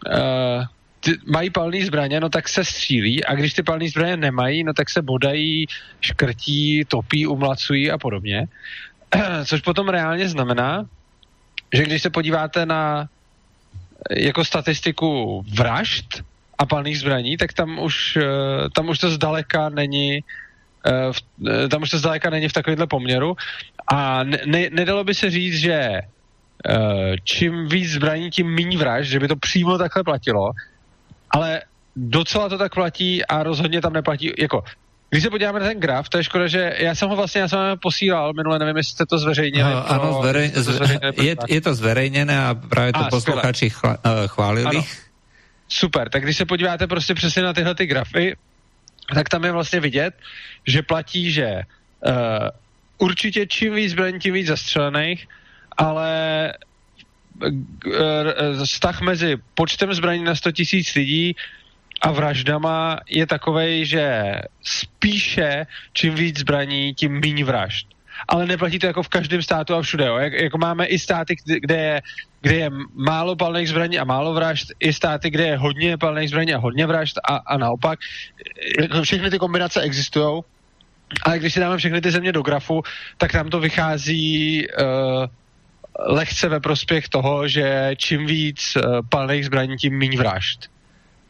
uh, 0.07 0.63
ty, 0.99 1.17
mají 1.25 1.49
palné 1.49 1.85
zbraně, 1.85 2.19
no 2.19 2.29
tak 2.29 2.49
se 2.49 2.65
střílí 2.65 3.23
a 3.25 3.35
když 3.35 3.53
ty 3.53 3.63
palné 3.63 3.89
zbraně 3.89 4.17
nemají, 4.17 4.63
no 4.63 4.73
tak 4.73 4.89
se 4.89 5.01
bodají, 5.01 5.65
škrtí, 6.01 6.85
topí, 6.87 7.27
umlacují 7.27 7.91
a 7.91 7.97
podobně. 7.97 8.45
Což 9.45 9.61
potom 9.61 9.89
reálně 9.89 10.29
znamená, 10.29 10.85
že 11.73 11.83
když 11.83 12.01
se 12.01 12.09
podíváte 12.09 12.65
na 12.65 13.07
jako 14.09 14.45
statistiku 14.45 15.43
vražd 15.55 16.23
a 16.61 16.65
palných 16.65 16.99
zbraní, 16.99 17.37
tak 17.37 17.53
tam 17.53 17.79
už, 17.79 18.17
uh, 18.21 18.69
tam 18.69 18.89
už 18.89 18.99
to 18.99 19.09
zdaleka 19.09 19.69
není 19.69 20.21
Eh, 20.85 21.13
v, 21.13 21.19
eh, 21.47 21.67
tam 21.67 21.81
už 21.81 21.89
to 21.89 21.97
zdaleka 21.97 22.29
není 22.29 22.47
v 22.47 22.53
takovéhle 22.53 22.87
poměru 22.87 23.35
a 23.87 24.23
ne, 24.23 24.69
nedalo 24.71 25.03
by 25.03 25.13
se 25.13 25.29
říct, 25.29 25.55
že 25.55 25.73
eh, 25.73 27.15
čím 27.23 27.67
víc 27.67 27.91
zbraní, 27.91 28.31
tím 28.31 28.55
méně 28.55 28.77
vraž, 28.77 29.07
že 29.07 29.19
by 29.19 29.27
to 29.27 29.35
přímo 29.35 29.77
takhle 29.77 30.03
platilo, 30.03 30.51
ale 31.29 31.61
docela 31.95 32.49
to 32.49 32.57
tak 32.57 32.73
platí 32.73 33.25
a 33.25 33.43
rozhodně 33.43 33.81
tam 33.81 33.93
neplatí, 33.93 34.33
jako 34.37 34.63
když 35.09 35.23
se 35.23 35.29
podíváme 35.29 35.59
na 35.59 35.65
ten 35.67 35.79
graf, 35.79 36.09
to 36.09 36.17
je 36.17 36.23
škoda, 36.23 36.47
že 36.47 36.73
já 36.77 36.95
jsem 36.95 37.09
ho 37.09 37.15
vlastně, 37.15 37.41
já 37.41 37.47
jsem 37.47 37.59
ho 37.59 37.77
posílal 37.77 38.33
minule, 38.33 38.59
nevím, 38.59 38.77
jestli 38.77 38.91
jste 38.91 39.05
to 39.05 39.17
zveřejnili. 39.17 39.73
No, 39.73 39.91
ano, 39.91 40.19
zverej, 40.21 40.51
to 40.51 40.63
zveřejnili 40.63 41.13
je, 41.21 41.35
je 41.49 41.61
to 41.61 41.75
zveřejněné 41.75 42.45
a 42.45 42.55
právě 42.55 42.93
to 42.93 42.99
a, 42.99 43.09
posluchači 43.09 43.71
chválili. 44.27 44.65
Ano. 44.65 44.83
Super, 45.73 46.09
tak 46.09 46.23
když 46.23 46.37
se 46.37 46.45
podíváte 46.45 46.87
prostě 46.87 47.13
přesně 47.13 47.41
na 47.41 47.53
tyhle 47.53 47.75
ty 47.75 47.85
grafy, 47.85 48.35
tak 49.15 49.29
tam 49.29 49.43
je 49.43 49.51
vlastně 49.51 49.79
vidět, 49.79 50.13
že 50.67 50.81
platí, 50.81 51.31
že 51.31 51.61
uh, 52.07 52.13
určitě 52.97 53.47
čím 53.47 53.73
víc 53.73 53.91
zbraní, 53.91 54.19
tím 54.19 54.33
víc 54.33 54.47
zastřelených, 54.47 55.27
ale 55.77 56.53
uh, 57.41 58.63
vztah 58.65 59.01
mezi 59.01 59.37
počtem 59.55 59.93
zbraní 59.93 60.23
na 60.23 60.35
100 60.35 60.51
tisíc 60.51 60.95
lidí 60.95 61.35
a 62.01 62.11
vraždama 62.11 62.99
je 63.09 63.27
takovej, 63.27 63.85
že 63.85 64.35
spíše 64.63 65.67
čím 65.93 66.15
víc 66.15 66.39
zbraní, 66.39 66.93
tím 66.93 67.19
méně 67.19 67.45
vražd 67.45 67.87
ale 68.27 68.45
neplatí 68.45 68.79
to 68.79 68.87
jako 68.87 69.03
v 69.03 69.09
každém 69.09 69.41
státu 69.41 69.75
a 69.75 69.81
všude. 69.81 70.05
Jo. 70.05 70.17
Jak, 70.17 70.33
jako 70.33 70.57
máme 70.57 70.85
i 70.85 70.99
státy, 70.99 71.35
kde 71.45 71.77
je, 71.77 72.01
kde 72.41 72.55
je 72.55 72.69
málo 72.93 73.35
palných 73.35 73.69
zbraní 73.69 73.99
a 73.99 74.03
málo 74.03 74.33
vražd, 74.33 74.67
i 74.79 74.93
státy, 74.93 75.29
kde 75.29 75.47
je 75.47 75.57
hodně 75.57 75.97
palných 75.97 76.29
zbraní 76.29 76.53
a 76.53 76.57
hodně 76.57 76.85
vražd 76.85 77.17
a, 77.29 77.35
a 77.35 77.57
naopak. 77.57 77.99
Jako 78.81 79.01
všechny 79.01 79.29
ty 79.29 79.39
kombinace 79.39 79.81
existují, 79.81 80.41
ale 81.23 81.39
když 81.39 81.53
si 81.53 81.59
dáme 81.59 81.77
všechny 81.77 82.01
ty 82.01 82.11
země 82.11 82.31
do 82.31 82.41
grafu, 82.41 82.83
tak 83.17 83.31
tam 83.31 83.49
to 83.49 83.59
vychází 83.59 84.67
uh, 84.67 85.25
lehce 85.99 86.49
ve 86.49 86.59
prospěch 86.59 87.09
toho, 87.09 87.47
že 87.47 87.91
čím 87.97 88.25
víc 88.25 88.75
uh, 88.75 88.99
palných 89.09 89.45
zbraní, 89.45 89.77
tím 89.77 89.97
méně 89.97 90.17
vražd. 90.17 90.71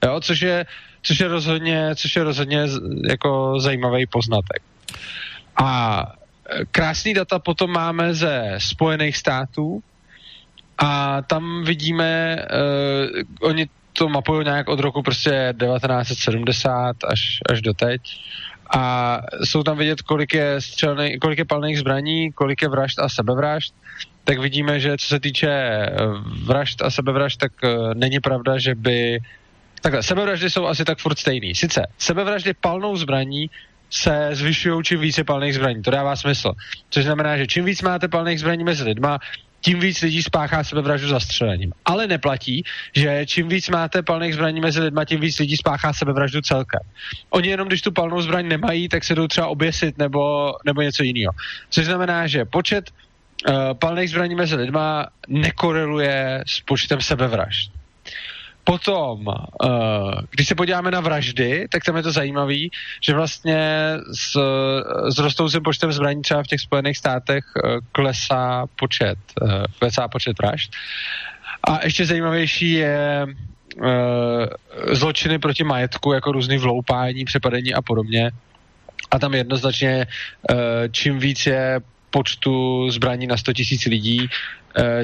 Jo, 0.05 0.19
což 0.21 0.41
je, 0.41 0.65
což 1.01 1.19
je 1.19 1.27
rozhodně, 1.27 1.95
což 1.95 2.15
je 2.15 2.23
rozhodně 2.23 2.67
jako 3.09 3.59
zajímavý 3.59 4.05
poznatek. 4.05 4.61
A 5.55 6.13
krásný 6.71 7.13
data 7.13 7.39
potom 7.39 7.71
máme 7.71 8.13
ze 8.13 8.55
Spojených 8.57 9.17
států 9.17 9.83
a 10.77 11.21
tam 11.21 11.63
vidíme, 11.63 12.35
uh, 12.37 13.47
oni 13.47 13.67
to 13.93 14.09
mapuju 14.09 14.41
nějak 14.41 14.67
od 14.67 14.79
roku 14.79 15.01
prostě 15.01 15.53
1970 15.57 16.95
až, 17.03 17.39
až 17.49 17.61
do 17.61 17.73
teď. 17.73 18.01
A 18.73 19.17
jsou 19.43 19.63
tam 19.63 19.77
vidět, 19.77 20.01
kolik 20.01 20.33
je, 20.33 20.61
střelnej, 20.61 21.19
kolik 21.19 21.39
je 21.39 21.45
palných 21.45 21.79
zbraní, 21.79 22.31
kolik 22.31 22.61
je 22.61 22.69
vražd 22.69 22.99
a 22.99 23.09
sebevražd. 23.09 23.75
Tak 24.23 24.39
vidíme, 24.39 24.79
že 24.79 24.97
co 24.97 25.07
se 25.07 25.19
týče 25.19 25.49
eh, 25.49 25.89
vražd 26.45 26.81
a 26.81 26.89
sebevražd, 26.89 27.39
tak 27.39 27.51
uh, 27.63 27.93
není 27.93 28.19
pravda, 28.19 28.57
že 28.57 28.75
by 28.75 29.19
Takhle, 29.81 30.03
sebevraždy 30.03 30.49
jsou 30.49 30.65
asi 30.65 30.85
tak 30.85 30.99
furt 30.99 31.19
stejný. 31.19 31.55
Sice 31.55 31.87
sebevraždy 31.97 32.53
palnou 32.53 32.97
zbraní 32.97 33.49
se 33.91 34.29
zvyšují 34.31 34.83
čím 34.83 34.99
více 34.99 35.23
palných 35.23 35.55
zbraní. 35.55 35.81
To 35.81 35.91
dává 35.91 36.15
smysl. 36.15 36.51
Což 36.89 37.03
znamená, 37.03 37.37
že 37.37 37.47
čím 37.47 37.65
víc 37.65 37.81
máte 37.81 38.07
palných 38.07 38.39
zbraní 38.39 38.63
mezi 38.63 38.83
lidma, 38.83 39.19
tím 39.61 39.79
víc 39.79 40.01
lidí 40.01 40.23
spáchá 40.23 40.63
sebevraždu 40.63 41.07
zastřelením. 41.07 41.73
Ale 41.85 42.07
neplatí, 42.07 42.63
že 42.95 43.25
čím 43.25 43.49
víc 43.49 43.69
máte 43.69 44.01
palných 44.01 44.33
zbraní 44.33 44.61
mezi 44.61 44.79
lidma, 44.79 45.05
tím 45.05 45.19
víc 45.19 45.39
lidí 45.39 45.57
spáchá 45.57 45.93
sebevraždu 45.93 46.41
celkem. 46.41 46.79
Oni 47.29 47.49
jenom, 47.49 47.67
když 47.67 47.81
tu 47.81 47.91
palnou 47.91 48.21
zbraň 48.21 48.47
nemají, 48.47 48.89
tak 48.89 49.03
se 49.03 49.15
jdou 49.15 49.27
třeba 49.27 49.47
oběsit 49.47 49.97
nebo, 49.97 50.53
nebo 50.65 50.81
něco 50.81 51.03
jiného. 51.03 51.33
Což 51.69 51.85
znamená, 51.85 52.27
že 52.27 52.45
počet 52.45 52.89
uh, 52.89 53.55
palných 53.73 54.09
zbraní 54.09 54.35
mezi 54.35 54.55
lidma 54.55 55.07
nekoreluje 55.27 56.43
s 56.47 56.61
počtem 56.61 57.01
sebevražd. 57.01 57.80
Potom, 58.63 59.27
uh, 59.27 59.35
když 60.29 60.47
se 60.47 60.55
podíváme 60.55 60.91
na 60.91 60.99
vraždy, 60.99 61.67
tak 61.69 61.83
tam 61.83 61.97
je 61.97 62.03
to 62.03 62.11
zajímavé, 62.11 62.69
že 63.01 63.13
vlastně 63.13 63.59
s, 64.13 64.37
s 65.09 65.17
rostoucím 65.17 65.61
počtem 65.63 65.91
zbraní 65.91 66.21
třeba 66.21 66.43
v 66.43 66.47
těch 66.47 66.61
Spojených 66.61 66.97
státech 66.97 67.43
uh, 67.55 67.79
klesá 67.91 68.65
počet, 68.75 69.17
uh, 69.41 69.63
klesá 69.79 70.07
počet 70.07 70.39
vražd. 70.39 70.71
A 71.63 71.83
ještě 71.83 72.05
zajímavější 72.05 72.71
je 72.71 73.27
zločiny 74.91 75.39
proti 75.39 75.63
majetku, 75.63 76.13
jako 76.13 76.31
různý 76.31 76.57
vloupání, 76.57 77.25
přepadení 77.25 77.73
a 77.73 77.81
podobně. 77.81 78.31
A 79.11 79.19
tam 79.19 79.33
jednoznačně, 79.33 80.07
čím 80.91 81.19
víc 81.19 81.45
je 81.45 81.81
počtu 82.09 82.85
zbraní 82.91 83.27
na 83.27 83.37
100 83.37 83.51
000 83.71 83.81
lidí, 83.87 84.27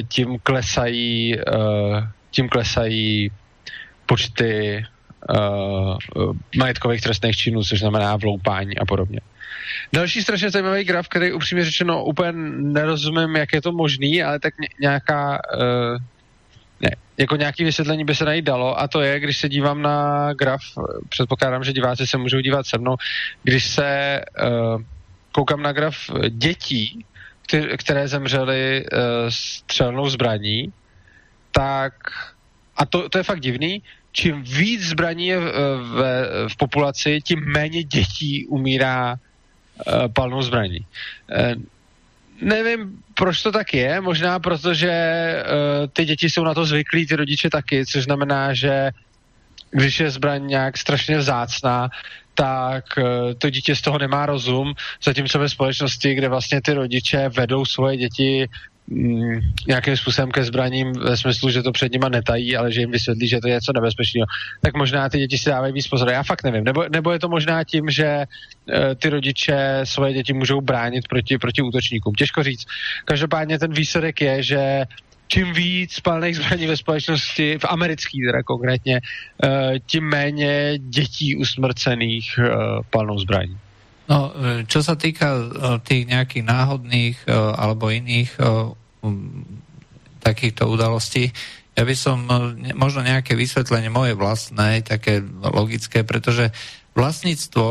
tím 0.07 0.39
klesají, 0.43 1.35
tím 2.31 2.49
klesají 2.49 3.31
počty 4.07 4.83
uh, 5.29 6.33
majetkových 6.57 7.01
trestných 7.01 7.37
činů, 7.37 7.63
což 7.63 7.79
znamená 7.79 8.15
vloupání 8.15 8.77
a 8.77 8.85
podobně. 8.85 9.19
Další 9.93 10.21
strašně 10.21 10.49
zajímavý 10.49 10.83
graf, 10.83 11.07
který 11.07 11.33
upřímně 11.33 11.65
řečeno 11.65 12.03
úplně 12.03 12.31
nerozumím, 12.71 13.35
jak 13.35 13.53
je 13.53 13.61
to 13.61 13.71
možný, 13.71 14.23
ale 14.23 14.39
tak 14.39 14.53
nějaká 14.81 15.39
uh, 15.55 15.97
ne, 16.81 16.89
jako 17.17 17.35
nějaký 17.35 17.63
vysvětlení 17.63 18.05
by 18.05 18.15
se 18.15 18.25
najít 18.25 18.45
dalo 18.45 18.79
a 18.79 18.87
to 18.87 19.01
je, 19.01 19.19
když 19.19 19.37
se 19.37 19.49
dívám 19.49 19.81
na 19.81 20.33
graf, 20.33 20.61
předpokládám, 21.09 21.63
že 21.63 21.73
diváci 21.73 22.07
se 22.07 22.17
můžou 22.17 22.39
dívat 22.39 22.65
se 22.65 22.77
mnou, 22.77 22.95
když 23.43 23.65
se 23.65 24.21
uh, 24.43 24.81
koukám 25.31 25.61
na 25.61 25.71
graf 25.71 25.95
dětí, 26.29 27.05
které 27.77 28.07
zemřely 28.07 28.85
uh, 28.85 28.99
střelnou 29.29 30.09
zbraní, 30.09 30.73
tak 31.51 31.93
a 32.77 32.85
to, 32.85 33.09
to 33.09 33.17
je 33.17 33.23
fakt 33.23 33.39
divný, 33.39 33.81
čím 34.11 34.43
víc 34.43 34.81
zbraní 34.81 35.27
je 35.27 35.39
v, 35.39 35.51
v, 35.77 35.99
v 36.47 36.55
populaci, 36.57 37.19
tím 37.23 37.45
méně 37.45 37.83
dětí 37.83 38.47
umírá 38.47 39.13
uh, 39.13 40.07
palnou 40.13 40.41
zbraní. 40.41 40.79
Uh, 40.79 41.61
nevím, 42.41 43.03
proč 43.13 43.41
to 43.41 43.51
tak 43.51 43.73
je, 43.73 44.01
možná 44.01 44.39
protože 44.39 44.93
uh, 45.45 45.87
ty 45.93 46.05
děti 46.05 46.29
jsou 46.29 46.43
na 46.43 46.53
to 46.53 46.65
zvyklí, 46.65 47.07
ty 47.07 47.15
rodiče 47.15 47.49
taky, 47.49 47.85
což 47.85 48.03
znamená, 48.03 48.53
že 48.53 48.91
když 49.71 49.99
je 49.99 50.11
zbraň 50.11 50.47
nějak 50.47 50.77
strašně 50.77 51.17
vzácná, 51.17 51.89
tak 52.39 52.85
uh, 52.97 53.03
to 53.37 53.49
dítě 53.49 53.75
z 53.75 53.81
toho 53.81 53.97
nemá 53.97 54.25
rozum, 54.25 54.73
zatímco 55.03 55.39
ve 55.39 55.49
společnosti, 55.49 56.13
kde 56.13 56.29
vlastně 56.29 56.61
ty 56.61 56.73
rodiče 56.73 57.29
vedou 57.29 57.65
svoje 57.65 57.97
děti 57.97 58.47
mm, 58.87 59.39
nějakým 59.67 59.97
způsobem 59.97 60.31
ke 60.31 60.43
zbraním 60.43 60.93
ve 60.93 61.17
smyslu, 61.17 61.49
že 61.49 61.63
to 61.63 61.71
před 61.71 61.91
nima 61.91 62.09
netají, 62.09 62.57
ale 62.57 62.71
že 62.71 62.81
jim 62.81 62.91
vysvětlí, 62.91 63.27
že 63.27 63.39
to 63.39 63.47
je 63.47 63.53
něco 63.53 63.73
nebezpečného, 63.73 64.25
tak 64.61 64.77
možná 64.77 65.09
ty 65.09 65.17
děti 65.17 65.37
si 65.37 65.49
dávají 65.49 65.73
víc 65.73 65.87
pozor. 65.87 66.09
Já 66.09 66.23
fakt 66.23 66.43
nevím. 66.43 66.63
Nebo, 66.63 66.85
nebo 66.89 67.11
je 67.11 67.19
to 67.19 67.29
možná 67.29 67.63
tím, 67.63 67.89
že 67.89 68.25
uh, 68.25 68.75
ty 68.95 69.09
rodiče 69.09 69.81
svoje 69.83 70.13
děti 70.13 70.33
můžou 70.33 70.61
bránit 70.61 71.07
proti, 71.09 71.37
proti 71.37 71.61
útočníkům. 71.61 72.13
Těžko 72.13 72.43
říct. 72.43 72.65
Každopádně 73.05 73.59
ten 73.59 73.73
výsledek 73.73 74.21
je, 74.21 74.43
že 74.43 74.85
čím 75.27 75.53
víc 75.53 75.93
spalných 75.93 76.35
zbraní 76.35 76.67
ve 76.67 76.77
společnosti, 76.77 77.57
v 77.57 77.65
americký 77.69 78.25
teda 78.25 78.43
konkrétně, 78.43 79.01
uh, 79.01 79.49
tím 79.85 80.03
méně 80.03 80.73
dětí 80.77 81.35
usmrcených 81.35 82.39
uh, 82.39 82.45
palnou 82.89 83.19
zbraní. 83.19 83.57
No, 84.07 84.31
e, 84.31 84.63
čo 84.63 84.79
sa 84.79 84.95
týka 84.95 85.27
tých 85.83 86.07
nejakých 86.07 86.47
náhodných 86.47 87.27
alebo 87.59 87.91
iných 87.91 88.39
takýchto 90.23 90.63
udalostí, 90.63 91.27
ja 91.77 91.83
by 91.83 91.91
som 91.91 92.23
možno 92.73 93.03
nejaké 93.03 93.35
vysvetlenie 93.35 93.93
moje 93.93 94.17
vlastné, 94.17 94.81
také 94.81 95.21
logické, 95.43 96.07
pretože 96.07 96.49
vlastníctvo, 96.97 97.67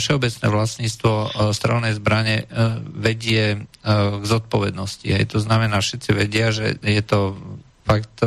všeobecné 0.00 0.46
vlastníctvo 0.48 1.12
strelnej 1.52 1.92
zbrane 2.00 2.48
vedie 2.96 3.68
k 3.84 4.24
zodpovednosti. 4.24 5.12
Aj 5.12 5.24
to 5.28 5.38
znamená, 5.44 5.84
všetci 5.84 6.10
vedia, 6.16 6.48
že 6.48 6.80
je 6.80 7.02
to 7.04 7.36
fakt 7.84 8.24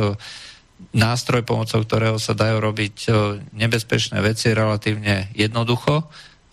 nástroj, 0.94 1.42
pomocou 1.42 1.82
ktorého 1.82 2.22
sa 2.22 2.38
dajú 2.38 2.62
robiť 2.62 2.96
nebezpečné 3.58 4.22
veci 4.22 4.54
relatívne 4.54 5.34
jednoducho 5.34 6.06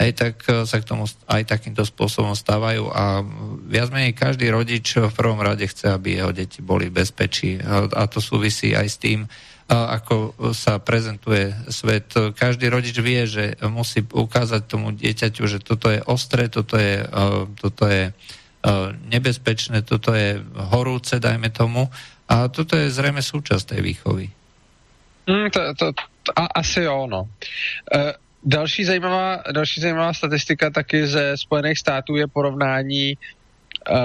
aj 0.03 0.11
tak 0.13 0.35
e, 0.49 0.67
sa 0.67 0.77
k 0.81 0.87
tomu 0.87 1.05
aj 1.07 1.43
takýmto 1.47 1.85
spôsobom 1.87 2.35
stávajú 2.35 2.91
a 2.91 3.21
viac 3.69 3.93
menej 3.93 4.17
každý 4.17 4.49
rodič 4.51 4.99
v 4.99 5.13
prvom 5.13 5.39
rade 5.39 5.63
chce, 5.63 5.93
aby 5.93 6.19
jeho 6.19 6.33
deti 6.35 6.59
boli 6.59 6.89
v 6.91 7.03
bezpečí 7.03 7.61
a 7.63 8.03
to 8.09 8.19
súvisí 8.19 8.73
aj 8.73 8.87
s 8.89 8.97
tým, 8.97 9.19
ako 9.69 10.35
sa 10.51 10.77
prezentuje 10.83 11.55
svet. 11.71 12.11
Každý 12.35 12.67
rodič 12.67 12.99
vie, 12.99 13.23
že 13.23 13.55
musí 13.63 14.03
ukázať 14.03 14.61
tomu 14.67 14.91
dieťaťu, 14.91 15.43
že 15.47 15.63
toto 15.63 15.87
je 15.87 16.03
ostré, 16.03 16.51
toto 16.51 16.75
je, 16.75 16.99
e, 16.99 17.27
toto 17.55 17.83
je 17.87 18.11
e, 18.11 18.13
nebezpečné, 19.07 19.87
toto 19.87 20.11
je 20.11 20.43
horúce, 20.73 21.15
dajme 21.15 21.47
tomu. 21.49 21.87
A 22.27 22.51
toto 22.51 22.75
je 22.75 22.91
zrejme 22.91 23.23
súčasť 23.23 23.75
tej 23.75 23.81
výchovy. 23.81 24.25
Mm, 25.27 25.47
to, 25.51 25.59
to, 25.79 25.85
to, 25.95 26.31
asi 26.35 26.83
jo, 26.83 27.07
no. 27.07 27.27
Uh, 27.87 28.11
Další 28.45 28.83
zajímavá, 28.83 29.43
další 29.51 29.81
zajímavá 29.81 30.13
statistika 30.13 30.69
taky 30.69 31.07
ze 31.07 31.37
Spojených 31.37 31.79
států 31.79 32.15
je 32.15 32.27
porovnání, 32.27 33.15
uh, 33.15 33.97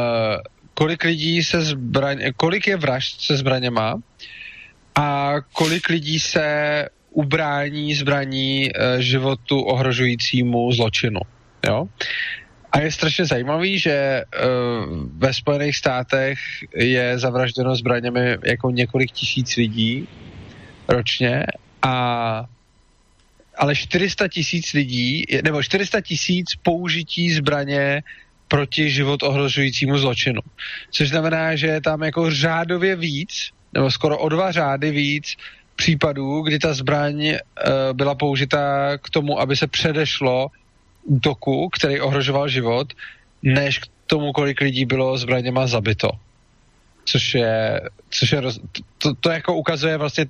kolik 0.74 1.04
lidí 1.04 1.42
se 1.44 1.62
zbraň, 1.62 2.30
kolik 2.36 2.66
je 2.66 2.76
vražd 2.76 3.20
se 3.20 3.36
zbraněma 3.36 3.98
a 4.98 5.34
kolik 5.52 5.88
lidí 5.88 6.20
se 6.20 6.44
ubrání 7.10 7.94
zbraní 7.94 8.70
uh, 8.70 9.00
životu 9.00 9.60
ohrožujícímu 9.60 10.72
zločinu. 10.72 11.20
Jo? 11.66 11.86
A 12.72 12.80
je 12.80 12.92
strašně 12.92 13.24
zajímavý, 13.24 13.78
že 13.78 14.22
uh, 14.22 15.08
ve 15.18 15.34
Spojených 15.34 15.76
státech 15.76 16.38
je 16.76 17.18
zavražděno 17.18 17.76
zbraněmi 17.76 18.36
jako 18.44 18.70
několik 18.70 19.10
tisíc 19.10 19.56
lidí 19.56 20.08
ročně 20.88 21.46
a 21.82 22.44
ale 23.58 23.76
400 23.76 24.28
tisíc 24.28 24.72
lidí, 24.72 25.24
nebo 25.44 25.62
400 25.62 26.00
tisíc 26.00 26.54
použití 26.62 27.30
zbraně 27.30 28.02
proti 28.48 28.90
život 28.90 29.22
ohrožujícímu 29.22 29.98
zločinu. 29.98 30.40
Což 30.90 31.08
znamená, 31.08 31.56
že 31.56 31.66
je 31.66 31.80
tam 31.80 32.02
jako 32.02 32.30
řádově 32.30 32.96
víc, 32.96 33.50
nebo 33.74 33.90
skoro 33.90 34.18
o 34.18 34.28
dva 34.28 34.52
řády 34.52 34.90
víc 34.90 35.36
případů, 35.76 36.40
kdy 36.40 36.58
ta 36.58 36.74
zbraň 36.74 37.24
e, 37.26 37.38
byla 37.92 38.14
použita 38.14 38.58
k 38.98 39.10
tomu, 39.10 39.40
aby 39.40 39.56
se 39.56 39.66
předešlo 39.66 40.50
útoku, 41.04 41.68
který 41.68 42.00
ohrožoval 42.00 42.48
život, 42.48 42.92
než 43.42 43.78
k 43.78 43.86
tomu, 44.06 44.32
kolik 44.32 44.60
lidí 44.60 44.84
bylo 44.84 45.18
zbraněma 45.18 45.66
zabito. 45.66 46.10
Což 47.04 47.34
je, 47.34 47.80
což 48.10 48.32
je 48.32 48.40
to, 48.98 49.14
to 49.14 49.30
jako 49.30 49.54
ukazuje 49.54 49.96
vlastně 49.96 50.26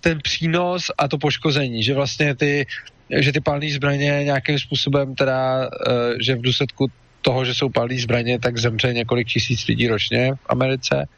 ten 0.00 0.18
přínos 0.22 0.90
a 0.98 1.08
to 1.08 1.18
poškození, 1.18 1.82
že 1.82 1.94
vlastně 1.94 2.34
ty, 2.34 2.66
že 3.10 3.32
ty 3.32 3.40
palné 3.40 3.70
zbraně 3.70 4.24
nějakým 4.24 4.58
způsobem 4.58 5.14
teda, 5.14 5.58
uh, 5.58 6.18
že 6.22 6.34
v 6.34 6.42
důsledku 6.42 6.86
toho, 7.22 7.44
že 7.44 7.54
jsou 7.54 7.68
palné 7.68 7.98
zbraně, 7.98 8.38
tak 8.38 8.58
zemře 8.58 8.94
několik 8.94 9.28
tisíc 9.28 9.66
lidí 9.66 9.88
ročně 9.88 10.34
v 10.34 10.46
Americe, 10.48 11.08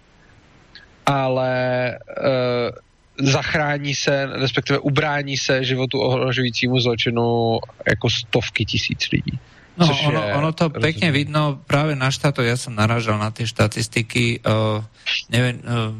ale 1.10 1.52
uh, 1.98 2.70
zachrání 3.18 3.94
se, 3.94 4.26
respektive 4.26 4.78
ubrání 4.78 5.36
se 5.36 5.64
životu 5.64 6.00
ohrožujícímu 6.00 6.80
zločinu 6.80 7.58
jako 7.90 8.10
stovky 8.10 8.64
tisíc 8.64 9.10
lidí. 9.12 9.38
No, 9.76 9.86
ono, 10.06 10.20
ono 10.38 10.50
to 10.52 10.68
rozumím. 10.68 10.82
pekne 10.82 11.08
vidno 11.08 11.42
práve 11.64 11.96
na 11.96 12.12
štáto, 12.12 12.44
ja 12.44 12.58
som 12.60 12.76
naražal 12.76 13.16
na 13.16 13.32
tie 13.32 13.48
štatistiky, 13.48 14.44
uh, 14.44 14.84
neviem, 15.32 15.56
uh, 15.64 15.94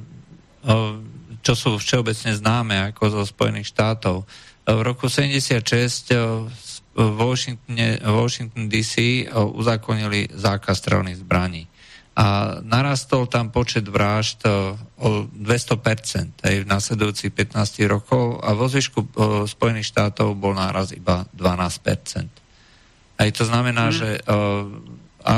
uh, 0.68 0.94
čo 1.40 1.57
sú 1.57 1.70
všeobecne 1.81 2.37
známe 2.37 2.92
ako 2.92 3.03
zo 3.09 3.23
Spojených 3.25 3.73
štátov. 3.73 4.29
V 4.68 4.81
roku 4.85 5.09
76 5.09 6.12
v 6.92 7.11
Washington, 7.16 7.81
Washington 8.05 8.68
DC 8.68 9.25
uzakonili 9.33 10.29
zákaz 10.29 10.77
strelných 10.85 11.25
zbraní. 11.25 11.64
A 12.18 12.59
narastol 12.66 13.31
tam 13.31 13.55
počet 13.55 13.87
vražd 13.87 14.42
o 14.99 15.31
200% 15.31 16.42
aj 16.42 16.55
v 16.62 16.66
nasledujúcich 16.66 17.31
15 17.33 17.87
rokov 17.87 18.42
a 18.42 18.53
vo 18.53 18.66
zvyšku 18.66 19.14
Spojených 19.46 19.88
štátov 19.94 20.35
bol 20.35 20.53
náraz 20.53 20.90
iba 20.90 21.25
12%. 21.33 22.27
Aj 23.20 23.29
to 23.31 23.44
znamená, 23.46 23.88
mm. 23.88 23.94
že 23.94 24.09
a, 24.27 25.35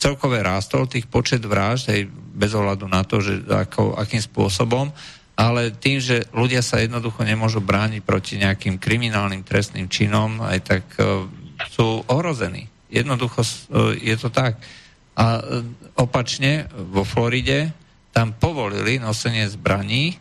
celkové 0.00 0.44
rástol 0.44 0.88
tých 0.88 1.08
počet 1.08 1.44
vražd, 1.44 1.92
aj 1.92 2.00
bez 2.36 2.52
ohľadu 2.56 2.86
na 2.88 3.04
to, 3.04 3.20
že 3.20 3.44
ako, 3.48 3.96
akým 3.96 4.20
spôsobom, 4.20 4.92
ale 5.36 5.72
tým, 5.72 6.00
že 6.00 6.28
ľudia 6.36 6.60
sa 6.60 6.80
jednoducho 6.80 7.24
nemôžu 7.24 7.64
brániť 7.64 8.04
proti 8.04 8.36
nejakým 8.36 8.76
kriminálnym 8.76 9.40
trestným 9.40 9.88
činom, 9.88 10.44
aj 10.44 10.58
tak 10.60 10.84
sú 11.72 12.04
ohrození. 12.08 12.68
Jednoducho 12.92 13.40
je 13.96 14.16
to 14.20 14.28
tak. 14.28 14.60
A 15.18 15.40
uh, 15.40 15.64
opačne 15.98 16.70
vo 16.74 17.02
Floride 17.02 17.74
tam 18.10 18.34
povolili 18.34 18.98
nosenie 18.98 19.46
zbraní 19.46 20.18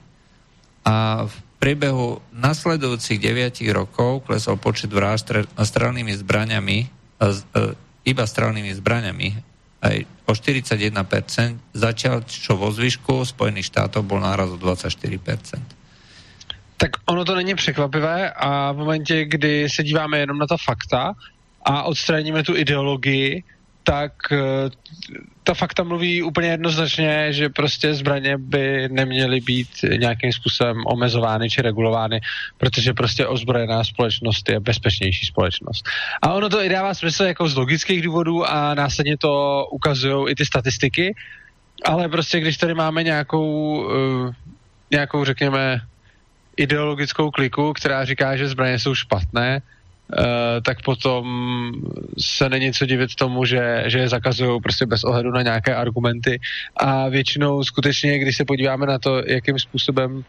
a 0.86 1.26
v 1.26 1.36
priebehu 1.60 2.24
nasledujúcich 2.32 3.20
9 3.20 3.60
rokov 3.76 4.24
klesol 4.24 4.56
počet 4.56 4.94
vražd 4.94 5.52
strelnými 5.60 6.16
zbraniami, 6.16 6.78
iba 8.08 8.24
strelnými 8.24 8.72
zbraniami 8.80 9.30
aj 9.80 9.96
o 10.28 10.32
41%, 10.36 10.92
zatiaľ 11.72 12.24
čo 12.28 12.60
vo 12.60 12.72
zvyšku 12.72 13.24
Spojených 13.24 13.72
štátov 13.72 14.04
bol 14.04 14.20
náraz 14.20 14.52
o 14.52 14.60
24%. 14.60 15.20
Tak 16.80 16.92
ono 17.12 17.28
to 17.28 17.36
není 17.36 17.56
překvapivé 17.56 18.32
a 18.32 18.72
v 18.72 18.78
momentě, 18.78 19.26
kdy 19.26 19.70
se 19.70 19.84
díváme 19.84 20.20
jenom 20.20 20.38
na 20.38 20.48
ta 20.48 20.56
fakta 20.58 21.12
a 21.64 21.84
odstraníme 21.84 22.44
tu 22.44 22.56
ideologii, 22.56 23.44
tak 23.84 24.14
eh, 24.32 24.70
ta 25.44 25.54
fakta 25.54 25.84
mluví 25.84 26.24
úplně 26.24 26.48
jednoznačně, 26.48 27.34
že 27.34 27.50
prostě 27.50 27.94
zbraně 27.94 28.38
by 28.38 28.90
neměly 28.92 29.42
být 29.42 29.70
nějakým 29.98 30.32
způsobem 30.34 30.84
omezovány 30.86 31.50
či 31.50 31.62
regulovány, 31.62 32.22
protože 32.58 32.94
prostě 32.94 33.28
ozbrojená 33.28 33.84
společnost 33.84 34.50
je 34.50 34.60
bezpečnější 34.60 35.26
společnost. 35.26 35.86
A 36.22 36.34
ono 36.34 36.50
to 36.50 36.64
i 36.64 36.70
dává 36.70 36.94
smysl 36.94 37.24
jako 37.24 37.50
z 37.50 37.56
logických 37.56 38.02
důvodů 38.02 38.46
a 38.46 38.74
následně 38.74 39.18
to 39.18 39.66
ukazují 39.72 40.32
i 40.32 40.36
ty 40.36 40.46
statistiky, 40.46 41.16
ale 41.86 42.10
prostě 42.10 42.40
když 42.40 42.58
tady 42.58 42.74
máme 42.74 43.04
nějakou, 43.04 43.48
uh, 43.82 44.34
nějakou 44.92 45.26
řekněme, 45.26 45.82
ideologickou 46.58 47.32
kliku, 47.32 47.74
která 47.74 48.06
říká, 48.06 48.38
že 48.38 48.48
zbraně 48.48 48.80
jsou 48.80 48.96
špatné, 48.96 49.62
tak 50.66 50.82
potom 50.82 51.26
se 52.18 52.50
není 52.50 52.74
co 52.74 52.86
divit 52.86 53.16
tomu, 53.16 53.46
že, 53.46 53.84
že 53.86 54.00
je 54.00 54.10
zakazují 54.10 54.62
prostě 54.62 54.86
bez 54.86 55.04
ohledu 55.04 55.32
na 55.32 55.42
nějaké 55.42 55.76
argumenty 55.76 56.40
a 56.76 57.10
většinou 57.10 57.64
skutečně, 57.64 58.20
když 58.20 58.38
se 58.38 58.46
podíváme 58.46 58.86
na 58.86 59.00
to, 59.00 59.22
jakým 59.26 59.60
způsobem, 59.60 60.24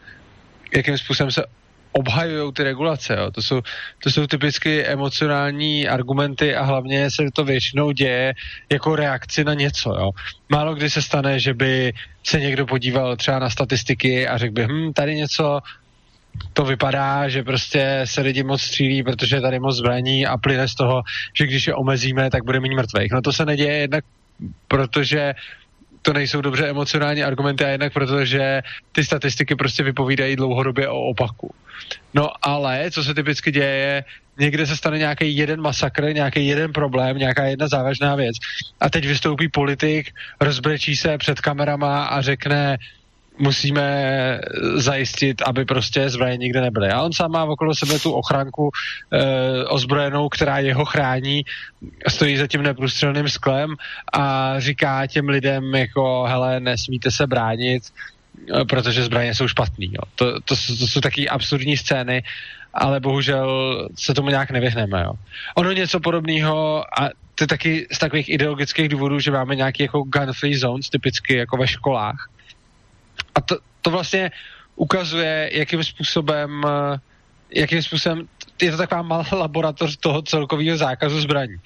jakým 0.75 0.97
způsobem 0.97 1.31
se 1.31 1.43
obhajují 1.91 2.53
ty 2.53 2.63
regulace. 2.63 3.15
Jo. 3.19 3.31
To, 3.31 3.41
jsou, 3.41 3.61
to 4.03 4.11
jsou 4.11 4.27
typicky 4.27 4.85
emocionální 4.85 5.87
argumenty 5.87 6.55
a 6.55 6.63
hlavně 6.63 7.11
se 7.11 7.23
to 7.33 7.43
většinou 7.43 7.91
děje 7.91 8.33
jako 8.71 8.95
reakci 8.95 9.43
na 9.43 9.53
něco. 9.53 9.89
Jo. 9.89 10.09
Málo 10.49 10.75
kdy 10.75 10.89
se 10.89 11.01
stane, 11.01 11.39
že 11.39 11.53
by 11.53 11.93
se 12.23 12.39
někdo 12.39 12.65
podíval 12.65 13.15
třeba 13.15 13.39
na 13.39 13.49
statistiky 13.49 14.27
a 14.27 14.37
řekl 14.37 14.53
by, 14.53 14.67
hm, 14.67 14.93
tady 14.93 15.15
něco 15.15 15.59
to 16.53 16.65
vypadá, 16.65 17.29
že 17.29 17.43
prostě 17.43 18.01
se 18.05 18.21
lidi 18.21 18.43
moc 18.43 18.61
střílí, 18.61 19.03
protože 19.03 19.35
je 19.35 19.41
tady 19.41 19.59
moc 19.59 19.77
zbraní 19.77 20.25
a 20.25 20.37
plyne 20.37 20.67
z 20.67 20.75
toho, 20.75 21.01
že 21.33 21.47
když 21.47 21.67
je 21.67 21.75
omezíme, 21.75 22.29
tak 22.29 22.43
bude 22.45 22.59
méně 22.59 22.75
mrtvých. 22.75 23.11
No 23.11 23.21
to 23.21 23.33
se 23.33 23.45
neděje 23.45 23.73
jednak 23.73 24.03
protože 24.67 25.33
to 26.01 26.13
nejsou 26.13 26.41
dobře 26.41 26.69
emocionální 26.69 27.23
argumenty 27.23 27.65
a 27.65 27.67
jednak 27.67 27.93
protože 27.93 28.61
ty 28.91 29.03
statistiky 29.03 29.55
prostě 29.55 29.83
vypovídají 29.83 30.35
dlouhodobě 30.35 30.87
o 30.89 31.01
opaku. 31.01 31.53
No 32.13 32.29
ale, 32.41 32.91
co 32.91 33.03
se 33.03 33.13
typicky 33.13 33.51
děje, 33.51 33.75
je, 33.75 34.03
někde 34.39 34.65
se 34.65 34.77
stane 34.77 34.97
nějaký 34.97 35.37
jeden 35.37 35.61
masakr, 35.61 36.13
nějaký 36.13 36.47
jeden 36.47 36.73
problém, 36.73 37.17
nějaká 37.17 37.43
jedna 37.43 37.67
závažná 37.67 38.15
věc 38.15 38.35
a 38.79 38.89
teď 38.89 39.07
vystoupí 39.07 39.47
politik, 39.49 40.09
rozbrečí 40.39 40.95
se 40.95 41.17
před 41.17 41.41
kamerama 41.41 42.05
a 42.05 42.21
řekne, 42.21 42.77
musíme 43.41 44.39
zajistit, 44.75 45.41
aby 45.45 45.65
prostě 45.65 46.09
zbraně 46.09 46.37
nikde 46.37 46.61
nebyly. 46.61 46.89
A 46.89 47.01
on 47.01 47.13
sám 47.13 47.31
má 47.31 47.43
okolo 47.43 47.75
sebe 47.75 47.99
tu 47.99 48.11
ochranku 48.11 48.69
e, 49.11 49.65
ozbrojenou, 49.65 50.29
která 50.29 50.59
jeho 50.59 50.85
chrání, 50.85 51.43
stojí 52.07 52.37
za 52.37 52.47
tím 52.47 52.61
neprůstřelným 52.61 53.29
sklem 53.29 53.75
a 54.13 54.53
říká 54.59 55.07
těm 55.07 55.29
lidem 55.29 55.75
jako, 55.75 56.23
hele, 56.27 56.59
nesmíte 56.59 57.11
se 57.11 57.27
bránit, 57.27 57.83
eh, 57.83 58.65
protože 58.65 59.03
zbraně 59.03 59.35
jsou 59.35 59.47
špatný. 59.47 59.91
Jo. 59.93 60.03
To, 60.15 60.41
to, 60.41 60.55
to 60.55 60.87
jsou 60.87 61.01
taky 61.01 61.29
absurdní 61.29 61.77
scény, 61.77 62.23
ale 62.73 62.99
bohužel 62.99 63.49
se 63.95 64.13
tomu 64.13 64.29
nějak 64.29 64.51
nevyhneme. 64.51 65.01
Jo. 65.01 65.13
Ono 65.55 65.71
něco 65.71 65.99
podobného 65.99 66.83
a 66.99 67.09
to 67.35 67.43
je 67.43 67.47
taky 67.47 67.87
z 67.91 67.97
takových 67.97 68.29
ideologických 68.29 68.89
důvodů, 68.89 69.19
že 69.19 69.31
máme 69.31 69.55
nějaký 69.55 69.83
jako 69.83 69.99
gun-free 69.99 70.59
zones, 70.59 70.89
typicky 70.89 71.35
jako 71.35 71.57
ve 71.57 71.67
školách, 71.67 72.29
a 73.35 73.41
to, 73.41 73.57
to 73.81 73.89
vlastně 73.89 74.31
ukazuje, 74.75 75.49
jakým 75.53 75.83
způsobem, 75.83 76.63
eh, 76.67 76.99
jakým 77.55 77.83
způsobem 77.83 78.27
je 78.61 78.71
to 78.71 78.77
taková 78.77 79.01
malá 79.01 79.25
laboratoř 79.31 79.97
toho 79.97 80.21
celkového 80.21 80.77
zákazu 80.77 81.21
zbraní. 81.21 81.57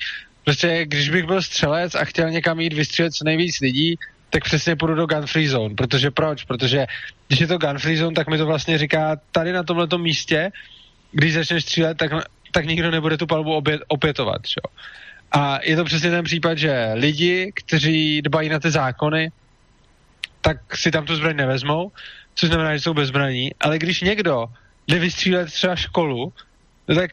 Prostě 0.43 0.85
když 0.85 1.09
bych 1.09 1.25
byl 1.25 1.41
střelec 1.41 1.95
a 1.95 2.05
chtěl 2.05 2.29
někam 2.29 2.59
jít 2.59 2.73
vystřelit 2.73 3.13
co 3.13 3.25
nejvíc 3.25 3.59
lidí, 3.59 3.95
tak 4.29 4.43
přesně 4.43 4.75
půjdu 4.75 4.95
do 4.95 5.05
gun 5.05 5.27
free 5.27 5.47
zone. 5.47 5.75
Protože 5.75 6.11
proč? 6.11 6.43
Protože 6.43 6.85
když 7.27 7.39
je 7.39 7.47
to 7.47 7.57
gun 7.57 7.79
free 7.79 7.97
zone, 7.97 8.15
tak 8.15 8.27
mi 8.27 8.37
to 8.37 8.45
vlastně 8.45 8.77
říká, 8.77 9.17
tady 9.31 9.51
na 9.51 9.63
tomhle 9.63 9.87
místě, 9.97 10.51
když 11.11 11.33
začneš 11.33 11.63
střílet, 11.63 11.97
tak, 11.97 12.11
tak 12.51 12.65
nikdo 12.65 12.91
nebude 12.91 13.17
tu 13.17 13.27
palbu 13.27 13.53
obě, 13.53 13.79
opětovat. 13.87 14.47
Čo? 14.47 14.61
A 15.31 15.59
je 15.63 15.75
to 15.75 15.83
přesně 15.85 16.09
ten 16.09 16.23
případ, 16.23 16.57
že 16.57 16.91
lidi, 16.93 17.51
kteří 17.55 18.21
dbají 18.21 18.49
na 18.49 18.59
ty 18.59 18.71
zákony, 18.71 19.31
tak 20.45 20.77
si 20.77 20.91
tam 20.93 21.05
tu 21.05 21.15
zbraň 21.15 21.35
nevezmou, 21.35 21.91
což 22.35 22.49
znamená, 22.49 22.77
že 22.77 22.81
jsou 22.85 22.93
bezbraní, 22.93 23.49
ale 23.59 23.81
když 23.81 24.01
někdo 24.01 24.45
jde 24.87 24.99
vystřílet 24.99 25.49
třeba 25.49 25.75
školu, 25.75 26.33
no 26.87 26.95
tak 26.95 27.11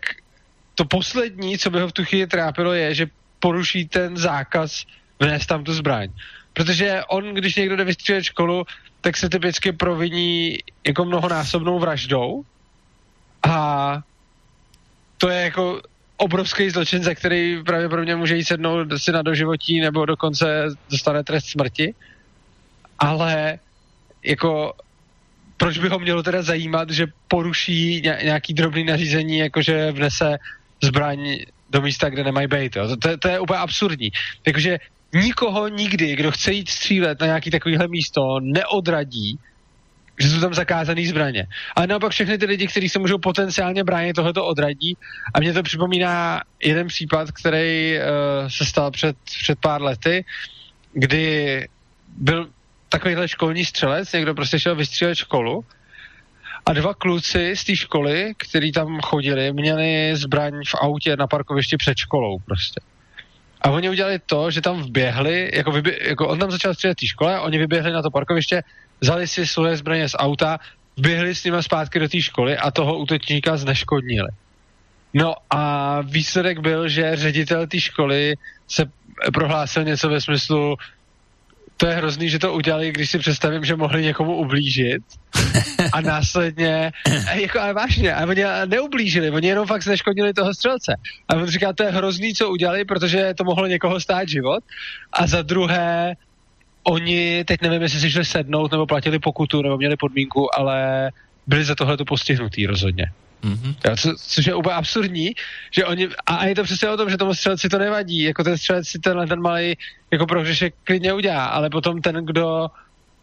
to 0.75 0.85
poslední, 0.85 1.59
co 1.59 1.71
by 1.71 1.81
ho 1.81 1.89
v 1.89 1.93
tu 1.93 2.05
chvíli 2.05 2.27
trápilo, 2.27 2.73
je, 2.73 2.95
že 2.95 3.07
poruší 3.41 3.89
ten 3.89 4.17
zákaz 4.17 4.85
vnést 5.21 5.47
tam 5.47 5.65
tu 5.65 5.73
zbraň. 5.73 6.13
Protože 6.53 7.03
on, 7.09 7.35
když 7.35 7.57
někdo 7.57 7.77
jde 7.77 7.85
vystřílet 7.85 8.25
školu, 8.25 8.67
tak 9.01 9.17
se 9.17 9.29
typicky 9.29 9.73
proviní 9.73 10.59
jako 10.87 11.05
mnohonásobnou 11.05 11.79
vraždou 11.79 12.45
a 13.49 13.57
to 15.19 15.29
je 15.29 15.41
jako 15.41 15.81
obrovský 16.17 16.71
zločin, 16.71 17.03
za 17.03 17.15
který 17.15 17.65
pravděpodobně 17.65 18.17
může 18.17 18.37
jít 18.37 18.45
sednout 18.45 18.93
si 18.97 19.13
na 19.13 19.23
doživotí 19.23 19.81
nebo 19.81 20.07
dokonce 20.07 20.77
dostane 20.91 21.25
trest 21.25 21.49
smrti 21.49 21.95
ale 23.03 23.59
jako 24.23 24.73
proč 25.57 25.79
by 25.79 25.89
ho 25.89 25.99
mělo 25.99 26.23
teda 26.23 26.43
zajímat, 26.43 26.91
že 26.91 27.07
poruší 27.29 28.03
nějaký 28.03 28.55
drobný 28.55 28.85
nařízení, 28.85 29.39
jakože 29.39 29.93
vnese 29.93 30.39
zbraň 30.83 31.39
do 31.71 31.83
místa, 31.83 32.11
kde 32.11 32.25
nemají 32.25 32.47
být. 32.47 32.77
Jo. 32.77 32.89
To, 32.89 32.97
to, 32.97 33.17
to 33.19 33.29
je 33.29 33.41
úplně 33.41 33.59
absurdní. 33.59 34.11
Takže 34.43 34.79
nikoho 35.15 35.69
nikdy, 35.69 36.17
kdo 36.17 36.31
chce 36.31 36.53
jít 36.53 36.69
střílet 36.69 37.21
na 37.21 37.27
nějaký 37.27 37.51
takovýhle 37.51 37.89
místo, 37.89 38.41
neodradí, 38.43 39.39
že 40.19 40.29
jsou 40.31 40.41
tam 40.41 40.55
zakázané 40.55 41.07
zbraně. 41.07 41.47
Ale 41.77 41.87
naopak 41.87 42.13
všechny 42.13 42.39
ty 42.39 42.47
lidi, 42.47 42.67
kteří 42.67 42.89
se 42.89 42.99
můžou 42.99 43.19
potenciálně 43.19 43.85
bránit, 43.85 44.17
tohleto 44.17 44.47
odradí. 44.47 44.97
A 45.35 45.41
mě 45.41 45.53
to 45.53 45.63
připomíná 45.63 46.43
jeden 46.63 46.87
případ, 46.87 47.33
který 47.33 47.99
uh, 47.99 48.49
se 48.49 48.65
stal 48.65 48.91
před, 48.91 49.17
před 49.25 49.59
pár 49.59 49.83
lety, 49.83 50.25
kdy 50.93 51.67
byl 52.17 52.49
takovýhle 52.93 53.29
školní 53.29 53.65
střelec, 53.65 54.13
někdo 54.13 54.35
prostě 54.35 54.61
šel 54.61 54.77
vystřílet 54.77 55.15
školu 55.15 55.65
a 56.67 56.73
dva 56.73 56.95
kluci 56.95 57.57
z 57.57 57.65
té 57.65 57.77
školy, 57.77 58.35
který 58.39 58.73
tam 58.73 59.01
chodili, 59.01 59.53
měli 59.53 60.17
zbraň 60.17 60.53
v 60.67 60.75
autě 60.75 61.17
na 61.17 61.27
parkovišti 61.27 61.77
před 61.77 61.99
školou 61.99 62.39
prostě. 62.39 62.81
A 63.63 63.71
oni 63.71 63.91
udělali 63.91 64.19
to, 64.27 64.51
že 64.51 64.61
tam 64.61 64.83
vběhli, 64.83 65.51
jako, 65.55 65.71
vybě- 65.71 66.09
jako 66.09 66.29
on 66.29 66.39
tam 66.39 66.51
začal 66.51 66.75
střílet 66.75 66.99
té 66.99 67.07
škole, 67.07 67.41
oni 67.41 67.59
vyběhli 67.59 67.93
na 67.93 68.03
to 68.03 68.11
parkoviště, 68.11 68.63
vzali 69.01 69.27
si 69.29 69.47
svoje 69.47 69.77
zbraně 69.77 70.09
z 70.09 70.17
auta, 70.19 70.59
vběhli 70.97 71.35
s 71.35 71.45
nimi 71.45 71.63
zpátky 71.63 71.99
do 71.99 72.09
té 72.09 72.21
školy 72.21 72.59
a 72.59 72.71
toho 72.71 72.99
útočníka 72.99 73.57
zneškodnili. 73.57 74.29
No 75.15 75.35
a 75.51 76.01
výsledek 76.01 76.59
byl, 76.59 76.89
že 76.89 77.17
ředitel 77.17 77.67
té 77.67 77.81
školy 77.81 78.35
se 78.69 78.85
prohlásil 79.33 79.85
něco 79.85 80.09
ve 80.09 80.21
smyslu, 80.21 80.77
to 81.83 81.89
je 81.89 81.95
hrozný, 81.95 82.29
že 82.29 82.39
to 82.39 82.53
udělali, 82.53 82.93
když 82.93 83.11
si 83.11 83.19
představím, 83.19 83.65
že 83.65 83.77
mohli 83.77 84.03
někomu 84.03 84.37
ublížit 84.37 85.03
a 85.93 86.01
následně, 86.15 86.93
jako 87.33 87.61
ale 87.61 87.73
vážně, 87.73 88.15
a 88.15 88.27
oni 88.27 88.45
neublížili, 88.67 89.31
oni 89.31 89.49
jenom 89.49 89.67
fakt 89.67 89.83
zneškodnili 89.83 90.33
toho 90.33 90.55
střelce. 90.55 90.95
A 91.29 91.35
on 91.37 91.47
říká, 91.47 91.73
to 91.73 91.83
je 91.83 91.91
hrozný, 91.91 92.35
co 92.35 92.51
udělali, 92.51 92.85
protože 92.85 93.35
to 93.35 93.45
mohlo 93.45 93.67
někoho 93.67 94.01
stát 94.01 94.29
život. 94.29 94.65
A 95.13 95.27
za 95.27 95.43
druhé, 95.43 96.15
oni, 96.83 97.45
teď 97.45 97.63
nevím, 97.63 97.83
jestli 97.83 98.01
si 98.01 98.11
šli 98.11 98.25
sednout, 98.25 98.73
nebo 98.73 98.87
platili 98.87 99.19
pokutu, 99.19 99.63
nebo 99.63 99.77
měli 99.77 99.97
podmínku, 99.97 100.59
ale 100.59 101.11
byli 101.47 101.65
za 101.65 101.75
tohle 101.75 101.97
to 101.97 102.05
postihnutý 102.05 102.67
rozhodně. 102.67 103.13
Mm-hmm. 103.43 103.75
Jo, 103.85 103.97
co, 103.97 104.15
což 104.19 104.47
je 104.47 104.55
úplně 104.55 104.75
absurdní, 104.75 105.35
že 105.71 105.85
oni, 105.85 106.09
a 106.27 106.47
je 106.47 106.55
to 106.55 106.65
přesně 106.65 106.89
o 106.91 106.97
tom, 106.97 107.11
že 107.11 107.17
tomu 107.17 107.35
střelci 107.35 107.69
to 107.69 107.79
nevadí, 107.79 108.23
jako 108.23 108.45
ten 108.45 108.59
střelec 108.59 108.89
si 108.89 108.99
tenhle 108.99 109.27
ten 109.27 109.41
malý 109.41 109.77
jako 110.11 110.27
prohřešek 110.27 110.75
klidně 110.85 111.13
udělá, 111.13 111.47
ale 111.47 111.71
potom 111.71 112.01
ten, 112.01 112.27
kdo 112.27 112.71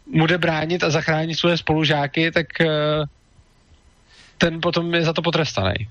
mu 0.06 0.26
jde 0.26 0.38
bránit 0.38 0.84
a 0.84 0.90
zachránit 0.90 1.34
svoje 1.34 1.56
spolužáky, 1.56 2.30
tak 2.30 2.60
eh, 2.60 3.04
ten 4.38 4.60
potom 4.60 4.94
je 4.94 5.04
za 5.04 5.12
to 5.12 5.22
potrestaný. 5.22 5.88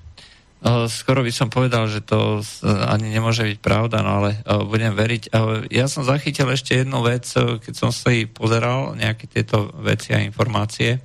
Skoro 0.86 1.24
by 1.24 1.32
som 1.32 1.48
povedal, 1.48 1.88
že 1.88 2.04
to 2.04 2.44
ani 2.84 3.08
nemôže 3.08 3.48
byť 3.48 3.58
pravda, 3.64 4.04
no 4.04 4.20
ale 4.20 4.44
budem 4.68 4.92
veriť. 4.92 5.32
Ja 5.72 5.88
som 5.88 6.04
zachytil 6.04 6.52
ešte 6.52 6.84
jednu 6.84 7.00
vec, 7.00 7.24
keď 7.32 7.72
som 7.72 7.88
si 7.88 8.28
pozeral 8.28 8.92
nejaké 8.92 9.24
tieto 9.24 9.72
veci 9.80 10.12
a 10.12 10.20
informácie. 10.20 11.00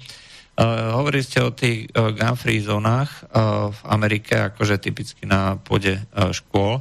Uh, 0.55 0.95
hovorili 0.95 1.19
ste 1.19 1.43
o 1.43 1.51
tých 1.51 1.91
uh, 1.91 2.15
gun-free 2.15 2.63
zónach 2.63 3.27
uh, 3.27 3.75
v 3.75 3.79
Amerike, 3.91 4.39
akože 4.39 4.79
typicky 4.79 5.27
na 5.27 5.59
pôde 5.59 5.99
uh, 5.99 6.31
škôl, 6.31 6.79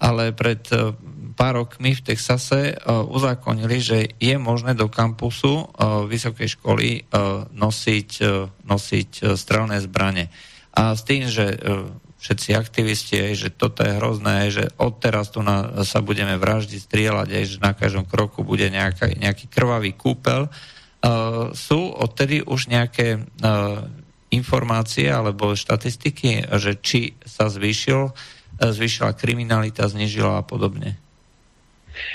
ale 0.00 0.32
pred 0.32 0.64
uh, 0.72 0.96
pár 1.36 1.60
rokmi 1.60 1.92
v 1.92 2.00
Texase 2.00 2.72
uh, 2.72 3.04
uzákonili, 3.04 3.76
že 3.76 4.16
je 4.16 4.40
možné 4.40 4.72
do 4.72 4.88
kampusu 4.88 5.68
uh, 5.68 6.08
vysokej 6.08 6.56
školy 6.56 7.04
uh, 7.12 7.44
nosiť, 7.52 8.10
uh, 8.24 8.48
nosiť 8.64 9.10
uh, 9.20 9.36
strelné 9.36 9.84
zbranie. 9.84 10.32
A 10.72 10.96
s 10.96 11.04
tým, 11.04 11.28
že 11.28 11.60
uh, 11.60 11.92
všetci 12.24 12.56
aktivisti, 12.56 13.20
aj, 13.20 13.34
že 13.36 13.48
toto 13.52 13.84
je 13.84 14.00
hrozné, 14.00 14.48
aj, 14.48 14.50
že 14.56 14.64
odteraz 14.80 15.28
tu 15.28 15.44
na, 15.44 15.84
sa 15.84 16.00
budeme 16.00 16.40
vraždiť, 16.40 16.88
strieľať, 16.88 17.28
aj, 17.36 17.44
že 17.44 17.56
na 17.60 17.76
každom 17.76 18.08
kroku 18.08 18.48
bude 18.48 18.64
nejaká, 18.72 19.12
nejaký 19.12 19.44
krvavý 19.52 19.92
kúpel, 19.92 20.48
Uh, 20.48 20.79
sú 21.56 21.80
odtedy 21.96 22.44
už 22.44 22.68
nejaké 22.68 23.16
uh, 23.16 23.88
informácie 24.28 25.08
alebo 25.08 25.56
štatistiky, 25.56 26.44
že 26.60 26.76
či 26.76 27.16
sa 27.24 27.48
zvýšil, 27.48 28.00
uh, 28.04 28.12
zvýšila 28.60 29.16
kriminalita, 29.16 29.88
znižila 29.88 30.38
a 30.38 30.42
podobně? 30.42 30.96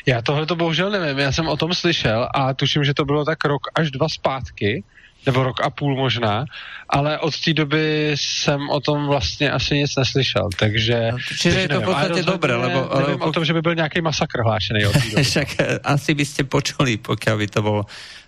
Já 0.06 0.22
tohle 0.22 0.46
to 0.46 0.56
bohužel 0.56 0.92
nevím, 0.92 1.20
já 1.20 1.32
jsem 1.32 1.48
o 1.48 1.58
tom 1.58 1.74
slyšel 1.74 2.30
a 2.36 2.54
tuším, 2.54 2.84
že 2.84 2.94
to 2.94 3.06
bylo 3.06 3.26
tak 3.26 3.46
rok 3.46 3.62
až 3.76 3.92
dva 3.92 4.10
zpátky, 4.10 4.84
nebo 5.26 5.44
rok 5.44 5.62
a 5.62 5.70
půl 5.70 5.96
možná, 5.96 6.46
ale 6.90 7.20
od 7.20 7.34
té 7.40 7.54
doby 7.54 8.14
jsem 8.16 8.70
o 8.70 8.80
tom 8.80 9.08
vlastně 9.08 9.52
asi 9.52 9.78
nic 9.78 9.96
neslyšel, 9.96 10.50
takže... 10.60 11.10
No, 11.12 11.18
čiže 11.40 11.60
je 11.60 11.70
to 11.70 11.82
v 11.82 11.84
podstatě 11.84 12.24
dobré, 12.24 12.56
lebo... 12.56 12.90
Nevím 13.00 13.22
o 13.22 13.32
tom, 13.32 13.46
že 13.46 13.54
by 13.54 13.62
byl 13.62 13.76
nějaký 13.76 14.02
masakr 14.02 14.44
hlášený 14.44 14.86
od 14.86 14.94
té. 14.94 15.24
Však 15.24 15.48
asi 15.84 16.14
byste 16.14 16.44
počuli, 16.44 16.98
pokud 16.98 17.34
by 17.38 17.48
to 17.48 17.62
bylo 17.62 17.86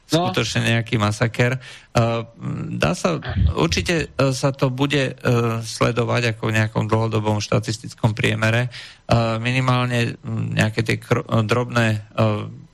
No. 0.07 0.31
skutočne 0.31 0.63
nejaký 0.63 0.95
masaker. 0.95 1.59
Uh, 1.91 2.23
dá 2.79 2.95
sa, 2.95 3.19
určite 3.59 4.07
uh, 4.07 4.31
sa 4.31 4.55
to 4.55 4.71
bude 4.71 5.19
uh, 5.19 5.59
sledovať 5.59 6.31
ako 6.31 6.43
v 6.47 6.55
nejakom 6.55 6.83
dlhodobom 6.87 7.43
štatistickom 7.43 8.15
priemere. 8.15 8.71
Minimálne 9.39 10.19
nejaké 10.27 10.83
tie 10.83 10.99
drobné 11.47 12.03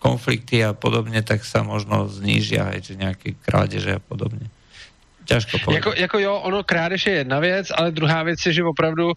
konflikty 0.03 0.59
a 0.59 0.75
podobne, 0.75 1.23
tak 1.23 1.47
sa 1.47 1.63
možno 1.63 2.11
znížia 2.11 2.75
aj 2.75 2.91
že 2.91 2.93
nejaké 2.99 3.39
krádeže 3.39 3.95
a 3.95 4.01
podobne. 4.03 4.51
Těžko 5.23 5.71
jako, 5.71 5.93
jako 5.95 6.19
jo, 6.19 6.35
ono 6.35 6.63
krádež 6.67 7.07
je 7.07 7.13
jedna 7.13 7.39
věc, 7.39 7.71
ale 7.71 7.95
druhá 7.95 8.23
věc 8.23 8.45
je, 8.45 8.53
že 8.53 8.63
opravdu, 8.63 9.15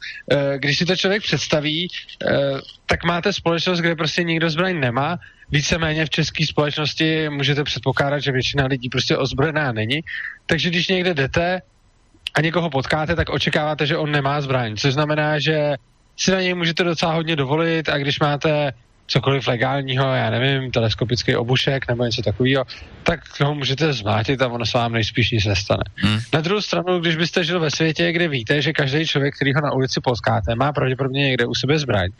když 0.57 0.79
si 0.79 0.87
to 0.87 0.97
člověk 0.97 1.23
představí, 1.23 1.89
tak 2.87 3.05
máte 3.05 3.33
společnost, 3.33 3.83
kde 3.83 3.99
prostě 3.99 4.23
nikdo 4.23 4.51
zbraň 4.51 4.81
nemá 4.81 5.19
víceméně 5.51 6.07
v 6.07 6.11
české 6.11 6.47
společnosti 6.47 7.29
můžete 7.29 7.65
předpokládat, 7.65 8.23
že 8.23 8.33
většina 8.33 8.67
lidí 8.67 8.89
prostě 8.89 9.17
ozbrojená 9.17 9.73
není. 9.73 10.01
Takže 10.47 10.71
když 10.71 10.89
někde 10.89 11.15
jdete 11.15 11.63
a 12.35 12.41
někoho 12.41 12.71
potkáte, 12.71 13.15
tak 13.15 13.29
očekáváte, 13.29 13.87
že 13.87 13.97
on 13.97 14.11
nemá 14.11 14.41
zbraň. 14.41 14.77
Což 14.77 14.95
znamená, 14.95 15.39
že 15.39 15.75
si 16.17 16.31
na 16.31 16.41
něj 16.41 16.55
můžete 16.55 16.85
docela 16.85 17.13
hodně 17.13 17.37
dovolit 17.37 17.89
a 17.89 17.99
když 17.99 18.21
máte 18.21 18.73
cokoliv 19.07 19.47
legálního, 19.47 20.15
já 20.15 20.31
nevím, 20.31 20.71
teleskopický 20.71 21.37
obušek 21.37 21.89
nebo 21.89 22.05
něco 22.05 22.23
takového, 22.23 22.65
tak 23.03 23.41
ho 23.41 23.55
můžete 23.55 23.93
zmátit 23.93 24.43
a 24.43 24.49
ono 24.49 24.67
se 24.67 24.79
vám 24.79 24.93
nejspíš 24.93 25.31
nic 25.31 25.45
nestane. 25.45 25.83
Hmm. 25.97 26.19
Na 26.33 26.41
druhou 26.41 26.61
stranu, 26.61 27.01
když 27.01 27.17
byste 27.17 27.45
žil 27.45 27.61
ve 27.61 27.71
světě, 27.71 28.13
kde 28.13 28.29
víte, 28.29 28.63
že 28.63 28.73
každý 28.73 29.07
člověk, 29.07 29.35
který 29.35 29.55
ho 29.55 29.61
na 29.61 29.73
ulici 29.73 30.01
potkáte, 30.01 30.55
má 30.55 30.73
pravděpodobně 30.73 31.25
někde 31.25 31.47
u 31.47 31.55
sebe 31.55 31.79
zbraň, 31.79 32.11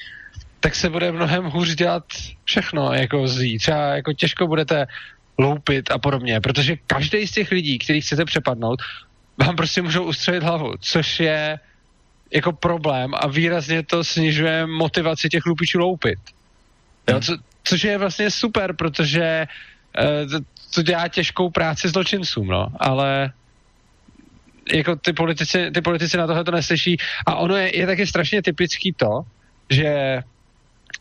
tak 0.61 0.75
se 0.75 0.91
bude 0.91 1.13
mnohem 1.13 1.45
hůř 1.45 1.75
dělat 1.75 2.05
všechno 2.45 2.93
jako 2.93 3.29
zlý. 3.29 3.59
Třeba 3.59 3.97
jako 3.97 4.13
těžko 4.13 4.47
budete 4.47 4.87
loupit 5.39 5.91
a 5.91 5.99
podobně, 5.99 6.41
protože 6.41 6.77
každý 6.87 7.27
z 7.27 7.31
těch 7.31 7.51
lidí, 7.51 7.79
kterých 7.79 8.05
chcete 8.05 8.25
přepadnout, 8.25 8.83
vám 9.45 9.57
prostě 9.57 9.83
můžou 9.83 10.05
ustřelit 10.05 10.43
hlavu, 10.43 10.75
což 10.81 11.21
je 11.21 11.59
jako 12.33 12.53
problém 12.53 13.11
a 13.15 13.27
výrazně 13.27 13.83
to 13.83 14.05
snižuje 14.05 14.67
motivaci 14.67 15.29
těch 15.29 15.47
lupičů 15.47 15.79
loupit. 15.79 16.19
Jo, 17.11 17.21
co, 17.21 17.37
což 17.65 17.85
je 17.85 17.99
vlastně 17.99 18.31
super, 18.31 18.77
protože 18.77 19.47
uh, 19.99 20.41
to, 20.75 20.83
dělá 20.83 21.09
těžkou 21.09 21.51
práci 21.51 21.89
zločincům, 21.89 22.47
no, 22.47 22.69
ale 22.81 23.33
jako 24.73 24.97
ty 24.97 25.13
politici, 25.13 25.71
ty 25.71 25.81
politici 25.81 26.17
na 26.17 26.27
tohle 26.27 26.45
to 26.45 26.51
neslyší. 26.51 26.97
A 27.27 27.37
ono 27.37 27.57
je, 27.57 27.79
je 27.79 27.87
taky 27.87 28.07
strašně 28.07 28.43
typický 28.43 28.93
to, 28.93 29.23
že 29.71 30.21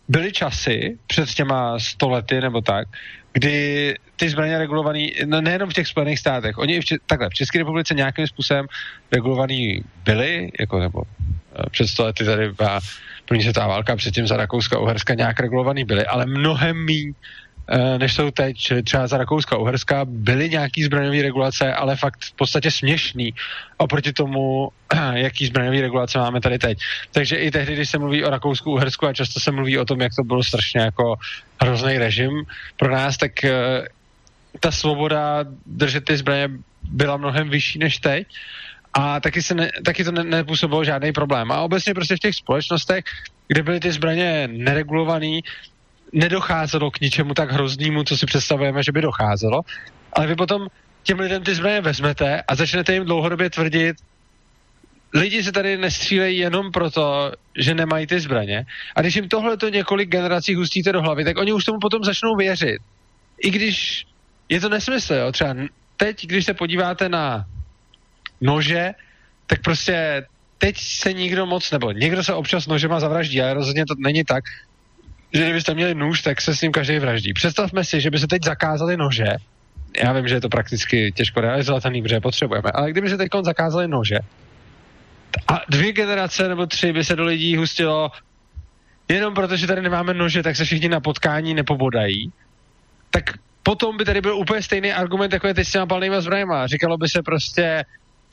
byly 0.07 0.31
časy 0.31 0.97
před 1.07 1.29
těma 1.29 1.79
stolety 1.79 2.41
nebo 2.41 2.61
tak, 2.61 2.87
kdy 3.33 3.95
ty 4.15 4.29
zbraně 4.29 4.57
regulované, 4.57 5.07
no 5.25 5.41
nejenom 5.41 5.69
v 5.69 5.73
těch 5.73 5.87
Spojených 5.87 6.19
státech, 6.19 6.57
oni 6.57 6.75
i 6.75 6.81
v, 6.81 6.85
takhle, 7.05 7.29
v 7.29 7.33
České 7.33 7.57
republice 7.57 7.93
nějakým 7.93 8.27
způsobem 8.27 8.65
regulovaný 9.11 9.83
byly, 10.03 10.51
jako 10.59 10.79
nebo 10.79 11.01
eh, 11.03 11.69
před 11.69 11.87
stolety 11.87 12.25
tady 12.25 12.51
byla 12.51 12.79
první 13.25 13.43
světová 13.43 13.67
válka, 13.67 13.95
předtím 13.95 14.27
za 14.27 14.37
Rakouska 14.37 14.75
a 14.75 14.79
Uherska 14.79 15.13
nějak 15.13 15.39
regulovaný 15.39 15.83
byly, 15.83 16.05
ale 16.05 16.25
mnohem 16.25 16.85
méně 16.85 17.13
Eh, 17.69 17.97
než 17.97 18.13
jsou 18.13 18.31
teď. 18.31 18.57
Čili 18.57 18.83
třeba 18.83 19.07
za 19.07 19.17
Rakouska 19.17 19.57
Uherska 19.57 20.05
byly 20.05 20.49
nějaký 20.49 20.83
zbraňové 20.83 21.21
regulace, 21.21 21.73
ale 21.73 21.95
fakt 21.95 22.19
v 22.21 22.33
podstatě 22.33 22.71
směšný 22.71 23.33
oproti 23.77 24.13
tomu, 24.13 24.69
jaký 25.13 25.45
zbraňové 25.45 25.81
regulace 25.81 26.17
máme 26.17 26.41
tady 26.41 26.59
teď. 26.59 26.77
Takže 27.11 27.35
i 27.35 27.51
tehdy, 27.51 27.73
když 27.73 27.89
se 27.89 27.97
mluví 27.97 28.23
o 28.23 28.29
Rakousku 28.29 28.71
Uhersku 28.71 29.07
a 29.07 29.13
často 29.13 29.39
se 29.39 29.51
mluví 29.51 29.77
o 29.77 29.85
tom, 29.85 30.01
jak 30.01 30.15
to 30.15 30.23
bylo 30.23 30.43
strašně 30.43 30.81
jako 30.81 31.15
hrozný 31.61 31.97
režim 31.97 32.45
pro 32.77 32.91
nás, 32.91 33.17
tak 33.17 33.31
uh, 33.43 33.49
ta 34.59 34.71
svoboda 34.71 35.45
držet 35.65 36.05
ty 36.05 36.17
zbraně 36.17 36.49
byla 36.83 37.17
mnohem 37.17 37.49
vyšší 37.49 37.79
než 37.79 37.97
teď 37.97 38.27
a 38.95 39.19
taky, 39.19 39.41
se 39.41 39.53
ne, 39.53 39.69
taky 39.85 40.03
to 40.03 40.11
ne, 40.11 40.23
nepůsobilo 40.23 40.83
žádný 40.83 41.11
problém. 41.11 41.51
A 41.51 41.61
obecně 41.61 41.93
prostě 41.93 42.15
v 42.15 42.19
těch 42.19 42.35
společnostech, 42.35 43.03
kde 43.47 43.63
byly 43.63 43.79
ty 43.79 43.91
zbraně 43.91 44.47
neregulované, 44.51 45.39
nedocházelo 46.13 46.91
k 46.91 46.99
ničemu 46.99 47.33
tak 47.33 47.51
hroznému, 47.51 48.03
co 48.03 48.17
si 48.17 48.25
představujeme, 48.25 48.83
že 48.83 48.91
by 48.91 49.01
docházelo, 49.01 49.61
ale 50.13 50.27
vy 50.27 50.35
potom 50.35 50.67
těm 51.03 51.19
lidem 51.19 51.43
ty 51.43 51.55
zbraně 51.55 51.81
vezmete 51.81 52.41
a 52.41 52.55
začnete 52.55 52.93
jim 52.93 53.05
dlouhodobě 53.05 53.49
tvrdit, 53.49 53.97
lidi 55.13 55.43
se 55.43 55.51
tady 55.51 55.77
nestřílejí 55.77 56.37
jenom 56.37 56.71
proto, 56.71 57.31
že 57.57 57.75
nemají 57.75 58.07
ty 58.07 58.19
zbraně. 58.19 58.65
A 58.95 59.01
když 59.01 59.15
jim 59.15 59.29
tohle 59.29 59.57
to 59.57 59.69
několik 59.69 60.09
generací 60.09 60.55
hustíte 60.55 60.91
do 60.91 61.01
hlavy, 61.01 61.23
tak 61.23 61.37
oni 61.37 61.53
už 61.53 61.65
tomu 61.65 61.79
potom 61.79 62.03
začnou 62.03 62.35
věřit. 62.35 62.79
I 63.43 63.51
když 63.51 64.05
je 64.49 64.59
to 64.59 64.69
nesmysl, 64.69 65.13
jo. 65.13 65.31
Třeba 65.31 65.55
teď, 65.97 66.27
když 66.27 66.45
se 66.45 66.53
podíváte 66.53 67.09
na 67.09 67.45
nože, 68.41 68.91
tak 69.47 69.61
prostě 69.61 70.25
teď 70.57 70.77
se 70.79 71.13
nikdo 71.13 71.45
moc, 71.45 71.71
nebo 71.71 71.91
někdo 71.91 72.23
se 72.23 72.33
občas 72.33 72.67
nožema 72.67 72.99
zavraždí, 72.99 73.41
ale 73.41 73.53
rozhodně 73.53 73.85
to 73.85 73.93
není 73.97 74.23
tak, 74.23 74.43
že 75.33 75.43
kdybyste 75.43 75.73
měli 75.73 75.95
nůž, 75.95 76.21
tak 76.21 76.41
se 76.41 76.55
s 76.55 76.61
ním 76.61 76.71
každý 76.71 76.99
vraždí. 76.99 77.33
Představme 77.33 77.83
si, 77.83 78.01
že 78.01 78.11
by 78.11 78.19
se 78.19 78.27
teď 78.27 78.43
zakázali 78.43 78.97
nože. 78.97 79.27
Já 80.03 80.13
vím, 80.13 80.27
že 80.27 80.35
je 80.35 80.41
to 80.41 80.49
prakticky 80.49 81.11
těžko 81.11 81.41
realizovatelný, 81.41 82.01
protože 82.01 82.19
potřebujeme, 82.19 82.71
ale 82.73 82.91
kdyby 82.91 83.09
se 83.09 83.17
teď 83.17 83.29
zakázali 83.43 83.87
nože 83.87 84.19
a 85.47 85.61
dvě 85.69 85.91
generace 85.93 86.47
nebo 86.47 86.65
tři 86.65 86.93
by 86.93 87.03
se 87.03 87.15
do 87.15 87.23
lidí 87.23 87.57
hustilo 87.57 88.11
jenom 89.07 89.33
proto, 89.33 89.55
že 89.55 89.67
tady 89.67 89.81
nemáme 89.81 90.13
nože, 90.13 90.43
tak 90.43 90.55
se 90.55 90.65
všichni 90.65 90.89
na 90.89 90.99
potkání 90.99 91.53
nepobodají, 91.53 92.31
tak 93.09 93.23
potom 93.63 93.97
by 93.97 94.05
tady 94.05 94.21
byl 94.21 94.37
úplně 94.37 94.61
stejný 94.61 94.93
argument, 94.93 95.33
jako 95.33 95.47
je 95.47 95.53
teď 95.53 95.67
s 95.67 95.71
těma 95.71 95.85
palnýma 95.85 96.21
zbraněma. 96.21 96.67
Říkalo 96.67 96.97
by 96.97 97.09
se 97.09 97.21
prostě, 97.21 97.83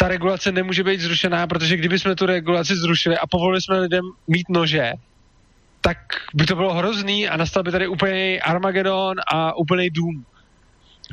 ta 0.03 0.09
regulace 0.09 0.53
nemůže 0.53 0.85
být 0.85 1.01
zrušená, 1.01 1.47
protože 1.47 1.77
kdyby 1.77 1.99
jsme 1.99 2.15
tu 2.15 2.27
regulaci 2.27 2.77
zrušili 2.77 3.19
a 3.19 3.27
povolili 3.27 3.63
jsme 3.63 3.79
lidem 3.79 4.05
mít 4.29 4.49
nože, 4.49 4.93
tak 5.81 5.99
by 6.35 6.47
to 6.47 6.57
bylo 6.57 6.75
hrozný 6.75 7.29
a 7.29 7.37
nastal 7.37 7.63
by 7.63 7.71
tady 7.71 7.87
úplný 7.87 8.41
Armagedon 8.41 9.17
a 9.33 9.57
úplný 9.57 9.91
dům. 9.91 10.25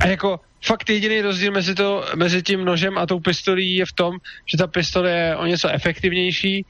A 0.00 0.06
jako 0.06 0.40
fakt 0.64 0.90
jediný 0.90 1.20
rozdíl 1.20 1.52
mezi, 1.52 1.74
to, 1.74 2.04
mezi 2.14 2.42
tím 2.42 2.64
nožem 2.64 2.98
a 2.98 3.06
tou 3.06 3.20
pistolí 3.20 3.74
je 3.74 3.86
v 3.86 3.92
tom, 3.92 4.18
že 4.46 4.58
ta 4.58 4.66
pistole 4.66 5.10
je 5.10 5.36
o 5.36 5.46
něco 5.46 5.68
efektivnější, 5.68 6.66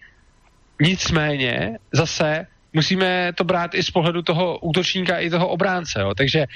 nicméně 0.81 1.79
zase 1.93 2.47
musíme 2.73 3.33
to 3.33 3.45
brát 3.45 3.75
i 3.75 3.83
z 3.83 3.91
pohledu 3.91 4.23
toho 4.23 4.59
útočníka 4.59 5.18
i 5.18 5.31
toho 5.31 5.49
obránce, 5.49 6.01
jo. 6.01 6.14
takže 6.14 6.47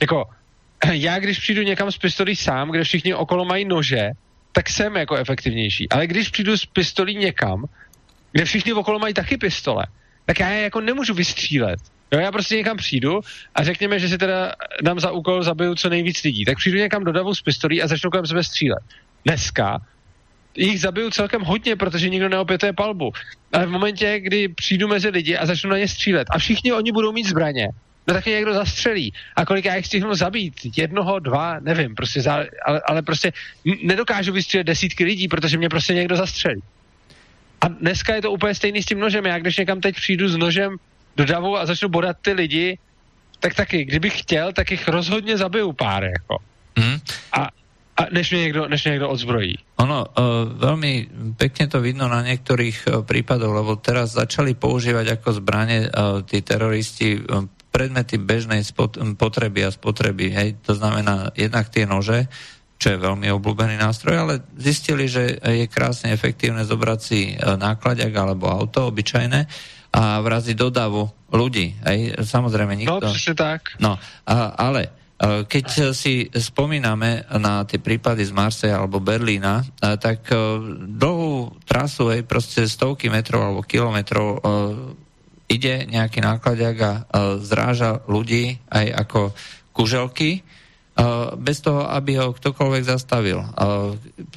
jako 0.00 0.24
já 0.92 1.18
když 1.18 1.38
přijdu 1.38 1.62
někam 1.62 1.92
s 1.92 1.98
pistolí 1.98 2.36
sám, 2.36 2.70
kde 2.70 2.84
všichni 2.84 3.14
okolo 3.14 3.44
mají 3.44 3.64
nože, 3.64 4.10
tak 4.54 4.70
jsem 4.70 4.96
jako 4.96 5.16
efektivnější. 5.16 5.88
Ale 5.88 6.06
když 6.06 6.28
přijdu 6.28 6.56
s 6.56 6.66
pistolí 6.66 7.16
někam, 7.16 7.64
kde 8.32 8.44
všichni 8.44 8.72
okolo 8.72 8.98
mají 8.98 9.14
taky 9.14 9.36
pistole, 9.36 9.86
tak 10.26 10.40
já 10.40 10.48
je 10.48 10.62
jako 10.62 10.80
nemůžu 10.80 11.14
vystřílet. 11.14 11.80
Jo, 12.12 12.20
já 12.20 12.32
prostě 12.32 12.56
někam 12.56 12.76
přijdu 12.76 13.20
a 13.54 13.64
řekněme, 13.64 13.98
že 13.98 14.08
si 14.08 14.18
teda 14.18 14.52
dám 14.82 15.00
za 15.00 15.10
úkol, 15.10 15.42
zabiju 15.42 15.74
co 15.74 15.88
nejvíc 15.88 16.22
lidí. 16.22 16.44
Tak 16.44 16.56
přijdu 16.56 16.78
někam 16.78 17.04
do 17.04 17.12
davu 17.12 17.34
s 17.34 17.42
pistolí 17.42 17.82
a 17.82 17.86
začnu 17.86 18.10
kolem 18.10 18.26
sebe 18.26 18.44
střílet. 18.44 18.82
Dneska 19.24 19.80
jich 20.56 20.80
zabiju 20.80 21.10
celkem 21.10 21.42
hodně, 21.42 21.76
protože 21.76 22.08
nikdo 22.08 22.28
neopětuje 22.28 22.72
palbu. 22.72 23.12
Ale 23.52 23.66
v 23.66 23.70
momentě, 23.70 24.20
kdy 24.20 24.48
přijdu 24.48 24.88
mezi 24.88 25.08
lidi 25.08 25.36
a 25.36 25.46
začnu 25.46 25.70
na 25.70 25.78
ně 25.78 25.88
střílet 25.88 26.26
a 26.30 26.38
všichni 26.38 26.72
oni 26.72 26.92
budou 26.92 27.12
mít 27.12 27.26
zbraně, 27.26 27.68
no 28.06 28.14
tak 28.14 28.26
je 28.26 28.36
někdo 28.36 28.54
zastřelí. 28.54 29.12
A 29.36 29.44
kolik 29.44 29.64
já 29.64 29.74
jich 29.74 29.86
stihnu 29.86 30.14
zabít? 30.14 30.54
Jednoho, 30.76 31.18
dva, 31.18 31.60
nevím, 31.60 31.94
prostě 31.94 32.20
za, 32.20 32.44
ale, 32.66 32.80
ale 32.86 33.02
prostě 33.02 33.32
nedokážu 33.82 34.32
vystřílet 34.32 34.66
desítky 34.66 35.04
lidí, 35.04 35.28
protože 35.28 35.58
mě 35.58 35.68
prostě 35.68 35.94
někdo 35.94 36.16
zastřelí. 36.16 36.62
A 37.60 37.68
dneska 37.68 38.14
je 38.14 38.22
to 38.22 38.32
úplně 38.32 38.54
stejný 38.54 38.82
s 38.82 38.86
tím 38.86 39.00
nožem. 39.00 39.26
Já 39.26 39.38
když 39.38 39.56
někam 39.56 39.80
teď 39.80 39.94
přijdu 39.96 40.28
s 40.28 40.36
nožem 40.36 40.76
do 41.16 41.24
davu 41.24 41.56
a 41.56 41.66
začnu 41.66 41.88
bodat 41.88 42.16
ty 42.20 42.32
lidi, 42.32 42.78
tak 43.40 43.54
taky, 43.54 43.84
kdybych 43.84 44.20
chtěl, 44.20 44.52
tak 44.52 44.70
jich 44.70 44.88
rozhodně 44.88 45.36
zabiju 45.36 45.72
pár, 45.72 46.04
jako. 46.04 46.38
Mm. 46.76 46.98
A, 47.32 47.48
a 47.96 48.02
než 48.12 48.30
mě 48.30 48.40
někdo, 48.40 48.68
než 48.68 48.84
mě 48.84 48.90
někdo 48.90 49.08
odzbrojí. 49.08 49.54
Ono, 49.74 50.06
uh, 50.06 50.48
veľmi 50.54 50.92
pekne 51.36 51.66
to 51.66 51.82
vidno 51.82 52.08
na 52.08 52.22
niektorých 52.22 52.78
uh, 52.86 53.02
prípadoch, 53.02 53.52
lebo 53.52 53.76
teraz 53.76 54.14
začali 54.14 54.54
používať 54.54 55.18
ako 55.18 55.28
zbranie 55.42 55.90
uh, 55.90 56.22
tí 56.22 56.40
teroristi 56.40 57.20
uh, 57.20 57.46
predmety 57.74 58.22
bežnej 58.22 58.62
spot, 58.62 59.02
potreby 59.18 59.66
a 59.66 59.74
spotreby. 59.74 60.30
Hej? 60.30 60.48
To 60.70 60.78
znamená 60.78 61.34
jednak 61.34 61.66
tie 61.74 61.90
nože, 61.90 62.30
čo 62.78 62.94
je 62.94 63.02
veľmi 63.02 63.26
obľúbený 63.34 63.74
nástroj, 63.82 64.14
ale 64.14 64.34
zistili, 64.54 65.10
že 65.10 65.42
je 65.42 65.66
krásne 65.66 66.14
efektívne 66.14 66.62
zobrať 66.62 67.00
si 67.02 67.34
e, 67.34 67.34
nákladiak 67.38 68.14
alebo 68.14 68.46
auto 68.46 68.86
obyčajné 68.94 69.40
a 69.94 70.22
vraziť 70.22 70.56
do 70.58 70.68
davu 70.70 71.02
ľudí. 71.34 71.74
Hej? 71.82 72.22
Samozrejme 72.22 72.78
nikto... 72.78 73.02
No, 73.02 73.34
tak. 73.34 73.74
No, 73.82 73.98
a, 74.26 74.34
ale 74.54 74.82
e, 74.86 74.90
keď 75.46 75.94
si 75.94 76.30
spomíname 76.30 77.26
na 77.42 77.66
tie 77.66 77.82
prípady 77.82 78.22
z 78.22 78.30
Marseja 78.34 78.78
alebo 78.78 79.02
Berlína, 79.02 79.62
e, 79.62 79.94
tak 79.98 80.30
dlhú 80.94 81.58
trasu, 81.66 82.10
hej, 82.10 82.22
proste 82.22 82.70
stovky 82.70 83.10
metrov 83.10 83.42
alebo 83.42 83.66
kilometrov 83.66 84.42
ide 85.54 85.86
nejaký 85.86 86.18
nákladiak 86.20 86.76
a 86.82 86.92
zráža 87.38 88.02
ľudí 88.10 88.58
aj 88.68 88.86
ako 89.06 89.20
kuželky, 89.70 90.42
bez 91.42 91.58
toho, 91.58 91.90
aby 91.90 92.22
ho 92.22 92.30
ktokoľvek 92.30 92.84
zastavil. 92.86 93.42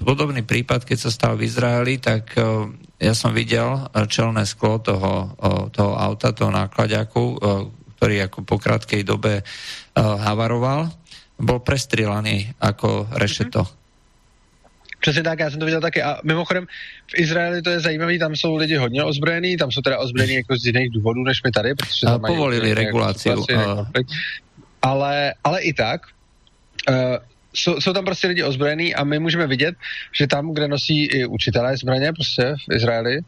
Podobný 0.01 0.41
prípad, 0.41 0.89
keď 0.89 0.97
sa 0.97 1.13
stal 1.13 1.37
v 1.37 1.45
Izraeli, 1.45 2.01
tak 2.01 2.33
ja 2.97 3.13
som 3.13 3.29
videl 3.29 3.85
čelné 4.09 4.41
sklo 4.49 4.81
toho, 4.81 5.37
toho 5.69 5.93
auta, 5.93 6.33
toho 6.33 6.49
nákladiaku, 6.49 7.37
ktorý 8.01 8.25
ako 8.25 8.41
po 8.41 8.57
krátkej 8.57 9.05
dobe 9.05 9.45
havaroval, 9.93 10.89
bol 11.37 11.61
prestrielaný 11.61 12.57
ako 12.57 13.13
rešeto. 13.13 13.61
Mm-hmm. 13.61 13.76
Přesně 14.99 15.23
tak, 15.23 15.39
já 15.39 15.49
jsem 15.49 15.59
to 15.59 15.65
viděl 15.65 15.81
taky. 15.81 16.01
A 16.01 16.17
mimochodem, 16.23 16.65
v 17.07 17.19
Izraeli 17.19 17.61
to 17.61 17.69
je 17.69 17.79
zajímavé, 17.79 18.19
tam 18.19 18.35
jsou 18.35 18.55
lidi 18.55 18.75
hodně 18.75 19.03
ozbrojení, 19.03 19.57
tam 19.57 19.71
jsou 19.71 19.81
teda 19.81 19.97
ozbrojení 19.99 20.35
jako 20.35 20.57
z 20.57 20.65
jiných 20.65 20.89
důvodů, 20.91 21.23
než 21.23 21.43
my 21.43 21.51
tady, 21.51 21.75
protože 21.75 22.05
tam 22.05 22.21
mají 22.21 22.35
povolili 22.35 22.73
regulaci. 22.73 23.29
Ale, 24.81 25.33
ale 25.43 25.61
i 25.61 25.73
tak, 25.73 26.01
uh, 26.89 26.95
jsou, 27.53 27.81
jsou 27.81 27.93
tam 27.93 28.05
prostě 28.05 28.27
lidi 28.27 28.43
ozbrojení 28.43 28.95
a 28.95 29.03
my 29.03 29.19
můžeme 29.19 29.47
vidět, 29.47 29.75
že 30.11 30.27
tam, 30.27 30.53
kde 30.53 30.67
nosí 30.67 31.05
i 31.05 31.25
učitelé 31.25 31.77
zbraně, 31.77 32.13
prostě 32.13 32.55
v 32.69 32.75
Izraeli, 32.75 33.19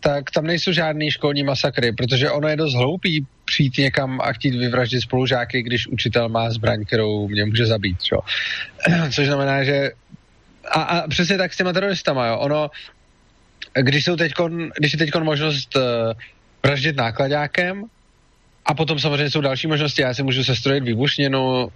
tak 0.00 0.30
tam 0.30 0.46
nejsou 0.46 0.72
žádný 0.72 1.10
školní 1.10 1.42
masakry, 1.42 1.92
protože 1.92 2.30
ono 2.30 2.48
je 2.48 2.56
dost 2.56 2.74
hloupý 2.74 3.26
přijít 3.44 3.78
někam 3.78 4.20
a 4.20 4.32
chtít 4.32 4.54
vyvraždit 4.54 5.02
spolužáky, 5.02 5.62
když 5.62 5.86
učitel 5.88 6.28
má 6.28 6.50
zbraň, 6.50 6.84
kterou 6.84 7.28
mě 7.28 7.44
může 7.44 7.66
zabít. 7.66 8.02
Čo? 8.02 8.16
Což 9.14 9.26
znamená, 9.26 9.64
že 9.64 9.90
a, 10.70 10.82
a 10.82 11.08
přesně 11.08 11.38
tak 11.38 11.52
s 11.52 11.56
těma 11.56 11.72
teroristama, 11.72 12.26
jo. 12.26 12.38
Ono, 12.38 12.70
když, 13.74 14.04
jsou 14.04 14.16
teďkon, 14.16 14.70
když 14.78 14.92
je 14.92 14.98
teď 14.98 15.14
možnost 15.14 15.76
uh, 15.76 15.82
vraždit 16.62 16.96
nákladákem, 16.96 17.84
a 18.66 18.74
potom 18.74 18.98
samozřejmě 18.98 19.30
jsou 19.30 19.40
další 19.40 19.66
možnosti, 19.66 20.02
já 20.02 20.14
si 20.14 20.22
můžu 20.22 20.44
sestrojit 20.44 20.84
výbušněnu 20.84 21.64
uh, 21.64 21.70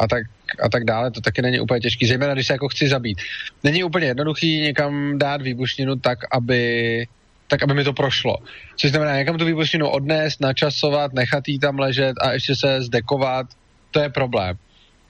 a, 0.00 0.08
tak, 0.08 0.22
a 0.62 0.68
tak 0.68 0.84
dále, 0.84 1.10
to 1.10 1.20
taky 1.20 1.42
není 1.42 1.60
úplně 1.60 1.80
těžký, 1.80 2.06
zejména 2.06 2.34
když 2.34 2.46
se 2.46 2.52
jako 2.52 2.68
chci 2.68 2.88
zabít. 2.88 3.18
Není 3.64 3.84
úplně 3.84 4.06
jednoduchý 4.06 4.60
někam 4.60 5.18
dát 5.18 5.42
výbušninu 5.42 5.96
tak, 5.96 6.18
aby 6.32 7.06
tak 7.48 7.62
aby 7.62 7.74
mi 7.74 7.84
to 7.84 7.92
prošlo. 7.92 8.36
Což 8.76 8.90
znamená 8.90 9.16
někam 9.16 9.38
tu 9.38 9.44
výbušninu 9.44 9.88
odnést, 9.88 10.40
načasovat, 10.40 11.12
nechat 11.12 11.48
jí 11.48 11.58
tam 11.58 11.78
ležet 11.78 12.14
a 12.20 12.32
ještě 12.32 12.56
se 12.56 12.82
zdekovat, 12.82 13.46
to 13.90 14.00
je 14.00 14.08
problém. 14.08 14.56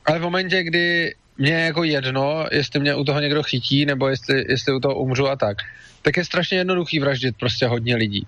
Ale 0.07 0.19
v 0.19 0.23
momentě, 0.23 0.63
kdy 0.63 1.15
mě 1.39 1.53
je 1.53 1.61
jako 1.61 1.85
jedno, 1.85 2.47
jestli 2.53 2.81
mě 2.81 2.95
u 2.95 3.05
toho 3.05 3.21
někdo 3.21 3.43
chytí, 3.43 3.87
nebo 3.87 4.09
jestli, 4.09 4.45
jestli 4.49 4.75
u 4.75 4.81
toho 4.81 4.95
umřu 4.95 5.29
a 5.29 5.37
tak, 5.37 5.57
tak 6.03 6.17
je 6.17 6.25
strašně 6.25 6.59
jednoduchý 6.59 7.01
vraždit 7.01 7.37
prostě 7.37 7.67
hodně 7.67 7.97
lidí. 7.97 8.27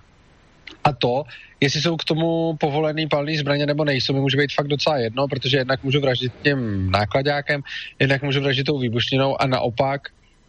A 0.83 0.93
to, 0.93 1.23
jestli 1.59 1.81
jsou 1.81 1.97
k 1.97 2.03
tomu 2.03 2.55
povolený 2.59 3.07
palný 3.07 3.37
zbraně 3.37 3.65
nebo 3.65 3.85
nejsou, 3.85 4.13
mi 4.13 4.19
může 4.19 4.37
být 4.37 4.53
fakt 4.53 4.67
docela 4.67 4.97
jedno, 4.97 5.27
protože 5.27 5.57
jednak 5.57 5.83
můžu 5.83 6.01
vraždit 6.01 6.33
tím 6.43 6.91
nákladákem, 6.91 7.61
jednak 7.99 8.23
můžu 8.23 8.41
vraždit 8.41 8.65
tou 8.65 8.79
výbušninou 8.79 9.41
a 9.41 9.47
naopak 9.47 10.07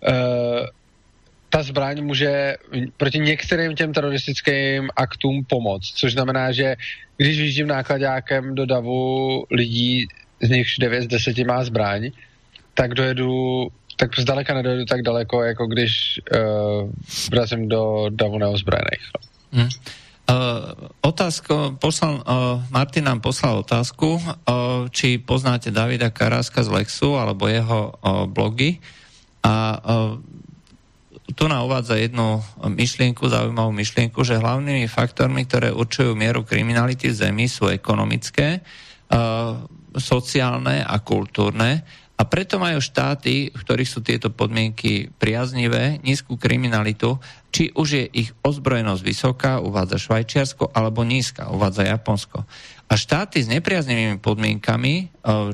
uh, 0.09 0.67
ta 1.49 1.63
zbraň 1.63 2.05
může 2.05 2.57
proti 2.97 3.19
některým 3.19 3.75
těm 3.75 3.93
teroristickým 3.93 4.89
aktům 4.97 5.45
pomoct, 5.45 5.93
což 5.97 6.13
znamená, 6.13 6.53
že 6.53 6.77
když 7.17 7.39
vyjíždím 7.39 7.67
nákladákem 7.67 8.55
do 8.55 8.67
davu 8.67 9.45
lidí, 9.51 10.07
z 10.43 10.49
nichž 10.49 10.79
9 10.79 11.03
z 11.03 11.07
10 11.07 11.39
má 11.39 11.65
zbraň, 11.65 12.11
tak 12.79 12.95
dojedu, 12.95 13.67
tak 13.99 14.15
zdaleka 14.15 14.55
nedojedu 14.55 14.85
tak 14.87 15.03
daleko, 15.03 15.43
jako 15.43 15.67
když 15.67 15.93
uh, 16.31 16.87
vrazím 17.31 17.67
do 17.67 18.07
davu 18.15 18.39
neozbrojených. 18.39 19.05
Hmm. 19.53 19.67
Uh, 20.29 20.93
otázku, 21.01 21.81
poslal, 21.81 22.23
uh, 22.23 22.63
Martin 22.71 23.05
nám 23.05 23.19
poslal 23.25 23.65
otázku, 23.65 24.21
uh, 24.21 24.87
či 24.93 25.19
poznáte 25.19 25.73
Davida 25.73 26.13
Karáska 26.13 26.63
z 26.63 26.69
Lexu 26.69 27.17
alebo 27.17 27.49
jeho 27.49 27.97
uh, 27.97 28.29
blogy 28.29 28.77
a 29.41 29.81
uh, 29.81 30.21
tu 31.33 31.49
nám 31.49 31.65
uvádza 31.65 31.97
jednu 31.97 32.45
myšlienku, 32.61 33.25
zaujímavú 33.25 33.73
myšlienku, 33.73 34.21
že 34.25 34.41
hlavnými 34.41 34.85
faktormi, 34.89 35.49
ktoré 35.49 35.73
určujú 35.73 36.13
mieru 36.13 36.45
kriminality 36.45 37.09
v 37.09 37.19
zemi 37.25 37.49
sú 37.49 37.73
ekonomické, 37.73 38.61
uh, 38.61 39.65
sociálne 39.97 40.85
a 40.85 40.97
kultúrne 41.01 41.89
a 42.19 42.27
preto 42.27 42.59
majú 42.59 42.83
štáty, 42.83 43.55
v 43.55 43.61
ktorých 43.63 43.87
sú 43.87 44.03
tieto 44.03 44.35
podmienky 44.35 45.07
priaznivé, 45.23 46.03
nízku 46.03 46.35
kriminalitu, 46.35 47.23
či 47.55 47.71
už 47.71 47.89
je 47.95 48.05
ich 48.11 48.35
ozbrojenosť 48.43 49.03
vysoká, 49.07 49.53
uvádza 49.63 50.03
Švajčiarsko, 50.03 50.75
alebo 50.75 51.07
nízka, 51.07 51.47
uvádza 51.55 51.87
Japonsko. 51.87 52.43
A 52.91 52.95
štáty 52.99 53.39
s 53.39 53.47
nepriaznivými 53.47 54.19
podmienkami, 54.19 54.95
e, 54.99 55.05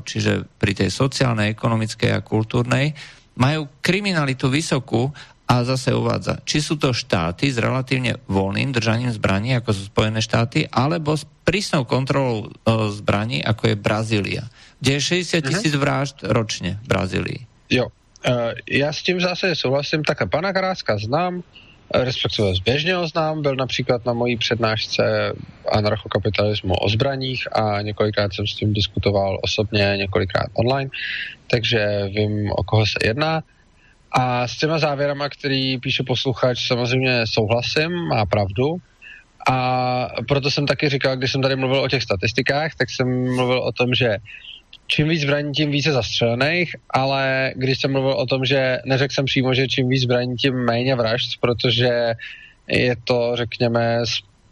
čiže 0.01 0.49
pri 0.57 0.73
tej 0.73 0.89
sociálnej, 0.89 1.53
ekonomickej 1.53 2.17
a 2.17 2.25
kultúrnej, 2.25 2.97
majú 3.37 3.69
kriminalitu 3.85 4.49
vysokú 4.49 5.13
a 5.45 5.61
zase 5.61 5.93
uvádza, 5.93 6.41
či 6.41 6.57
sú 6.57 6.75
to 6.75 6.89
štáty 6.89 7.53
s 7.53 7.61
relatívne 7.61 8.17
voľným 8.25 8.73
držaním 8.73 9.13
zbraní, 9.13 9.53
ako 9.53 9.77
sú 9.77 9.81
Spojené 9.93 10.17
štáty, 10.17 10.65
alebo 10.73 11.13
s 11.13 11.29
prísnou 11.45 11.85
kontrolou 11.85 12.49
e, 12.49 12.73
zbraní, 12.89 13.45
ako 13.45 13.69
je 13.69 13.75
Brazília 13.77 14.43
kde 14.85 14.91
je 14.93 15.01
60 15.01 15.41
mhm. 15.41 15.49
tisíc 15.49 15.75
vražd 15.75 16.15
ročně 16.23 16.79
v 16.83 16.87
Brazílii. 16.87 17.39
Jo, 17.69 17.85
uh, 17.85 18.33
já 18.69 18.93
s 18.93 19.03
tím 19.03 19.21
zase 19.21 19.55
souhlasím, 19.55 20.03
tak 20.03 20.29
pana 20.29 20.53
Karáska 20.53 20.97
znám, 20.97 21.43
respektive 21.93 22.55
zběžně 22.55 22.95
ho 22.95 23.07
znám, 23.07 23.41
byl 23.41 23.55
například 23.55 24.05
na 24.05 24.13
mojí 24.13 24.37
přednášce 24.37 25.33
anarchokapitalismu 25.71 26.73
o 26.73 26.89
zbraních 26.89 27.47
a 27.57 27.81
několikrát 27.81 28.33
jsem 28.33 28.47
s 28.47 28.55
tím 28.55 28.73
diskutoval 28.73 29.39
osobně, 29.41 29.93
několikrát 29.97 30.47
online, 30.53 30.89
takže 31.47 32.09
vím, 32.09 32.51
o 32.51 32.63
koho 32.63 32.85
se 32.85 32.99
jedná. 33.03 33.43
A 34.19 34.47
s 34.47 34.57
těma 34.57 34.79
závěrama, 34.79 35.29
který 35.29 35.77
píše 35.77 36.03
posluchač, 36.03 36.67
samozřejmě 36.67 37.21
souhlasím, 37.27 37.91
má 37.91 38.25
pravdu. 38.25 38.75
A 39.49 40.07
proto 40.27 40.51
jsem 40.51 40.65
taky 40.65 40.89
říkal, 40.89 41.17
když 41.17 41.31
jsem 41.31 41.41
tady 41.41 41.55
mluvil 41.55 41.79
o 41.79 41.87
těch 41.87 42.03
statistikách, 42.03 42.75
tak 42.75 42.89
jsem 42.89 43.35
mluvil 43.35 43.59
o 43.59 43.71
tom, 43.71 43.93
že 43.93 44.17
čím 44.87 45.09
víc 45.09 45.21
zbraní, 45.21 45.51
tím 45.51 45.71
více 45.71 45.91
zastřelených, 45.91 46.75
ale 46.89 47.53
když 47.55 47.81
jsem 47.81 47.91
mluvil 47.91 48.13
o 48.13 48.25
tom, 48.25 48.45
že 48.45 48.79
neřekl 48.85 49.13
jsem 49.13 49.25
přímo, 49.25 49.53
že 49.53 49.67
čím 49.67 49.89
víc 49.89 50.01
zbraní, 50.01 50.35
tím 50.35 50.55
méně 50.55 50.95
vražd, 50.95 51.29
protože 51.41 52.13
je 52.67 52.95
to, 53.03 53.31
řekněme, 53.33 53.99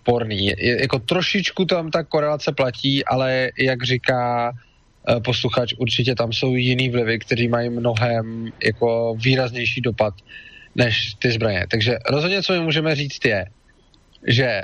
sporný. 0.03 0.45
Je, 0.45 0.81
jako 0.81 0.99
trošičku 0.99 1.65
tam 1.65 1.91
ta 1.91 2.03
korelace 2.03 2.51
platí, 2.51 3.05
ale 3.05 3.49
jak 3.57 3.83
říká 3.83 4.51
posluchač, 5.25 5.73
určitě 5.77 6.15
tam 6.15 6.33
jsou 6.33 6.55
jiný 6.55 6.89
vlivy, 6.89 7.19
kteří 7.19 7.47
mají 7.47 7.69
mnohem 7.69 8.51
jako 8.63 9.15
výraznější 9.19 9.81
dopad 9.81 10.13
než 10.75 11.13
ty 11.19 11.31
zbraně. 11.31 11.65
Takže 11.69 11.97
rozhodně, 12.09 12.43
co 12.43 12.53
my 12.53 12.59
můžeme 12.59 12.95
říct, 12.95 13.25
je, 13.25 13.45
že 14.27 14.61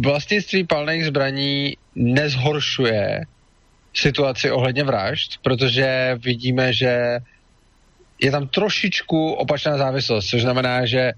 vlastnictví 0.00 0.64
palných 0.64 1.04
zbraní 1.06 1.76
nezhoršuje 1.94 3.24
situaci 3.94 4.50
ohledně 4.50 4.84
vražd, 4.84 5.38
protože 5.42 6.18
vidíme, 6.24 6.72
že 6.72 7.18
je 8.20 8.30
tam 8.30 8.48
trošičku 8.48 9.32
opačná 9.32 9.78
závislost, 9.78 10.26
což 10.26 10.42
znamená, 10.42 10.86
že 10.86 11.12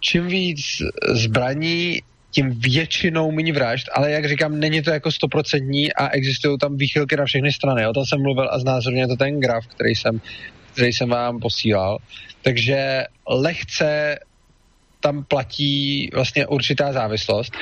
čím 0.00 0.26
víc 0.26 0.82
zbraní, 1.14 2.02
tím 2.32 2.50
většinou 2.60 3.30
méně 3.30 3.52
vražd, 3.52 3.86
ale 3.92 4.10
jak 4.10 4.28
říkám, 4.28 4.60
není 4.60 4.82
to 4.82 4.90
jako 4.90 5.12
stoprocentní 5.12 5.92
a 5.92 6.08
existují 6.08 6.58
tam 6.58 6.76
výchylky 6.76 7.16
na 7.16 7.24
všechny 7.24 7.52
strany. 7.52 7.86
O 7.86 7.92
tom 7.92 8.04
jsem 8.06 8.22
mluvil 8.22 8.48
a 8.50 8.58
znázorně 8.58 9.06
to 9.06 9.16
ten 9.16 9.40
graf, 9.40 9.66
který 9.66 9.94
jsem, 9.94 10.20
který 10.72 10.92
jsem 10.92 11.08
vám 11.08 11.40
posílal. 11.40 11.98
Takže 12.42 13.04
lehce 13.28 14.18
tam 15.00 15.24
platí 15.24 16.10
vlastně 16.14 16.46
určitá 16.46 16.92
závislost 16.92 17.52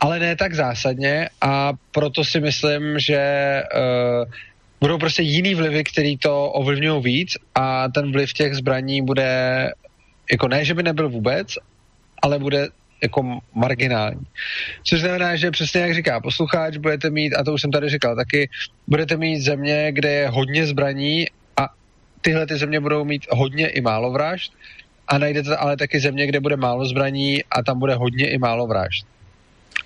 ale 0.00 0.18
ne 0.18 0.36
tak 0.36 0.54
zásadně 0.54 1.28
a 1.40 1.72
proto 1.92 2.24
si 2.24 2.40
myslím, 2.40 2.98
že 2.98 3.22
uh, 3.62 4.30
budou 4.80 4.98
prostě 4.98 5.22
jiný 5.22 5.54
vlivy, 5.54 5.84
který 5.84 6.16
to 6.18 6.50
ovlivňují 6.50 7.02
víc 7.02 7.36
a 7.54 7.88
ten 7.88 8.12
vliv 8.12 8.32
těch 8.32 8.54
zbraní 8.54 9.02
bude 9.02 9.70
jako 10.32 10.48
ne, 10.48 10.64
že 10.64 10.74
by 10.74 10.82
nebyl 10.82 11.08
vůbec, 11.08 11.54
ale 12.22 12.38
bude 12.38 12.68
jako 13.02 13.40
marginální. 13.54 14.26
Což 14.84 15.00
znamená, 15.00 15.36
že 15.36 15.50
přesně 15.50 15.80
jak 15.80 15.94
říká 15.94 16.20
posluchač, 16.20 16.76
budete 16.76 17.10
mít, 17.10 17.34
a 17.34 17.44
to 17.44 17.52
už 17.52 17.60
jsem 17.60 17.70
tady 17.70 17.88
říkal 17.88 18.16
taky, 18.16 18.50
budete 18.86 19.16
mít 19.16 19.40
země, 19.40 19.92
kde 19.92 20.10
je 20.12 20.28
hodně 20.28 20.66
zbraní 20.66 21.26
a 21.56 21.68
tyhle 22.20 22.46
ty 22.46 22.56
země 22.56 22.80
budou 22.80 23.04
mít 23.04 23.26
hodně 23.30 23.68
i 23.68 23.80
málo 23.80 24.10
vražd 24.10 24.52
a 25.08 25.18
najdete 25.18 25.56
ale 25.56 25.76
taky 25.76 26.00
země, 26.00 26.26
kde 26.26 26.40
bude 26.40 26.56
málo 26.56 26.84
zbraní 26.84 27.44
a 27.50 27.62
tam 27.62 27.78
bude 27.78 27.94
hodně 27.94 28.30
i 28.30 28.38
málo 28.38 28.66
vražd. 28.66 29.06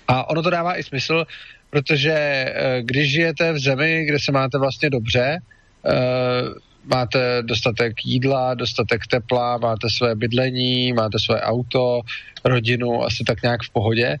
A 0.07 0.29
ono 0.29 0.43
to 0.43 0.49
dává 0.49 0.77
i 0.77 0.83
smysl, 0.83 1.25
protože 1.69 2.13
eh, 2.13 2.81
když 2.81 3.11
žijete 3.11 3.53
v 3.53 3.59
zemi, 3.59 4.05
kde 4.05 4.19
se 4.19 4.31
máte 4.31 4.57
vlastně 4.57 4.89
dobře, 4.89 5.37
eh, 5.85 5.91
máte 6.85 7.43
dostatek 7.43 8.05
jídla, 8.05 8.53
dostatek 8.53 9.01
tepla, 9.07 9.57
máte 9.57 9.89
své 9.89 10.15
bydlení, 10.15 10.93
máte 10.93 11.19
své 11.19 11.41
auto, 11.41 12.01
rodinu, 12.45 13.03
asi 13.03 13.23
tak 13.23 13.43
nějak 13.43 13.63
v 13.63 13.69
pohodě, 13.69 14.17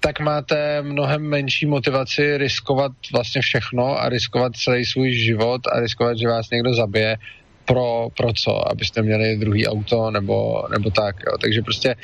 tak 0.00 0.20
máte 0.20 0.82
mnohem 0.82 1.22
menší 1.22 1.66
motivaci 1.66 2.36
riskovat 2.36 2.92
vlastně 3.12 3.40
všechno 3.40 4.00
a 4.00 4.08
riskovat 4.08 4.56
celý 4.56 4.84
svůj 4.84 5.12
život 5.12 5.60
a 5.66 5.80
riskovat, 5.80 6.18
že 6.18 6.28
vás 6.28 6.50
někdo 6.50 6.74
zabije 6.74 7.16
pro, 7.64 8.08
pro 8.16 8.32
co? 8.32 8.70
Abyste 8.70 9.02
měli 9.02 9.36
druhý 9.36 9.66
auto 9.66 10.10
nebo, 10.10 10.64
nebo 10.70 10.90
tak. 10.90 11.16
Jo. 11.26 11.38
Takže 11.38 11.62
prostě 11.62 11.96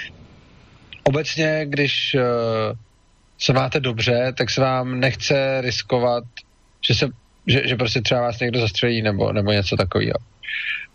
obecně, 1.02 1.66
když 1.68 2.14
uh, 2.14 2.76
se 3.38 3.52
máte 3.52 3.80
dobře, 3.80 4.32
tak 4.38 4.50
se 4.50 4.60
vám 4.60 5.00
nechce 5.00 5.60
riskovat, 5.60 6.24
že, 6.86 6.94
se, 6.94 7.08
že, 7.46 7.62
že 7.68 7.76
prostě 7.76 8.00
třeba 8.00 8.20
vás 8.20 8.40
někdo 8.40 8.60
zastřelí 8.60 9.02
nebo, 9.02 9.32
nebo 9.32 9.52
něco 9.52 9.76
takového. 9.76 10.18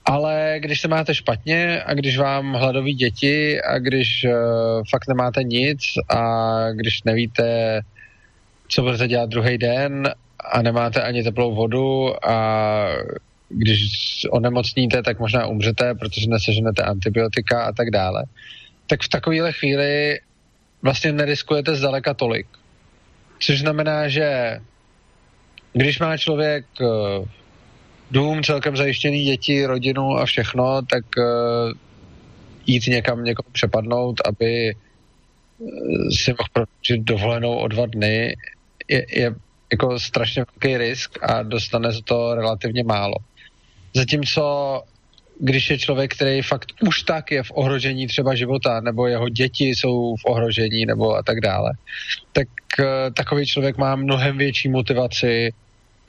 Ale 0.05 0.55
když 0.59 0.81
se 0.81 0.87
máte 0.87 1.15
špatně 1.15 1.83
a 1.83 1.93
když 1.93 2.17
vám 2.17 2.53
hladoví 2.53 2.93
děti 2.93 3.61
a 3.61 3.79
když 3.79 4.25
uh, 4.25 4.31
fakt 4.89 5.07
nemáte 5.07 5.43
nic 5.43 5.79
a 6.09 6.71
když 6.71 7.03
nevíte, 7.03 7.81
co 8.67 8.81
budete 8.81 9.07
dělat 9.07 9.29
druhý 9.29 9.57
den 9.57 10.13
a 10.51 10.61
nemáte 10.61 11.01
ani 11.01 11.23
teplou 11.23 11.55
vodu 11.55 12.25
a 12.27 12.87
když 13.49 13.81
onemocníte, 14.31 15.03
tak 15.03 15.19
možná 15.19 15.45
umřete, 15.45 15.95
protože 15.95 16.29
neseženete 16.29 16.83
antibiotika 16.83 17.63
a 17.63 17.71
tak 17.71 17.91
dále, 17.91 18.23
tak 18.87 19.01
v 19.01 19.09
takovéhle 19.09 19.51
chvíli 19.51 20.19
vlastně 20.81 21.11
neriskujete 21.11 21.75
zdaleka 21.75 22.13
tolik. 22.13 22.47
Což 23.39 23.59
znamená, 23.59 24.07
že 24.07 24.59
když 25.77 25.99
má 25.99 26.17
člověk 26.17 26.65
eh, 26.81 26.85
dům, 28.11 28.43
celkem 28.43 28.77
zajištěný 28.77 29.23
děti, 29.23 29.65
rodinu 29.65 30.17
a 30.17 30.25
všechno, 30.25 30.81
tak 30.81 31.03
eh, 31.17 31.73
jít 32.67 32.87
někam 32.87 33.23
někomu 33.23 33.49
přepadnout, 33.51 34.21
aby 34.25 34.69
eh, 34.69 34.75
si 36.11 36.31
mohl 36.31 36.49
prodloužit 36.53 37.01
dovolenou 37.05 37.55
o 37.55 37.67
dva 37.67 37.85
dny, 37.85 38.35
je, 38.87 39.05
je 39.11 39.35
jako 39.71 39.99
strašně 39.99 40.45
velký 40.53 40.77
risk 40.77 41.17
a 41.21 41.43
dostane 41.43 41.91
z 41.91 42.01
to 42.01 42.35
relativně 42.35 42.83
málo. 42.83 43.15
Zatímco 43.95 44.83
když 45.39 45.69
je 45.69 45.77
člověk, 45.77 46.15
který 46.15 46.41
fakt 46.41 46.71
už 46.87 47.03
tak 47.03 47.31
je 47.31 47.43
v 47.43 47.51
ohrožení 47.53 48.07
třeba 48.07 48.35
života, 48.35 48.81
nebo 48.81 49.07
jeho 49.07 49.29
děti 49.29 49.65
jsou 49.65 50.15
v 50.15 50.25
ohrožení, 50.25 50.85
nebo 50.85 51.15
a 51.15 51.23
tak 51.23 51.41
dále, 51.41 51.71
tak 52.33 52.47
takový 53.13 53.45
člověk 53.45 53.77
má 53.77 53.95
mnohem 53.95 54.37
větší 54.37 54.69
motivaci 54.69 55.53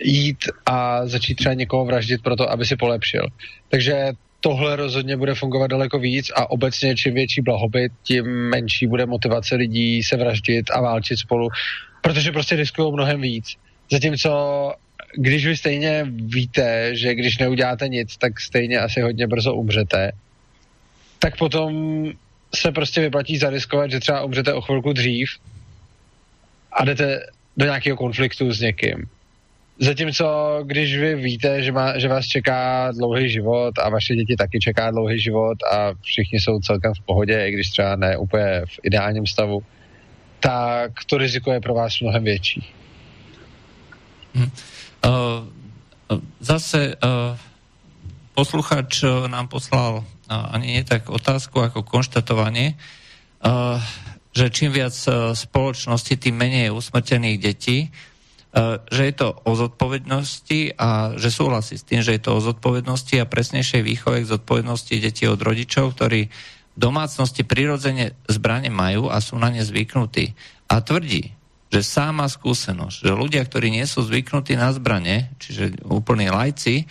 jít 0.04 0.38
a 0.66 1.06
začít 1.06 1.34
třeba 1.34 1.54
někoho 1.54 1.84
vraždit 1.84 2.22
pro 2.22 2.36
to, 2.36 2.50
aby 2.50 2.66
si 2.66 2.76
polepšil. 2.76 3.26
Takže 3.68 4.12
tohle 4.40 4.76
rozhodně 4.76 5.16
bude 5.16 5.34
fungovat 5.34 5.66
daleko 5.66 5.98
víc 5.98 6.30
a 6.36 6.50
obecně 6.50 6.96
čím 6.96 7.14
větší 7.14 7.40
blahobyt, 7.42 7.92
tím 8.02 8.24
menší 8.26 8.86
bude 8.86 9.06
motivace 9.06 9.54
lidí 9.54 10.02
se 10.02 10.16
vraždit 10.16 10.70
a 10.70 10.80
válčit 10.80 11.18
spolu, 11.18 11.48
protože 12.02 12.32
prostě 12.32 12.56
riskují 12.56 12.92
mnohem 12.92 13.20
víc. 13.20 13.54
Zatímco 13.92 14.72
když 15.14 15.46
vy 15.46 15.56
stejně 15.56 16.06
víte, 16.10 16.96
že 16.96 17.14
když 17.14 17.38
neuděláte 17.38 17.88
nic, 17.88 18.16
tak 18.16 18.40
stejně 18.40 18.78
asi 18.78 19.00
hodně 19.00 19.26
brzo 19.26 19.54
umřete, 19.54 20.12
tak 21.18 21.36
potom 21.38 21.72
se 22.54 22.72
prostě 22.72 23.00
vyplatí 23.00 23.38
zariskovat, 23.38 23.90
že 23.90 24.00
třeba 24.00 24.22
umřete 24.22 24.52
o 24.54 24.60
chvilku 24.60 24.92
dřív 24.92 25.28
a 26.72 26.84
jdete 26.84 27.20
do 27.56 27.64
nějakého 27.64 27.96
konfliktu 27.96 28.52
s 28.52 28.60
někým. 28.60 29.08
Zatímco, 29.78 30.26
když 30.66 30.96
vy 30.96 31.14
víte, 31.14 31.62
že, 31.62 31.72
má, 31.72 31.98
že 31.98 32.08
vás 32.08 32.26
čeká 32.26 32.90
dlouhý 32.92 33.30
život 33.30 33.78
a 33.78 33.88
vaše 33.88 34.14
děti 34.14 34.36
taky 34.36 34.58
čeká 34.58 34.90
dlouhý 34.90 35.20
život 35.20 35.62
a 35.62 35.94
všichni 36.02 36.40
jsou 36.40 36.60
celkem 36.60 36.94
v 36.94 37.00
pohodě, 37.06 37.46
i 37.46 37.52
když 37.52 37.70
třeba 37.70 37.96
ne 37.96 38.16
úplně 38.16 38.62
v 38.66 38.76
ideálním 38.82 39.26
stavu, 39.26 39.62
tak 40.40 40.92
to 41.06 41.18
riziko 41.18 41.52
je 41.52 41.60
pro 41.60 41.74
vás 41.74 42.00
mnohem 42.00 42.24
větší. 42.24 42.74
Hmm. 44.34 44.50
Zase 46.40 46.94
posluchač 48.34 49.04
nám 49.26 49.48
poslal 49.48 50.04
ani 50.28 50.66
nie 50.66 50.84
tak 50.84 51.10
otázku 51.10 51.60
ako 51.60 51.82
konštatovanie, 51.82 52.76
že 54.36 54.46
čím 54.50 54.70
viac 54.74 54.94
spoločnosti, 55.32 56.20
tým 56.20 56.36
menej 56.36 56.68
je 56.68 56.76
usmrtených 56.76 57.38
detí, 57.38 57.78
že 58.88 59.02
je 59.08 59.14
to 59.14 59.28
o 59.44 59.52
zodpovednosti 59.54 60.74
a 60.74 61.14
že 61.14 61.30
súhlasí 61.30 61.78
s 61.78 61.86
tým, 61.86 62.02
že 62.02 62.16
je 62.16 62.22
to 62.22 62.38
o 62.38 62.44
zodpovednosti 62.44 63.14
a 63.20 63.28
presnejšej 63.28 63.82
výchove 63.84 64.24
k 64.24 64.30
zodpovednosti 64.34 64.94
detí 64.98 65.24
od 65.30 65.38
rodičov, 65.38 65.94
ktorí 65.94 66.26
v 66.28 66.78
domácnosti 66.78 67.42
prirodzene 67.42 68.14
zbrane 68.26 68.70
majú 68.70 69.10
a 69.10 69.18
sú 69.22 69.38
na 69.38 69.50
ne 69.50 69.62
zvyknutí. 69.62 70.34
A 70.70 70.82
tvrdí, 70.82 71.34
že 71.68 71.82
má 72.10 72.24
skúsenosť, 72.24 73.04
že 73.04 73.12
ľudia, 73.12 73.44
ktorí 73.44 73.68
nie 73.68 73.84
sú 73.84 74.00
zvyknutí 74.00 74.56
na 74.56 74.72
zbrane, 74.72 75.36
čiže 75.36 75.84
úplní 75.84 76.32
lajci, 76.32 76.88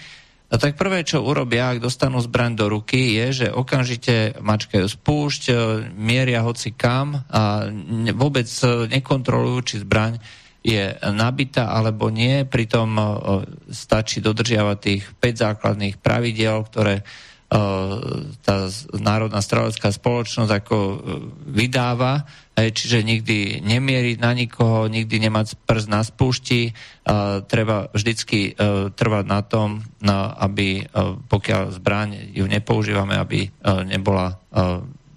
a 0.47 0.55
tak 0.55 0.79
prvé, 0.79 1.03
čo 1.03 1.27
urobia, 1.27 1.75
ak 1.75 1.83
dostanú 1.83 2.23
zbraň 2.23 2.55
do 2.55 2.71
ruky, 2.71 3.19
je, 3.19 3.43
že 3.43 3.47
okamžite 3.51 4.39
mačkajú 4.39 4.87
spúšť, 4.87 5.43
e, 5.51 5.53
mieria 5.91 6.39
hoci 6.39 6.71
kam 6.71 7.19
a 7.27 7.67
vôbec 8.15 8.47
e, 8.47 8.87
nekontrolujú, 8.87 9.59
či 9.67 9.83
zbraň 9.83 10.23
je 10.67 10.91
nabitá 11.15 11.71
alebo 11.71 12.11
nie. 12.11 12.43
Pritom 12.43 12.89
e, 12.99 13.03
stačí 13.71 14.19
dodržiavať 14.19 14.77
tých 14.83 15.03
5 15.15 15.43
základných 15.47 15.95
pravidel, 16.03 16.67
ktoré 16.67 17.07
tá 17.47 18.67
Národná 18.91 19.39
strelecká 19.39 19.87
spoločnosť 19.87 20.51
ako 20.51 20.77
vydáva 21.47 22.27
čiže 22.57 23.05
nikdy 23.05 23.61
nemieriť 23.61 24.17
na 24.17 24.33
nikoho, 24.33 24.89
nikdy 24.89 25.29
nemať 25.29 25.61
prst 25.61 25.87
na 25.93 26.01
spúšti, 26.01 26.73
treba 27.45 27.93
vždycky 27.93 28.39
e, 28.49 28.51
trvať 28.89 29.25
na 29.29 29.45
tom, 29.45 29.85
aby 30.41 30.81
e, 30.81 30.83
pokiaľ 31.29 31.77
zbraň 31.77 32.33
ju 32.33 32.49
nepoužívame, 32.49 33.13
aby 33.13 33.45
e, 33.45 33.49
nebola 33.85 34.41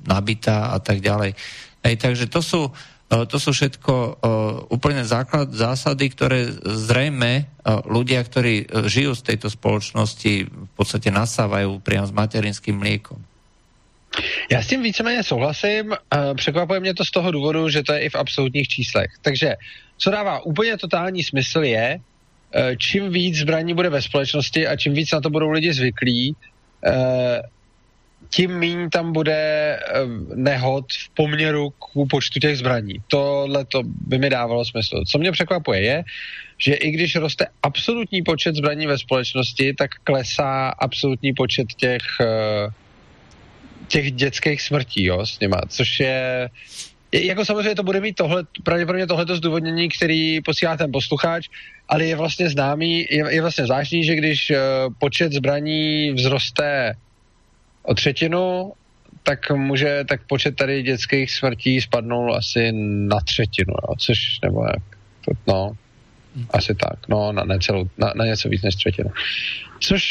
nabitá 0.04 0.76
a 0.76 0.78
tak 0.84 1.00
ďalej. 1.00 1.32
Hej, 1.80 1.94
takže 1.96 2.28
to 2.28 2.44
sú 2.44 2.62
to 3.10 3.36
sú 3.42 3.50
všetko 3.50 4.22
úplne 4.70 5.02
základ, 5.02 5.50
zásady, 5.50 6.14
ktoré 6.14 6.46
zrejme 6.62 7.50
ľudia, 7.90 8.22
ktorí 8.22 8.70
žijú 8.86 9.18
z 9.18 9.34
tejto 9.34 9.50
spoločnosti, 9.50 10.46
v 10.46 10.72
podstate 10.78 11.10
nasávajú 11.10 11.82
priam 11.82 12.06
s 12.06 12.14
materinským 12.14 12.78
mliekom. 12.78 13.18
Já 14.50 14.62
s 14.62 14.66
tím 14.66 14.82
víceméně 14.82 15.22
souhlasím. 15.22 15.94
Překvapuje 16.34 16.80
mě 16.80 16.94
to 16.94 17.04
z 17.04 17.10
toho 17.10 17.30
důvodu, 17.30 17.68
že 17.68 17.82
to 17.82 17.92
je 17.92 18.00
i 18.00 18.08
v 18.08 18.14
absolutních 18.14 18.68
číslech. 18.68 19.10
Takže 19.22 19.54
co 19.98 20.10
dává 20.10 20.46
úplně 20.46 20.76
totální 20.76 21.22
smysl 21.22 21.62
je, 21.62 22.00
čím 22.78 23.10
víc 23.10 23.36
zbraní 23.38 23.74
bude 23.74 23.90
ve 23.90 24.02
společnosti 24.02 24.66
a 24.66 24.76
čím 24.76 24.94
víc 24.94 25.12
na 25.12 25.20
to 25.20 25.30
budou 25.30 25.50
lidi 25.50 25.72
zvyklí, 25.72 26.36
tím 28.30 28.58
méně 28.58 28.88
tam 28.90 29.12
bude 29.12 29.78
nehod 30.34 30.84
v 30.92 31.14
poměru 31.14 31.70
k 31.70 32.08
počtu 32.10 32.40
těch 32.40 32.58
zbraní. 32.58 32.94
Tohle 33.08 33.64
to 33.64 33.82
by 33.84 34.18
mi 34.18 34.30
dávalo 34.30 34.64
smysl. 34.64 35.04
Co 35.10 35.18
mě 35.18 35.32
překvapuje 35.32 35.80
je, 35.80 36.04
že 36.58 36.74
i 36.74 36.90
když 36.90 37.16
roste 37.16 37.46
absolutní 37.62 38.22
počet 38.22 38.54
zbraní 38.54 38.86
ve 38.86 38.98
společnosti, 38.98 39.74
tak 39.74 39.90
klesá 40.04 40.68
absolutní 40.68 41.32
počet 41.34 41.66
těch 41.76 42.02
těch 43.90 44.12
dětských 44.12 44.62
smrtí, 44.62 45.04
jo, 45.04 45.26
s 45.26 45.40
nima, 45.40 45.60
což 45.68 46.00
je, 46.00 46.48
jako 47.12 47.44
samozřejmě 47.44 47.74
to 47.74 47.82
bude 47.82 48.00
mít 48.00 48.16
tohle, 48.16 48.44
pravděpodobně 48.64 49.06
tohleto 49.06 49.36
zdůvodnění, 49.36 49.88
který 49.88 50.40
posílá 50.40 50.76
ten 50.76 50.92
posluchač, 50.92 51.48
ale 51.88 52.04
je 52.04 52.16
vlastně 52.16 52.48
známý, 52.50 53.06
je, 53.10 53.34
je 53.34 53.40
vlastně 53.40 53.64
zvláštní, 53.64 54.04
že 54.04 54.14
když 54.14 54.50
uh, 54.50 54.56
počet 54.98 55.32
zbraní 55.32 56.14
vzroste 56.14 56.94
o 57.82 57.94
třetinu, 57.94 58.72
tak 59.22 59.50
může, 59.50 60.04
tak 60.08 60.20
počet 60.26 60.56
tady 60.56 60.82
dětských 60.82 61.30
smrtí 61.30 61.80
spadnul 61.80 62.34
asi 62.34 62.72
na 62.72 63.20
třetinu, 63.20 63.74
jo, 63.88 63.94
což, 63.98 64.40
nebo 64.42 64.64
jak, 64.64 64.82
to, 65.24 65.32
no, 65.46 65.72
asi 66.50 66.74
tak, 66.74 67.08
no, 67.08 67.32
na, 67.32 67.44
necelou, 67.44 67.88
na, 67.98 68.12
na 68.16 68.24
něco 68.24 68.48
víc 68.48 68.62
než 68.62 68.74
třetinu. 68.74 69.10
Což 69.80 70.04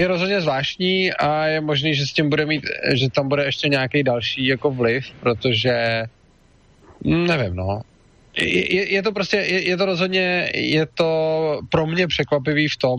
je 0.00 0.08
rozhodně 0.08 0.40
zvláštní 0.40 1.12
a 1.12 1.46
je 1.46 1.60
možný, 1.60 1.94
že 1.94 2.06
s 2.06 2.12
tím 2.12 2.30
bude 2.30 2.46
mít, 2.46 2.64
že 2.94 3.10
tam 3.10 3.28
bude 3.28 3.44
ještě 3.44 3.68
nějaký 3.68 4.02
další 4.02 4.46
jako 4.46 4.70
vliv, 4.70 5.06
protože 5.20 6.02
nevím, 7.04 7.56
no. 7.56 7.80
Je, 8.36 8.92
je 8.92 9.02
to 9.02 9.12
prostě, 9.12 9.36
je, 9.36 9.68
je 9.68 9.76
to 9.76 9.86
rozhodně, 9.86 10.50
je 10.54 10.86
to 10.86 11.60
pro 11.70 11.86
mě 11.86 12.06
překvapivý 12.06 12.68
v 12.68 12.76
tom, 12.76 12.98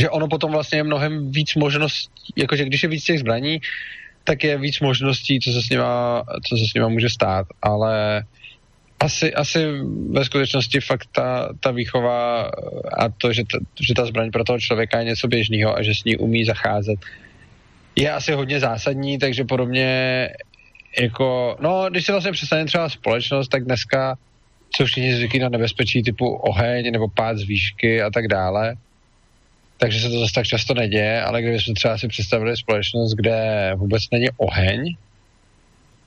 že 0.00 0.10
ono 0.10 0.28
potom 0.28 0.52
vlastně 0.52 0.78
je 0.78 0.84
mnohem 0.84 1.32
víc 1.32 1.54
možností, 1.54 2.32
jakože 2.36 2.64
když 2.64 2.82
je 2.82 2.88
víc 2.88 3.04
těch 3.04 3.18
zbraní, 3.18 3.60
tak 4.24 4.44
je 4.44 4.58
víc 4.58 4.80
možností, 4.80 5.40
co 5.40 5.52
se 5.52 5.62
s 5.62 5.70
nima, 5.70 6.24
co 6.48 6.56
se 6.56 6.64
s 6.70 6.74
nima 6.74 6.88
může 6.88 7.08
stát, 7.08 7.46
ale 7.62 8.24
asi, 9.00 9.34
asi 9.34 9.66
ve 10.10 10.24
skutečnosti 10.24 10.80
fakt 10.80 11.08
ta, 11.12 11.48
ta 11.60 11.70
výchova 11.70 12.50
a 12.98 13.08
to, 13.08 13.32
že 13.32 13.42
ta, 13.44 13.58
že 13.80 13.94
ta 13.94 14.06
zbraň 14.06 14.30
pro 14.30 14.44
toho 14.44 14.60
člověka 14.60 14.98
je 14.98 15.04
něco 15.04 15.28
běžného 15.28 15.76
a 15.76 15.82
že 15.82 15.94
s 15.94 16.04
ní 16.04 16.16
umí 16.16 16.44
zacházet, 16.44 16.98
je 17.96 18.12
asi 18.12 18.32
hodně 18.32 18.60
zásadní, 18.60 19.18
takže 19.18 19.44
podobně 19.44 19.88
jako, 21.00 21.56
no, 21.60 21.86
když 21.90 22.06
se 22.06 22.12
vlastně 22.12 22.32
přestane 22.32 22.64
třeba 22.64 22.88
společnost, 22.88 23.48
tak 23.48 23.64
dneska 23.64 24.16
jsou 24.76 24.84
všichni 24.84 25.14
zvyklí 25.14 25.38
na 25.38 25.48
nebezpečí 25.48 26.02
typu 26.02 26.28
oheň 26.28 26.92
nebo 26.92 27.08
pád 27.08 27.36
z 27.36 27.42
výšky 27.42 28.02
a 28.02 28.10
tak 28.10 28.28
dále. 28.28 28.76
Takže 29.78 30.00
se 30.00 30.08
to 30.08 30.18
zase 30.18 30.32
tak 30.32 30.46
často 30.46 30.74
neděje, 30.74 31.22
ale 31.22 31.42
kdybychom 31.42 31.74
třeba 31.74 31.98
si 31.98 32.08
představili 32.08 32.56
společnost, 32.56 33.14
kde 33.14 33.72
vůbec 33.76 34.02
není 34.12 34.28
oheň 34.36 34.96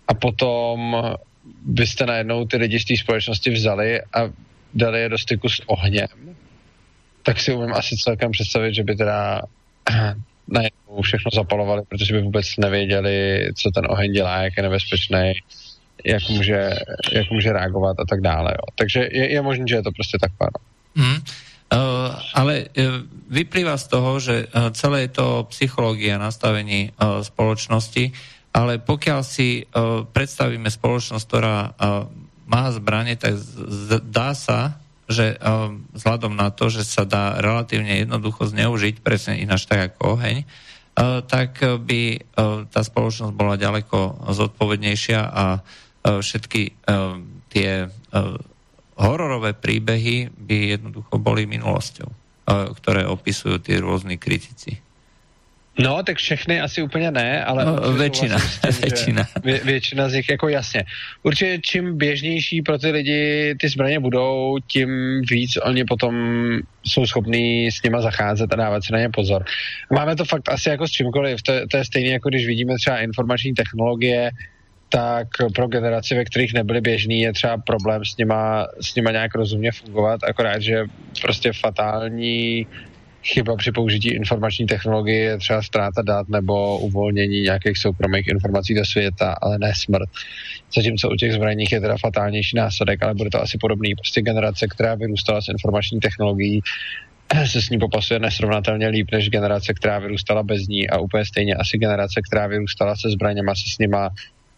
a 0.08 0.14
potom 0.14 0.98
byste 1.66 2.06
najednou 2.06 2.46
ty 2.46 2.58
lidi 2.58 2.80
z 2.80 2.86
té 2.86 2.98
společnosti 2.98 3.50
vzali 3.50 4.02
a 4.02 4.20
dali 4.74 5.02
je 5.02 5.10
do 5.10 5.18
styku 5.18 5.50
s 5.50 5.62
ohněm, 5.66 6.36
tak 7.24 7.40
si 7.40 7.54
umím 7.54 7.74
asi 7.74 7.98
celkem 7.98 8.32
představit, 8.32 8.76
že 8.76 8.84
by 8.84 8.96
teda 8.96 9.42
najednou 10.48 11.02
všechno 11.02 11.32
zapalovali, 11.34 11.82
protože 11.90 12.14
by 12.14 12.22
vůbec 12.22 12.58
nevěděli, 12.58 13.50
co 13.56 13.72
ten 13.72 13.86
oheň 13.90 14.14
dělá, 14.14 14.42
jak 14.42 14.58
je 14.58 14.64
nebezpečný, 14.64 15.34
jak 16.06 16.30
může, 16.30 16.70
jak 17.12 17.32
může 17.32 17.54
reagovat 17.54 18.00
a 18.00 18.06
tak 18.10 18.22
dále. 18.22 18.52
Jo. 18.52 18.74
Takže 18.76 19.00
je, 19.12 19.32
je 19.32 19.42
možné, 19.42 19.66
že 19.68 19.76
je 19.76 19.84
to 19.84 19.92
prostě 19.92 20.18
tak 20.22 20.32
No. 20.96 21.04
Mm. 21.04 21.18
Uh, 21.70 22.18
ale 22.34 22.66
uh, 22.66 23.06
vyplýva 23.30 23.78
z 23.78 23.86
toho, 23.94 24.12
že 24.18 24.50
uh, 24.50 24.74
celé 24.74 25.06
je 25.06 25.22
to 25.22 25.46
psychológia 25.54 26.18
nastavení 26.18 26.90
spoločnosti, 26.98 28.10
ale 28.50 28.82
pokiaľ 28.82 29.22
si 29.22 29.70
predstavíme 30.10 30.74
spoločnosť, 30.74 31.26
ktorá 31.30 31.78
má 32.50 32.64
zbranie, 32.74 33.14
tak 33.14 33.38
zdá 33.38 34.34
sa, 34.34 34.82
že 35.06 35.38
vzhľadom 35.94 36.34
na 36.34 36.50
to, 36.50 36.74
že 36.74 36.82
sa 36.82 37.06
dá 37.06 37.38
relatívne 37.38 38.02
jednoducho 38.02 38.50
zneužiť, 38.50 39.06
presne 39.06 39.38
ináč 39.38 39.70
tak 39.70 39.94
ako 39.94 40.18
oheň, 40.18 40.50
tak 41.30 41.62
by 41.62 42.02
tá 42.74 42.82
spoločnosť 42.82 43.38
bola 43.38 43.54
ďaleko 43.54 44.34
zodpovednejšia 44.34 45.22
a 45.22 45.62
všetky 46.02 46.62
tie 47.54 47.70
hororové 49.00 49.56
príbehy 49.56 50.30
by 50.36 50.76
jednoducho 50.76 51.16
boli 51.18 51.47
minulosťou, 51.47 52.12
uh, 52.12 52.76
ktoré 52.76 53.08
opisujú 53.08 53.64
tí 53.64 53.80
rôzni 53.80 54.20
kritici. 54.20 54.84
No, 55.80 56.04
tak 56.04 56.18
všechny 56.18 56.62
asi 56.62 56.82
úplně 56.82 57.12
ne, 57.12 57.45
ale... 57.45 57.66
No, 57.66 57.93
většina, 57.93 58.38
tím, 58.39 58.72
většina. 58.82 59.28
Vě, 59.43 59.60
většina 59.64 60.10
z 60.10 60.14
nich, 60.14 60.30
jako 60.30 60.47
jasně. 60.47 60.84
Určitě 61.24 61.60
čím 61.64 61.97
běžnější 61.97 62.62
pro 62.62 62.78
ty 62.78 62.91
lidi 62.91 63.56
ty 63.60 63.70
zbraně 63.70 64.00
budou, 64.00 64.58
tím 64.68 65.22
víc 65.30 65.58
oni 65.58 65.86
potom 65.86 66.14
jsou 66.84 67.06
schopní 67.06 67.72
s 67.72 67.84
nima 67.84 68.02
zacházet 68.02 68.54
a 68.54 68.56
dávat 68.56 68.84
si 68.84 68.93
na 68.93 69.00
ně 69.00 69.10
pozor. 69.10 69.45
Máme 69.91 70.16
to 70.16 70.26
fakt 70.26 70.50
asi 70.50 70.70
jako 70.70 70.88
s 70.88 70.91
čímkoliv. 70.91 71.41
To, 71.41 71.54
to 71.72 71.78
je 71.78 71.86
stejné, 71.86 72.10
jako 72.10 72.30
když 72.30 72.47
vidíme 72.47 72.76
třeba 72.76 73.00
informační 73.00 73.54
technologie, 73.54 74.32
tak 74.90 75.28
pro 75.56 75.68
generaci, 75.68 76.16
ve 76.16 76.26
kterých 76.26 76.54
nebyly 76.54 76.82
běžný, 76.82 77.22
je 77.22 77.34
třeba 77.34 77.58
problém 77.58 78.06
s 78.06 78.18
nima, 78.18 78.68
s 78.82 78.96
nima 78.96 79.12
nějak 79.12 79.36
rozumně 79.36 79.72
fungovat, 79.72 80.24
akorát, 80.24 80.62
že 80.62 80.84
prostě 81.22 81.52
fatální 81.54 82.68
chyba 83.24 83.56
při 83.56 83.72
použití 83.72 84.10
informační 84.10 84.66
technologie 84.66 85.24
je 85.24 85.38
třeba 85.38 85.62
ztráta 85.62 86.02
dat 86.02 86.30
nebo 86.30 86.80
uvolnění 86.80 87.42
nějakých 87.42 87.78
soukromých 87.78 88.28
informací 88.28 88.76
do 88.76 88.86
světa, 88.86 89.36
ale 89.42 89.60
ne 89.60 89.72
smrt. 89.76 90.10
Zatímco 90.76 91.10
u 91.10 91.16
těch 91.16 91.34
zbraních 91.34 91.72
je 91.72 91.82
teda 91.82 91.96
fatálnější 92.02 92.58
následek, 92.58 93.04
ale 93.04 93.14
bude 93.14 93.30
to 93.30 93.42
asi 93.42 93.58
podobný. 93.58 93.96
Prostě 93.96 94.22
generace, 94.22 94.68
která 94.68 94.96
vyrůstala 94.96 95.42
s 95.42 95.48
informační 95.48 96.00
technologií, 96.00 96.62
se 97.46 97.62
s 97.62 97.70
ní 97.70 97.80
popasuje 97.80 98.20
nesrovnatelně 98.20 98.88
líp 98.88 99.08
než 99.12 99.30
generace, 99.30 99.74
která 99.74 100.00
vyrůstala 100.00 100.44
bez 100.44 100.68
ní 100.68 100.90
a 100.90 100.98
úplně 100.98 101.26
stejně 101.26 101.56
asi 101.56 101.78
generace, 101.78 102.22
která 102.32 102.48
vyrůstala 102.48 102.96
se 102.96 103.10
zbraněma, 103.10 103.56
se 103.56 103.76
s 103.76 103.78
nima 103.78 104.10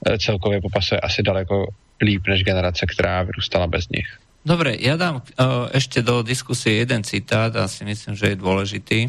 celkově 0.01 0.61
popasuje 0.61 0.99
asi 0.99 1.23
daleko 1.23 1.67
líp 2.01 2.27
než 2.27 2.43
generace, 2.43 2.85
která 2.85 3.23
vyrůstala 3.23 3.67
bez 3.67 3.89
nich. 3.89 4.07
Dobre, 4.41 4.73
ja 4.73 4.97
dám 4.97 5.21
uh, 5.21 5.69
ešte 5.69 6.01
do 6.01 6.25
diskusie 6.25 6.81
jeden 6.81 7.05
citát 7.05 7.53
a 7.53 7.69
si 7.69 7.85
myslím, 7.85 8.17
že 8.17 8.33
je 8.33 8.41
dôležitý, 8.41 8.99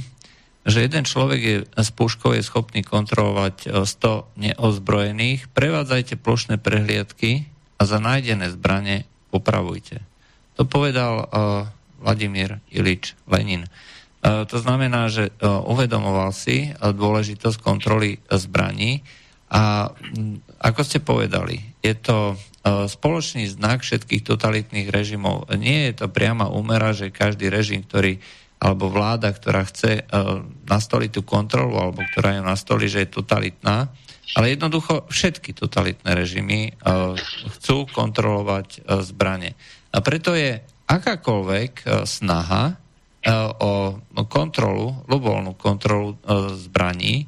že 0.68 0.78
jeden 0.84 1.08
človek 1.08 1.40
je, 1.40 1.56
s 1.64 1.88
puškou 1.88 2.36
je 2.36 2.44
schopný 2.44 2.84
kontrolovať 2.84 3.82
100 3.82 3.82
e, 3.82 4.20
neozbrojených, 4.46 5.50
prevádzajte 5.50 6.20
plošné 6.20 6.60
prehliadky 6.60 7.50
a 7.80 7.82
za 7.82 7.98
nájdené 7.98 8.52
zbranie 8.52 9.08
popravujte. 9.32 10.04
To 10.60 10.68
povedal 10.68 11.26
uh, 11.26 11.26
Vladimír 11.98 12.60
Ilič 12.70 13.16
Lenin. 13.26 13.66
To 14.22 14.54
znamená, 14.54 15.10
že 15.10 15.34
uvedomoval 15.42 16.30
si 16.30 16.70
uh, 16.70 16.94
dôležitosť 16.94 17.58
kontroly 17.58 18.22
zbraní 18.30 19.02
a 19.50 19.90
um, 19.90 20.38
ako 20.62 20.80
ste 20.86 21.02
povedali, 21.02 21.58
je 21.82 21.94
to 21.98 22.38
E, 22.62 22.86
spoločný 22.86 23.50
znak 23.50 23.82
všetkých 23.82 24.22
totalitných 24.22 24.86
režimov. 24.86 25.50
Nie 25.58 25.90
je 25.90 26.06
to 26.06 26.14
priama 26.14 26.46
úmera, 26.46 26.94
že 26.94 27.10
každý 27.10 27.50
režim, 27.50 27.82
ktorý 27.82 28.22
alebo 28.62 28.86
vláda, 28.86 29.34
ktorá 29.34 29.66
chce 29.66 30.06
uh, 30.06 30.38
nastoliť 30.70 31.10
tú 31.10 31.26
kontrolu, 31.26 31.74
alebo 31.82 31.98
ktorá 32.06 32.38
je 32.38 32.46
nastoli, 32.46 32.86
že 32.86 33.02
je 33.02 33.10
totalitná, 33.10 33.90
ale 34.38 34.54
jednoducho 34.54 35.10
všetky 35.10 35.50
totalitné 35.50 36.14
režimy 36.14 36.70
uh, 36.70 37.18
chcú 37.58 37.90
kontrolovať 37.90 38.86
zbranie. 39.02 39.58
A 39.90 39.98
preto 39.98 40.38
je 40.38 40.62
akákoľvek 40.86 42.06
snaha 42.06 42.78
o 43.58 43.98
kontrolu, 44.30 45.10
ľubovolnú 45.10 45.58
kontrolu 45.58 46.14
zbraní, 46.54 47.26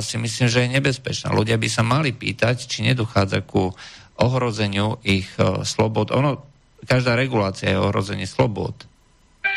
si 0.00 0.16
myslím, 0.18 0.46
že 0.48 0.62
je 0.62 0.74
nebezpečná. 0.78 1.34
Ľudia 1.34 1.58
by 1.58 1.68
sa 1.68 1.82
mali 1.82 2.14
pýtať, 2.14 2.70
či 2.70 2.86
nedochádza 2.86 3.42
ku 3.42 3.74
ohrozeniu 4.16 5.02
ich 5.02 5.26
uh, 5.42 5.66
slobod. 5.66 6.14
Ono, 6.14 6.38
každá 6.86 7.18
regulácia 7.18 7.74
je 7.74 7.82
ohrozenie 7.82 8.30
slobod. 8.30 8.74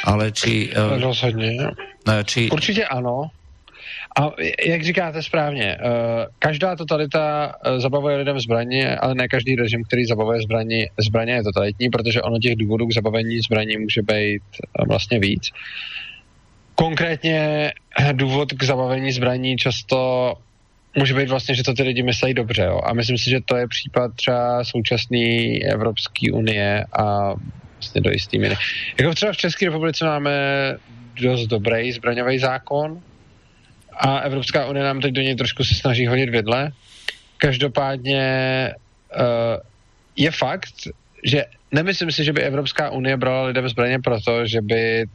Ale 0.04 0.34
či... 0.34 0.74
Uh, 0.74 0.98
Rozhodně. 0.98 1.70
Či... 2.26 2.50
Určitě 2.50 2.86
ano. 2.86 3.30
A 4.16 4.32
jak 4.66 4.84
říkáte 4.84 5.24
správně, 5.24 5.78
každá 6.40 6.76
totalita 6.76 7.56
zabavuje 7.78 8.18
lidem 8.18 8.40
zbraně, 8.40 8.96
ale 8.96 9.16
ne 9.16 9.28
každý 9.28 9.56
režim, 9.56 9.84
který 9.84 10.06
zabavuje 10.06 10.42
zbraně, 10.42 10.90
zbraně 10.98 11.34
je 11.34 11.44
totalitní, 11.44 11.90
protože 11.90 12.22
ono 12.22 12.40
těch 12.40 12.56
důvodů 12.56 12.88
k 12.88 12.94
zabavení 12.94 13.40
zbraní 13.40 13.78
může 13.78 14.02
být 14.02 14.44
vlastně 14.88 15.20
víc. 15.20 15.52
Konkrétně 16.76 17.72
důvod 18.12 18.54
k 18.54 18.64
zabavení 18.64 19.12
zbraní 19.12 19.58
často 19.58 20.34
může 20.98 21.14
být 21.14 21.30
vlastně, 21.30 21.56
že 21.56 21.64
to 21.64 21.74
ty 21.74 21.84
lidi 21.84 22.04
myslí 22.04 22.34
dobře. 22.34 22.64
Jo? 22.64 22.82
A 22.84 22.94
myslím 22.94 23.18
si, 23.18 23.30
že 23.30 23.40
to 23.46 23.56
je 23.56 23.68
případ 23.68 24.12
třeba 24.16 24.64
současné 24.64 25.60
Evropské 25.72 26.32
unie 26.32 26.86
a 26.94 27.34
vlastně 27.74 28.02
do 28.02 28.10
jistý 28.12 28.40
míry. 28.40 28.56
Jako 29.00 29.14
třeba 29.14 29.32
v 29.32 29.38
České 29.38 29.66
republice 29.66 30.06
máme 30.06 30.32
dost 31.22 31.48
dobrý 31.48 31.92
zbraňový 31.92 32.40
zákon 32.40 33.02
a 33.94 34.20
Evropská 34.20 34.66
unie 34.66 34.86
nám 34.86 35.02
teď 35.02 35.12
do 35.12 35.22
něj 35.22 35.36
trošku 35.36 35.64
se 35.64 35.76
snaží 35.76 36.08
hodit 36.08 36.30
vidle. 36.30 36.72
Každopádně 37.38 38.24
uh, 39.16 39.24
je 40.16 40.32
fakt, 40.32 40.74
že 41.24 41.46
nemyslím 41.72 42.12
si, 42.12 42.24
že 42.24 42.34
by 42.34 42.42
Evropská 42.42 42.90
unie 42.90 43.18
brala 43.18 43.48
lidem 43.48 43.70
zbraně 43.70 44.00
proto, 44.00 44.46
že 44.46 44.62
by 44.62 45.06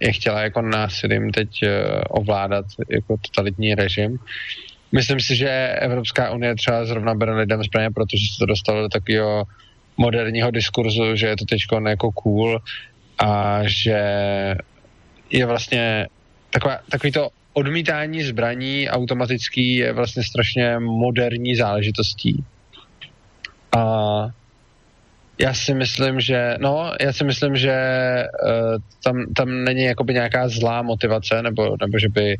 je 0.00 0.12
chtěla 0.12 0.40
jako 0.42 0.62
násilím 0.62 1.30
teď 1.30 1.48
uh, 1.62 1.68
ovládat 2.08 2.64
jako 2.90 3.16
totalitní 3.16 3.74
režim. 3.74 4.18
Myslím 4.92 5.20
si, 5.20 5.36
že 5.36 5.76
Evropská 5.80 6.30
unie 6.30 6.54
třeba 6.54 6.84
zrovna 6.84 7.14
bere 7.14 7.34
lidem 7.34 7.62
zbraně, 7.62 7.90
protože 7.90 8.26
se 8.32 8.38
to 8.38 8.46
dostalo 8.46 8.82
do 8.82 8.88
takového 8.88 9.44
moderního 9.96 10.50
diskurzu, 10.50 11.16
že 11.16 11.26
je 11.26 11.36
to 11.36 11.44
teď 11.44 11.60
jako 11.88 12.12
cool 12.12 12.60
a 13.18 13.60
že 13.64 14.00
je 15.30 15.46
vlastně 15.46 16.06
taková, 16.50 16.78
takový 16.90 17.12
to 17.12 17.28
odmítání 17.52 18.22
zbraní 18.22 18.88
automatický 18.88 19.76
je 19.76 19.92
vlastně 19.92 20.22
strašně 20.22 20.78
moderní 20.78 21.56
záležitostí. 21.56 22.44
A 23.76 24.26
já 25.42 25.54
si 25.54 25.74
myslím, 25.74 26.20
že, 26.20 26.56
no, 26.60 26.92
já 27.00 27.12
si 27.12 27.24
myslím, 27.24 27.56
že 27.56 27.74
uh, 28.44 28.82
tam, 29.04 29.34
tam 29.36 29.64
není 29.64 29.82
jakoby 29.82 30.12
nějaká 30.12 30.48
zlá 30.48 30.82
motivace, 30.82 31.42
nebo, 31.42 31.76
nebo 31.80 31.98
že, 31.98 32.08
by, 32.08 32.36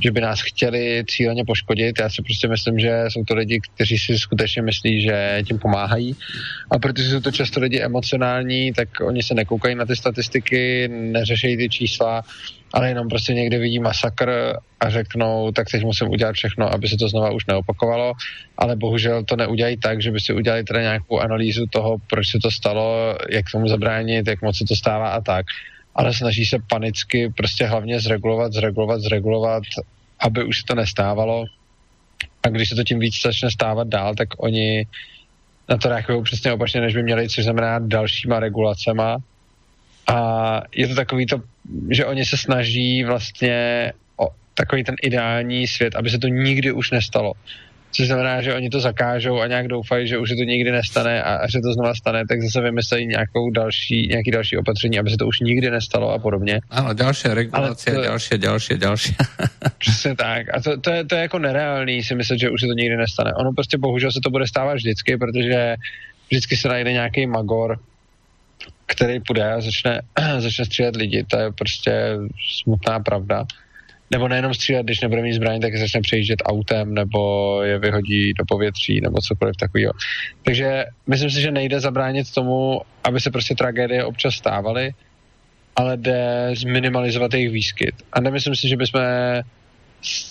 že 0.00 0.10
by 0.10 0.20
nás 0.20 0.40
chtěli 0.40 1.04
cíleně 1.08 1.44
poškodit. 1.44 2.00
Já 2.00 2.10
si 2.10 2.22
prostě 2.22 2.48
myslím, 2.48 2.78
že 2.78 3.04
jsou 3.08 3.24
to 3.24 3.34
lidi, 3.34 3.60
kteří 3.74 3.98
si 3.98 4.18
skutečně 4.18 4.62
myslí, 4.62 5.02
že 5.02 5.42
tím 5.46 5.58
pomáhají. 5.58 6.16
A 6.70 6.78
protože 6.78 7.10
jsou 7.10 7.20
to 7.20 7.32
často 7.32 7.60
lidi 7.60 7.80
emocionální, 7.80 8.72
tak 8.72 8.88
oni 9.00 9.22
se 9.22 9.34
nekoukají 9.34 9.74
na 9.74 9.86
ty 9.86 9.96
statistiky, 9.96 10.88
neřešejí 10.88 11.56
ty 11.56 11.68
čísla, 11.68 12.22
ale 12.72 12.88
jenom 12.88 13.08
prostě 13.08 13.34
někde 13.34 13.58
vidí 13.58 13.78
masakr 13.78 14.56
a 14.80 14.90
řeknou, 14.90 15.52
tak 15.52 15.66
teď 15.72 15.84
musím 15.84 16.08
udělat 16.08 16.32
všechno, 16.32 16.74
aby 16.74 16.88
se 16.88 16.96
to 16.96 17.08
znova 17.08 17.30
už 17.30 17.46
neopakovalo, 17.46 18.12
ale 18.58 18.76
bohužel 18.76 19.24
to 19.24 19.36
neudělají 19.36 19.76
tak, 19.76 20.02
že 20.02 20.10
by 20.10 20.20
si 20.20 20.32
udělali 20.32 20.64
teda 20.64 20.80
nějakou 20.80 21.20
analýzu 21.20 21.66
toho, 21.66 21.96
proč 22.10 22.30
se 22.30 22.38
to 22.42 22.50
stalo, 22.50 23.18
jak 23.30 23.44
tomu 23.52 23.68
zabránit, 23.68 24.26
jak 24.26 24.42
moc 24.42 24.58
se 24.58 24.64
to 24.64 24.76
stává 24.76 25.08
a 25.08 25.20
tak. 25.20 25.46
Ale 25.94 26.14
snaží 26.14 26.46
se 26.46 26.58
panicky 26.70 27.32
prostě 27.36 27.66
hlavně 27.66 28.00
zregulovat, 28.00 28.52
zregulovat, 28.52 29.00
zregulovat, 29.00 29.62
aby 30.20 30.44
už 30.44 30.58
se 30.58 30.64
to 30.66 30.74
nestávalo. 30.74 31.44
A 32.42 32.48
když 32.48 32.68
se 32.68 32.74
to 32.74 32.84
tím 32.84 32.98
víc 32.98 33.22
začne 33.22 33.50
stávat 33.50 33.88
dál, 33.88 34.14
tak 34.14 34.28
oni 34.38 34.86
na 35.68 35.76
to 35.76 35.88
reagují 35.88 36.22
přesně 36.22 36.52
opačně, 36.52 36.80
než 36.80 36.94
by 36.94 37.02
měli, 37.02 37.28
což 37.28 37.44
znamená 37.44 37.78
dalšíma 37.78 38.40
regulacema. 38.40 39.16
A 40.06 40.62
je 40.72 40.88
to 40.88 40.94
takový 40.94 41.26
to 41.26 41.42
že 41.90 42.04
oni 42.04 42.24
se 42.24 42.36
snaží 42.36 43.04
vlastně 43.04 43.92
o 44.16 44.28
takový 44.54 44.84
ten 44.84 44.94
ideální 45.02 45.66
svět, 45.66 45.96
aby 45.96 46.10
se 46.10 46.18
to 46.18 46.28
nikdy 46.28 46.72
už 46.72 46.90
nestalo. 46.90 47.32
Což 47.90 48.06
znamená, 48.06 48.42
že 48.42 48.54
oni 48.54 48.70
to 48.70 48.80
zakážou 48.80 49.40
a 49.40 49.46
nějak 49.46 49.68
doufají, 49.68 50.08
že 50.08 50.18
už 50.18 50.28
se 50.28 50.36
to 50.36 50.42
nikdy 50.42 50.70
nestane 50.70 51.22
a 51.22 51.34
až 51.34 51.52
se 51.52 51.60
to 51.60 51.72
znova 51.72 51.94
stane, 51.94 52.26
tak 52.28 52.42
zase 52.42 52.60
vymyslejí 52.60 53.06
nějakou 53.06 53.50
další, 53.50 54.06
nějaký 54.06 54.30
další 54.30 54.56
opatření, 54.56 54.98
aby 54.98 55.10
se 55.10 55.16
to 55.16 55.26
už 55.26 55.40
nikdy 55.40 55.70
nestalo 55.70 56.10
a 56.10 56.18
podobně. 56.18 56.60
Ano, 56.70 56.94
další 56.94 57.28
regulace, 57.28 57.90
to, 57.90 58.02
další, 58.02 58.38
další, 58.38 58.78
další. 58.78 59.16
přesně 59.78 60.16
tak. 60.16 60.54
A 60.54 60.60
to, 60.60 60.80
to, 60.80 60.90
je, 60.90 61.04
to 61.04 61.14
je 61.14 61.22
jako 61.22 61.38
nereálný 61.38 62.02
si 62.02 62.14
myslet, 62.14 62.38
že 62.38 62.50
už 62.50 62.60
se 62.60 62.66
to 62.66 62.72
nikdy 62.72 62.96
nestane. 62.96 63.34
Ono 63.34 63.52
prostě 63.52 63.78
bohužel 63.78 64.12
se 64.12 64.20
to 64.24 64.30
bude 64.30 64.46
stávat 64.46 64.74
vždycky, 64.74 65.16
protože 65.16 65.76
vždycky 66.28 66.56
se 66.56 66.68
najde 66.68 66.92
nějaký 66.92 67.26
magor, 67.26 67.78
který 68.86 69.20
půjde 69.20 69.52
a 69.52 69.60
začne, 69.60 70.00
začne 70.38 70.64
střílet 70.64 70.96
lidi, 70.96 71.24
to 71.24 71.38
je 71.38 71.52
prostě 71.52 72.18
smutná 72.62 73.00
pravda. 73.00 73.46
Nebo 74.10 74.28
nejenom 74.28 74.54
střílet, 74.54 74.82
když 74.82 75.00
nebude 75.00 75.22
mít 75.22 75.32
zbraň, 75.32 75.60
tak 75.60 75.76
začne 75.76 76.00
přejíždět 76.00 76.42
autem, 76.44 76.94
nebo 76.94 77.62
je 77.62 77.78
vyhodí 77.78 78.32
do 78.32 78.44
povětří, 78.48 79.00
nebo 79.00 79.18
cokoliv 79.20 79.56
takového. 79.56 79.92
Takže 80.42 80.84
myslím 81.06 81.30
si, 81.30 81.40
že 81.40 81.50
nejde 81.50 81.80
zabránit 81.80 82.34
tomu, 82.34 82.80
aby 83.04 83.20
se 83.20 83.30
prostě 83.30 83.54
tragédie 83.54 84.04
občas 84.04 84.34
stávaly, 84.34 84.90
ale 85.76 85.96
jde 85.96 86.50
zminimalizovat 86.54 87.34
jejich 87.34 87.50
výskyt. 87.50 87.94
A 88.12 88.20
nemyslím 88.20 88.56
si, 88.56 88.68
že 88.68 88.76
bychom 88.76 89.00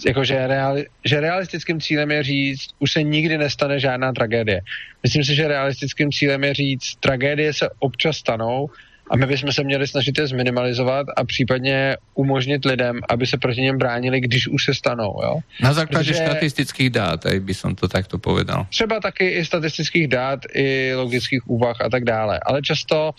jakože 0.05 0.47
reali, 0.47 0.85
že 1.05 1.19
realistickým 1.19 1.81
cílem 1.81 2.11
je 2.11 2.23
říct, 2.23 2.67
už 2.79 2.91
se 2.91 3.03
nikdy 3.03 3.37
nestane 3.37 3.79
žádná 3.79 4.13
tragédie. 4.13 4.61
Myslím 5.03 5.23
si, 5.23 5.35
že 5.35 5.47
realistickým 5.47 6.11
cílem 6.11 6.43
je 6.43 6.53
říct, 6.53 6.95
tragédie 6.99 7.53
se 7.53 7.69
občas 7.79 8.17
stanou 8.17 8.69
a 9.11 9.15
my 9.15 9.25
bychom 9.25 9.51
se 9.51 9.63
měli 9.63 9.87
snažit 9.87 10.17
je 10.19 10.27
zminimalizovat 10.27 11.07
a 11.17 11.23
případně 11.23 11.97
umožnit 12.13 12.65
lidem, 12.65 12.99
aby 13.09 13.27
se 13.27 13.37
proti 13.37 13.61
něm 13.61 13.77
bránili, 13.77 14.21
když 14.21 14.47
už 14.47 14.65
se 14.65 14.73
stanou. 14.73 15.19
Jo? 15.23 15.39
Na 15.61 15.73
základě 15.73 16.13
Protože, 16.13 16.25
statistických 16.25 16.89
dát, 16.89 17.25
by 17.39 17.53
som 17.53 17.75
to 17.75 17.87
takto 17.87 18.17
povedal. 18.17 18.65
Třeba 18.69 18.99
taky 18.99 19.29
i 19.29 19.45
statistických 19.45 20.07
dát, 20.07 20.39
i 20.53 20.93
logických 20.95 21.49
úvah 21.49 21.81
a 21.81 21.89
tak 21.89 22.03
dále. 22.03 22.39
Ale 22.45 22.61
často 22.61 23.11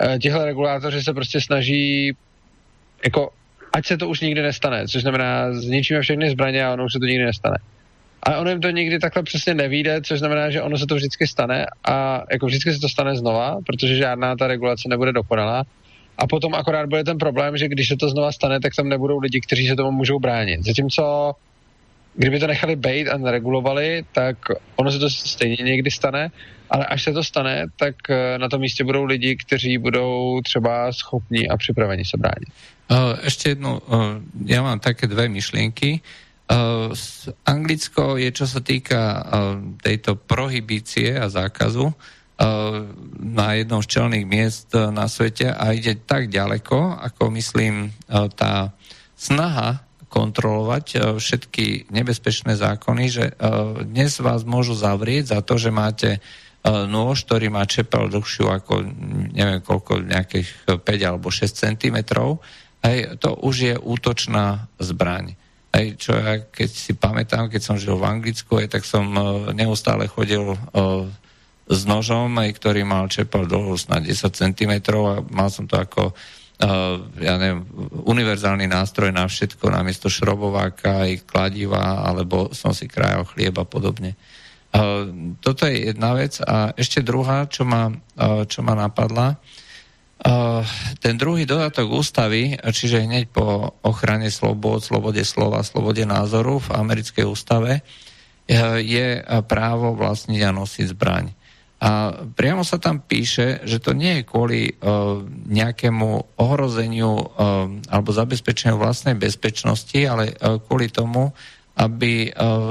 eh, 0.00 0.18
tihle 0.18 0.44
regulátoři 0.44 1.02
se 1.02 1.12
prostě 1.14 1.40
snaží 1.40 2.12
jako 3.04 3.30
ať 3.72 3.86
se 3.86 3.96
to 3.96 4.08
už 4.08 4.20
nikdy 4.20 4.42
nestane, 4.42 4.88
což 4.88 5.02
znamená, 5.02 5.52
zničíme 5.52 6.00
všechny 6.00 6.30
zbraně 6.30 6.64
a 6.64 6.72
ono 6.72 6.84
už 6.84 6.92
se 6.92 6.98
to 6.98 7.06
nikdy 7.06 7.24
nestane. 7.24 7.56
Ale 8.22 8.38
ono 8.38 8.50
jim 8.50 8.60
to 8.60 8.70
nikdy 8.70 8.98
takhle 8.98 9.22
přesně 9.22 9.54
nevíde, 9.54 10.00
což 10.02 10.18
znamená, 10.18 10.50
že 10.50 10.62
ono 10.62 10.78
se 10.78 10.86
to 10.86 10.94
vždycky 10.94 11.26
stane 11.26 11.66
a 11.84 12.22
jako 12.32 12.46
vždycky 12.46 12.72
se 12.72 12.80
to 12.80 12.88
stane 12.88 13.16
znova, 13.16 13.58
protože 13.66 13.96
žádná 13.96 14.36
ta 14.36 14.46
regulace 14.46 14.88
nebude 14.88 15.12
dokonalá. 15.12 15.64
A 16.18 16.26
potom 16.26 16.54
akorát 16.54 16.88
bude 16.88 17.04
ten 17.04 17.18
problém, 17.18 17.56
že 17.56 17.68
když 17.68 17.88
se 17.88 17.96
to 17.96 18.08
znova 18.08 18.32
stane, 18.32 18.60
tak 18.60 18.74
tam 18.74 18.88
nebudou 18.88 19.18
lidi, 19.18 19.40
kteří 19.40 19.68
se 19.68 19.76
tomu 19.76 19.90
můžou 19.90 20.18
bránit. 20.18 20.64
Zatímco 20.64 21.32
kdyby 22.14 22.40
to 22.40 22.46
nechali 22.46 22.76
být 22.76 23.08
a 23.08 23.16
neregulovali, 23.16 24.04
tak 24.12 24.36
ono 24.76 24.90
se 24.90 24.98
to 24.98 25.10
stejně 25.10 25.56
někdy 25.64 25.90
stane, 25.90 26.30
ale 26.70 26.86
až 26.86 27.02
se 27.02 27.12
to 27.12 27.24
stane, 27.24 27.66
tak 27.76 27.94
eh, 28.10 28.38
na 28.38 28.48
tom 28.48 28.60
místě 28.60 28.84
budou 28.84 29.04
lidi, 29.04 29.36
kteří 29.36 29.78
budou 29.78 30.40
třeba 30.44 30.92
schopní 30.92 31.48
a 31.48 31.56
připraveni 31.56 32.04
se 32.04 32.16
bránit. 32.16 32.48
Ešte 33.24 33.56
jednu, 33.56 33.80
ja 34.44 34.60
mám 34.60 34.76
také 34.76 35.08
dve 35.08 35.28
myšlienky. 35.32 36.04
Anglicko 37.48 38.20
je, 38.20 38.28
čo 38.28 38.44
sa 38.44 38.60
týka 38.60 39.00
tejto 39.80 40.20
prohibície 40.20 41.16
a 41.16 41.32
zákazu, 41.32 41.88
na 43.22 43.46
jednom 43.56 43.80
z 43.80 43.88
čelných 43.88 44.26
miest 44.28 44.68
na 44.74 45.08
svete 45.08 45.48
a 45.54 45.72
ide 45.72 45.96
tak 46.04 46.28
ďaleko, 46.28 47.00
ako 47.00 47.32
myslím 47.38 47.94
tá 48.36 48.74
snaha 49.16 49.86
kontrolovať 50.12 51.16
všetky 51.16 51.88
nebezpečné 51.88 52.52
zákony, 52.60 53.04
že 53.08 53.24
dnes 53.88 54.20
vás 54.20 54.44
môžu 54.44 54.76
zavrieť 54.76 55.32
za 55.32 55.40
to, 55.40 55.56
že 55.56 55.72
máte 55.72 56.20
nôž, 56.68 57.24
ktorý 57.24 57.48
má 57.48 57.64
čepel 57.64 58.12
dlhšiu 58.12 58.52
ako 58.52 58.84
neviem 59.32 59.64
koľko, 59.64 60.04
nejakých 60.04 60.76
5 60.84 61.08
alebo 61.08 61.32
6 61.32 61.48
cm 61.48 61.96
Hej, 62.82 63.22
to 63.22 63.38
už 63.38 63.56
je 63.62 63.74
útočná 63.78 64.66
zbraň. 64.82 65.38
Hej, 65.70 66.02
čo 66.02 66.18
ja 66.18 66.42
keď 66.42 66.68
si 66.68 66.92
pamätám, 66.98 67.46
keď 67.46 67.62
som 67.62 67.76
žil 67.78 67.94
v 67.94 68.04
Anglicku, 68.10 68.58
aj, 68.58 68.74
tak 68.74 68.82
som 68.82 69.06
neustále 69.54 70.10
chodil 70.10 70.58
s 71.70 71.80
nožom, 71.86 72.28
aj, 72.42 72.50
ktorý 72.58 72.82
mal 72.82 73.06
čepel 73.06 73.46
dlho 73.46 73.78
na 73.86 74.02
10 74.02 74.18
cm 74.34 74.72
a 75.08 75.22
mal 75.30 75.48
som 75.48 75.70
to 75.70 75.78
ako 75.78 76.10
uh, 76.10 76.41
ja 77.18 77.34
neviem, 77.42 77.66
univerzálny 78.06 78.70
nástroj 78.70 79.10
na 79.10 79.26
všetko, 79.26 79.74
namiesto 79.74 80.06
šrobováka, 80.06 81.02
aj 81.02 81.26
kladiva, 81.26 82.06
alebo 82.06 82.54
som 82.54 82.70
si 82.70 82.86
krajal 82.86 83.26
chlieb 83.26 83.58
a 83.58 83.66
podobne. 83.66 84.14
Uh, 84.72 85.34
toto 85.42 85.66
je 85.66 85.90
jedna 85.90 86.14
vec. 86.14 86.38
A 86.40 86.70
ešte 86.78 87.02
druhá, 87.02 87.50
čo 87.50 87.66
ma, 87.66 87.90
uh, 87.90 88.46
čo 88.46 88.62
ma 88.62 88.78
napadla, 88.78 89.42
Uh, 90.22 90.62
ten 91.02 91.18
druhý 91.18 91.42
dodatok 91.42 91.98
ústavy, 91.98 92.54
čiže 92.54 93.10
hneď 93.10 93.34
po 93.34 93.74
ochrane 93.82 94.30
slobod, 94.30 94.78
slobode 94.78 95.26
slova, 95.26 95.66
slobode 95.66 96.06
názoru 96.06 96.62
v 96.62 96.78
americkej 96.78 97.26
ústave, 97.26 97.82
je 98.78 99.18
právo 99.50 99.98
vlastniť 99.98 100.40
a 100.46 100.54
nosiť 100.54 100.94
zbraň. 100.94 101.34
A 101.82 102.14
priamo 102.38 102.62
sa 102.62 102.78
tam 102.78 103.02
píše, 103.02 103.58
že 103.66 103.82
to 103.82 103.90
nie 103.90 104.22
je 104.22 104.28
kvôli 104.28 104.70
uh, 104.70 105.18
nejakému 105.50 106.38
ohrozeniu 106.38 107.10
uh, 107.10 107.26
alebo 107.90 108.14
zabezpečeniu 108.14 108.78
vlastnej 108.78 109.18
bezpečnosti, 109.18 109.98
ale 110.06 110.30
uh, 110.30 110.62
kvôli 110.62 110.86
tomu, 110.94 111.34
aby 111.74 112.30
uh, 112.30 112.70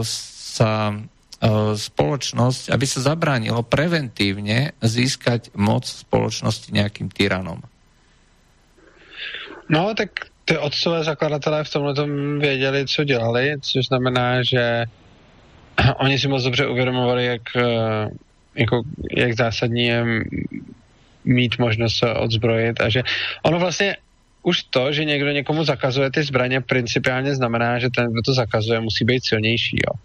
sa 0.56 0.96
uh, 0.96 1.76
spoločnosť, 1.76 2.72
aby 2.72 2.86
sa 2.88 3.04
zabránilo 3.04 3.68
preventívne 3.68 4.80
získať 4.80 5.52
moc 5.60 5.84
spoločnosti 5.92 6.72
nejakým 6.72 7.12
tyranom. 7.12 7.60
No, 9.68 9.92
tak 9.92 10.32
ty 10.48 10.56
otcové 10.56 11.04
zakladatelé 11.04 11.64
v 11.64 11.70
tomhle 11.70 11.94
věděli, 12.40 12.88
co 12.88 13.04
dělali, 13.04 13.60
což 13.62 13.88
znamená, 13.88 14.44
že 14.44 14.86
oni 16.00 16.20
si 16.20 16.28
moc 16.28 16.44
dobře 16.44 16.68
uvědomovali, 16.68 17.26
jak 17.26 17.42
jako, 18.56 18.82
jak 19.18 19.34
zásadní 19.34 19.86
je 19.86 20.04
mít 21.26 21.60
možnost 21.60 21.98
se 21.98 22.14
odzbrojit 22.14 22.82
a 22.82 22.90
že 22.90 23.04
ono 23.44 23.60
vlastně 23.60 23.98
už 24.44 24.64
to, 24.64 24.92
že 24.92 25.06
někdo 25.06 25.32
někomu 25.32 25.64
zakazuje 25.64 26.12
ty 26.12 26.24
zbraně, 26.24 26.62
principiálně 26.62 27.36
znamená, 27.36 27.80
že 27.80 27.90
ten, 27.90 28.12
kdo 28.12 28.22
to 28.22 28.34
zakazuje, 28.34 28.80
musí 28.80 29.06
být 29.06 29.26
silnější. 29.26 29.78
Jo. 29.78 30.00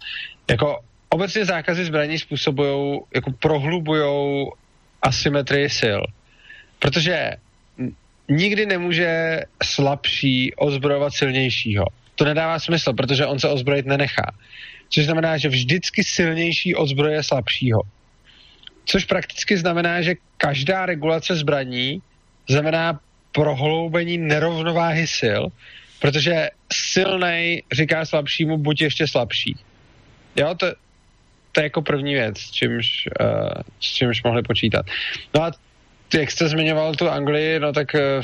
Jako 0.49 0.79
obecně 1.09 1.45
zákazy 1.45 1.85
zbraní 1.85 2.19
způsobují, 2.19 2.99
jako 3.15 3.31
prohlubujou 3.31 4.51
asymetrii 5.01 5.69
sil. 5.79 6.01
Protože 6.79 7.31
nikdy 8.29 8.65
nemůže 8.65 9.41
slabší 9.63 10.53
ozbrojovat 10.55 11.13
silnějšího. 11.13 11.85
To 12.15 12.25
nedává 12.25 12.59
smysl, 12.59 12.93
protože 12.93 13.25
on 13.25 13.39
se 13.39 13.49
ozbrojit 13.49 13.85
nenechá. 13.85 14.31
Což 14.89 15.05
znamená, 15.05 15.37
že 15.37 15.49
vždycky 15.49 16.03
silnější 16.03 16.75
ozbroje 16.75 17.23
slabšího. 17.23 17.81
Což 18.87 19.05
prakticky 19.05 19.57
znamená, 19.57 20.01
že 20.01 20.15
každá 20.37 20.85
regulace 20.85 21.35
zbraní 21.35 22.01
znamená 22.49 22.99
prohloubení 23.31 24.17
nerovnováhy 24.17 25.07
sil, 25.19 25.41
protože 25.99 26.49
silnej 26.73 27.63
říká 27.71 28.05
slabšímu 28.05 28.57
buď 28.57 28.81
ještě 28.81 29.07
slabší. 29.07 29.55
Jo, 30.35 30.55
to, 30.55 30.67
to 31.51 31.59
je 31.61 31.63
jako 31.63 31.81
první 31.81 32.13
věc, 32.13 32.39
s 32.39 32.51
čímž, 32.51 33.09
uh, 33.21 33.61
s 33.79 33.85
čímž 33.93 34.23
mohli 34.23 34.41
počítat. 34.41 34.85
No 35.35 35.43
a 35.43 35.51
jak 36.13 36.31
jste 36.31 36.49
zmiňoval 36.49 36.95
tu 36.95 37.09
Anglii, 37.09 37.59
no 37.59 37.73
tak 37.73 37.93
uh, 37.93 38.23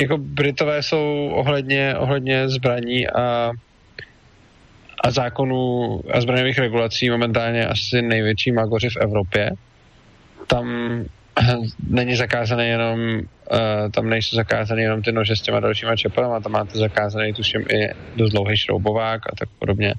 jako 0.00 0.18
Britové 0.18 0.82
jsou 0.82 1.30
ohledně, 1.34 1.94
ohledně 1.98 2.48
zbraní 2.48 3.08
a, 3.08 3.50
a 5.04 5.10
zákonů 5.10 6.00
a 6.12 6.20
zbraňových 6.20 6.58
regulací 6.58 7.10
momentálně 7.10 7.66
asi 7.66 8.02
největší 8.02 8.52
magoři 8.52 8.88
v 8.90 8.96
Evropě 8.96 9.50
tam 10.46 10.66
není 11.88 12.16
zakázané 12.16 12.66
jenom, 12.66 12.98
uh, 13.20 13.90
tam 13.90 14.08
nejsou 14.08 14.36
zakázané 14.36 14.82
jenom 14.82 15.02
ty 15.02 15.12
nože 15.12 15.36
s 15.36 15.40
těma 15.40 15.60
dalšíma 15.60 15.96
čepelama, 15.96 16.40
tam 16.40 16.52
máte 16.52 16.78
zakázaný, 16.78 17.32
tuším, 17.32 17.62
i 17.68 17.90
dost 18.16 18.30
dlouhý 18.30 18.56
šroubovák 18.56 19.20
a 19.32 19.36
tak 19.38 19.48
podobně. 19.58 19.94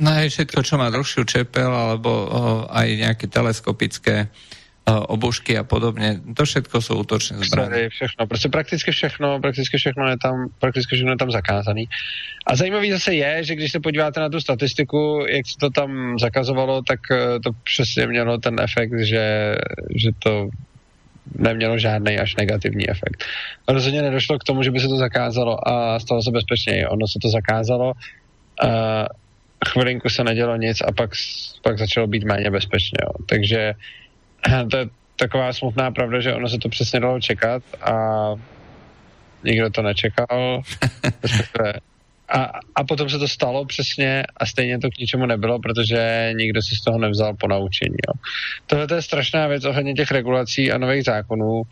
No 0.00 0.10
aj 0.16 0.32
všetko, 0.32 0.64
čo 0.64 0.80
má 0.80 0.88
dlhšiu 0.88 1.28
čepel, 1.28 1.68
alebo 1.68 2.08
uh, 2.08 2.28
aj 2.72 2.88
nejaké 2.88 3.26
teleskopické 3.28 4.32
obušky 4.98 5.58
a 5.58 5.64
podobně. 5.64 6.20
To 6.36 6.44
všetko 6.44 6.82
jsou 6.82 7.00
útočné 7.00 7.38
zbraně. 7.38 7.88
Všechno, 7.88 8.26
prostě 8.26 8.48
prakticky 8.48 8.90
všechno, 8.90 9.40
prakticky 9.40 9.76
všechno 9.76 10.08
je 10.08 10.16
tam, 10.22 10.48
prakticky 10.58 10.96
všechno 10.96 11.12
je 11.12 11.16
tam 11.16 11.30
zakázaný. 11.30 11.88
A 12.46 12.56
zajímavý 12.56 12.90
zase 12.90 13.14
je, 13.14 13.44
že 13.44 13.54
když 13.54 13.72
se 13.72 13.80
podíváte 13.80 14.20
na 14.20 14.28
tu 14.28 14.40
statistiku, 14.40 15.24
jak 15.28 15.46
se 15.46 15.58
to 15.60 15.70
tam 15.70 16.18
zakazovalo, 16.18 16.82
tak 16.82 17.00
eh, 17.10 17.40
to 17.40 17.50
přesně 17.64 18.06
mělo 18.06 18.38
ten 18.38 18.60
efekt, 18.60 18.92
že, 18.98 19.56
že 19.96 20.10
to 20.18 20.48
nemělo 21.38 21.78
žádný 21.78 22.18
až 22.18 22.36
negativní 22.36 22.90
efekt. 22.90 23.24
Rozhodně 23.68 24.02
nedošlo 24.02 24.38
k 24.38 24.44
tomu, 24.44 24.62
že 24.62 24.70
by 24.70 24.80
se 24.80 24.88
to 24.88 24.96
zakázalo 24.96 25.68
a 25.68 26.00
stalo 26.00 26.22
se 26.22 26.30
bezpečněji. 26.30 26.86
Ono 26.86 27.06
se 27.08 27.18
to 27.22 27.28
zakázalo, 27.28 27.92
chvilinku 29.68 30.08
se 30.08 30.24
nedělo 30.24 30.56
nic 30.56 30.80
a 30.80 30.92
pak, 30.92 31.10
pak 31.62 31.78
začalo 31.78 32.06
být 32.06 32.24
méně 32.24 32.50
bezpečně. 32.50 32.98
Jo. 33.02 33.24
Takže 33.26 33.74
to 34.70 34.76
je 34.76 34.88
taková 35.16 35.52
smutná 35.52 35.90
pravda, 35.90 36.20
že 36.20 36.34
ono 36.34 36.48
se 36.48 36.58
to 36.58 36.68
přesně 36.68 37.00
dalo 37.00 37.20
čekat 37.20 37.62
a 37.80 37.94
nikdo 39.44 39.70
to 39.70 39.82
nečekal. 39.82 40.62
A, 42.32 42.50
a 42.74 42.84
potom 42.84 43.10
se 43.10 43.18
to 43.18 43.28
stalo 43.28 43.64
přesně 43.64 44.22
a 44.36 44.46
stejně 44.46 44.78
to 44.78 44.88
k 44.90 44.98
ničemu 44.98 45.26
nebylo, 45.26 45.58
protože 45.58 46.30
nikdo 46.36 46.62
si 46.62 46.76
z 46.76 46.84
toho 46.84 46.98
nevzal 46.98 47.34
po 47.34 47.48
naučení. 47.48 47.96
Jo. 48.08 48.14
Tohle 48.66 48.86
je 48.94 49.02
strašná 49.02 49.46
věc 49.46 49.64
ohledně 49.64 49.94
těch 49.94 50.10
regulací 50.10 50.72
a 50.72 50.78
nových 50.78 51.04
zákonů. 51.04 51.62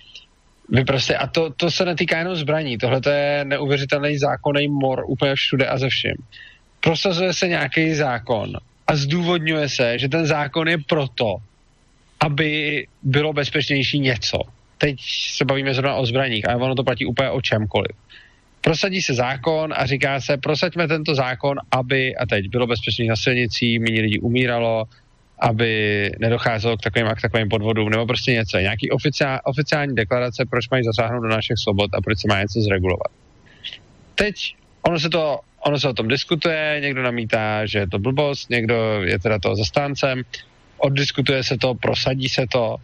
Vy 0.68 0.84
prostě, 0.84 1.16
a 1.16 1.26
to, 1.26 1.50
to 1.50 1.70
se 1.70 1.84
netýká 1.84 2.18
jenom 2.18 2.36
zbraní, 2.36 2.78
tohle 2.78 3.00
je 3.10 3.44
neuvěřitelný 3.44 4.18
zákonný 4.18 4.68
mor 4.68 5.04
úplně 5.06 5.34
všude 5.34 5.66
a 5.66 5.78
ze 5.78 5.88
vším. 5.88 6.16
Prosazuje 6.80 7.32
se 7.32 7.48
nějaký 7.48 7.94
zákon 7.94 8.52
a 8.86 8.96
zdůvodňuje 8.96 9.68
se, 9.68 9.98
že 9.98 10.08
ten 10.08 10.26
zákon 10.26 10.68
je 10.68 10.78
proto, 10.88 11.36
aby 12.20 12.86
bylo 13.02 13.32
bezpečnější 13.32 13.98
něco. 14.00 14.38
Teď 14.78 14.96
se 15.36 15.44
bavíme 15.44 15.74
zrovna 15.74 15.94
o 15.94 16.06
zbraních, 16.06 16.48
ale 16.48 16.62
ono 16.62 16.74
to 16.74 16.84
platí 16.84 17.06
úplně 17.06 17.30
o 17.30 17.40
čemkoliv. 17.40 17.96
Prosadí 18.60 19.02
se 19.02 19.14
zákon 19.14 19.74
a 19.76 19.86
říká 19.86 20.20
se, 20.20 20.36
prosaďme 20.36 20.88
tento 20.88 21.14
zákon, 21.14 21.58
aby, 21.70 22.16
a 22.16 22.26
teď 22.26 22.48
bylo 22.48 22.66
bezpečnější 22.66 23.08
na 23.08 23.16
silnici, 23.16 23.78
méně 23.78 24.00
lidí 24.00 24.18
umíralo, 24.20 24.84
aby 25.38 26.10
nedocházelo 26.18 26.76
k 26.76 26.80
takovým 26.80 27.06
a 27.06 27.14
k 27.14 27.20
takovým 27.20 27.48
podvodům, 27.48 27.90
nebo 27.90 28.06
prostě 28.06 28.32
něco. 28.32 28.58
Nějaký 28.58 28.90
oficiál, 28.90 29.40
oficiální 29.44 29.94
deklarace, 29.94 30.44
proč 30.50 30.68
mají 30.68 30.84
zasáhnout 30.84 31.22
do 31.22 31.28
našich 31.28 31.56
svobod 31.58 31.94
a 31.94 32.00
proč 32.00 32.18
se 32.18 32.28
má 32.28 32.40
něco 32.40 32.60
zregulovat. 32.60 33.10
Teď 34.14 34.54
ono 34.82 35.00
se 35.00 35.08
to 35.08 35.40
ono 35.60 35.78
se 35.78 35.88
o 35.88 35.92
tom 35.92 36.08
diskutuje, 36.08 36.78
někdo 36.80 37.02
namítá, 37.02 37.66
že 37.66 37.78
je 37.78 37.88
to 37.88 37.98
blbost, 37.98 38.50
někdo 38.50 39.02
je 39.02 39.18
teda 39.18 39.38
toho 39.38 39.56
zastáncem, 39.56 40.22
oddiskutuje 40.78 41.44
se 41.44 41.56
to, 41.56 41.74
prosadí 41.74 42.28
se 42.28 42.46
to 42.52 42.76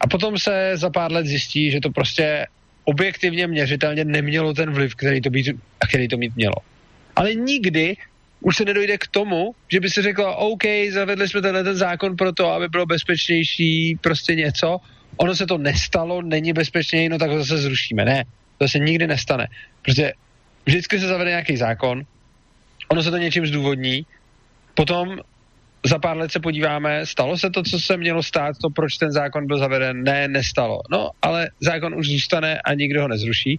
a 0.00 0.06
potom 0.06 0.38
se 0.38 0.72
za 0.74 0.90
pár 0.90 1.12
let 1.12 1.26
zjistí, 1.26 1.70
že 1.70 1.80
to 1.80 1.90
prostě 1.90 2.46
objektivně 2.84 3.46
měřitelně 3.46 4.04
nemělo 4.04 4.54
ten 4.54 4.72
vliv, 4.72 4.94
který 4.94 5.20
to, 5.20 5.30
být, 5.30 5.56
který 5.88 6.08
to 6.08 6.16
mít 6.16 6.36
mělo. 6.36 6.56
Ale 7.16 7.34
nikdy 7.34 7.96
už 8.40 8.56
se 8.56 8.64
nedojde 8.64 8.98
k 8.98 9.06
tomu, 9.06 9.54
že 9.72 9.80
by 9.80 9.90
se 9.90 10.02
řeklo, 10.02 10.36
OK, 10.36 10.62
zavedli 10.90 11.28
jsme 11.28 11.42
tenhle 11.42 11.64
ten 11.64 11.76
zákon 11.76 12.16
pro 12.16 12.32
to, 12.32 12.50
aby 12.50 12.68
bylo 12.68 12.86
bezpečnější 12.86 13.98
prostě 14.00 14.34
něco, 14.34 14.78
ono 15.16 15.36
se 15.36 15.46
to 15.46 15.58
nestalo, 15.58 16.22
není 16.22 16.52
bezpečněji, 16.52 17.08
no 17.08 17.18
tak 17.18 17.30
ho 17.30 17.38
zase 17.38 17.58
zrušíme. 17.58 18.04
Ne, 18.04 18.24
to 18.58 18.68
se 18.68 18.78
nikdy 18.78 19.06
nestane. 19.06 19.48
Protože 19.82 20.12
vždycky 20.66 21.00
se 21.00 21.06
zavede 21.06 21.30
nějaký 21.30 21.56
zákon, 21.56 22.02
ono 22.88 23.02
se 23.02 23.10
to 23.10 23.16
něčím 23.16 23.46
zdůvodní, 23.46 24.06
potom 24.74 25.18
za 25.86 25.98
pár 25.98 26.16
let 26.16 26.32
se 26.32 26.40
podíváme, 26.40 27.06
stalo 27.06 27.38
se 27.38 27.50
to, 27.50 27.62
co 27.62 27.80
se 27.80 27.96
mělo 27.96 28.22
stát, 28.22 28.56
to, 28.62 28.70
proč 28.70 28.96
ten 28.96 29.12
zákon 29.12 29.46
byl 29.46 29.58
zaveden? 29.58 30.02
Ne, 30.02 30.28
nestalo. 30.28 30.80
No, 30.90 31.10
ale 31.22 31.50
zákon 31.60 31.94
už 31.94 32.08
zůstane 32.08 32.60
a 32.60 32.74
nikdo 32.74 33.02
ho 33.02 33.08
nezruší. 33.08 33.58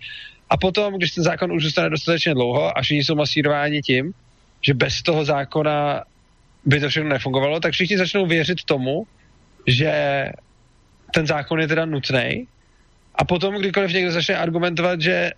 A 0.49 0.57
potom, 0.57 0.93
když 0.93 1.11
ten 1.11 1.23
zákon 1.23 1.51
už 1.51 1.63
zůstane 1.63 1.89
dostatečně 1.89 2.33
dlouho 2.33 2.77
a 2.77 2.81
všichni 2.81 3.03
jsou 3.03 3.15
masírováni 3.15 3.81
tím, 3.81 4.13
že 4.61 4.73
bez 4.73 5.01
toho 5.01 5.25
zákona 5.25 6.03
by 6.65 6.79
to 6.79 6.89
všechno 6.89 7.09
nefungovalo, 7.09 7.59
tak 7.59 7.73
všichni 7.73 7.97
začnou 7.97 8.25
věřit 8.25 8.63
tomu, 8.63 9.07
že 9.67 9.91
ten 11.13 11.27
zákon 11.27 11.59
je 11.59 11.67
teda 11.67 11.85
nutný. 11.85 12.47
A 13.15 13.25
potom, 13.25 13.55
kdykoliv 13.55 13.93
někdo 13.93 14.11
začne 14.11 14.37
argumentovat, 14.37 15.01
že 15.01 15.31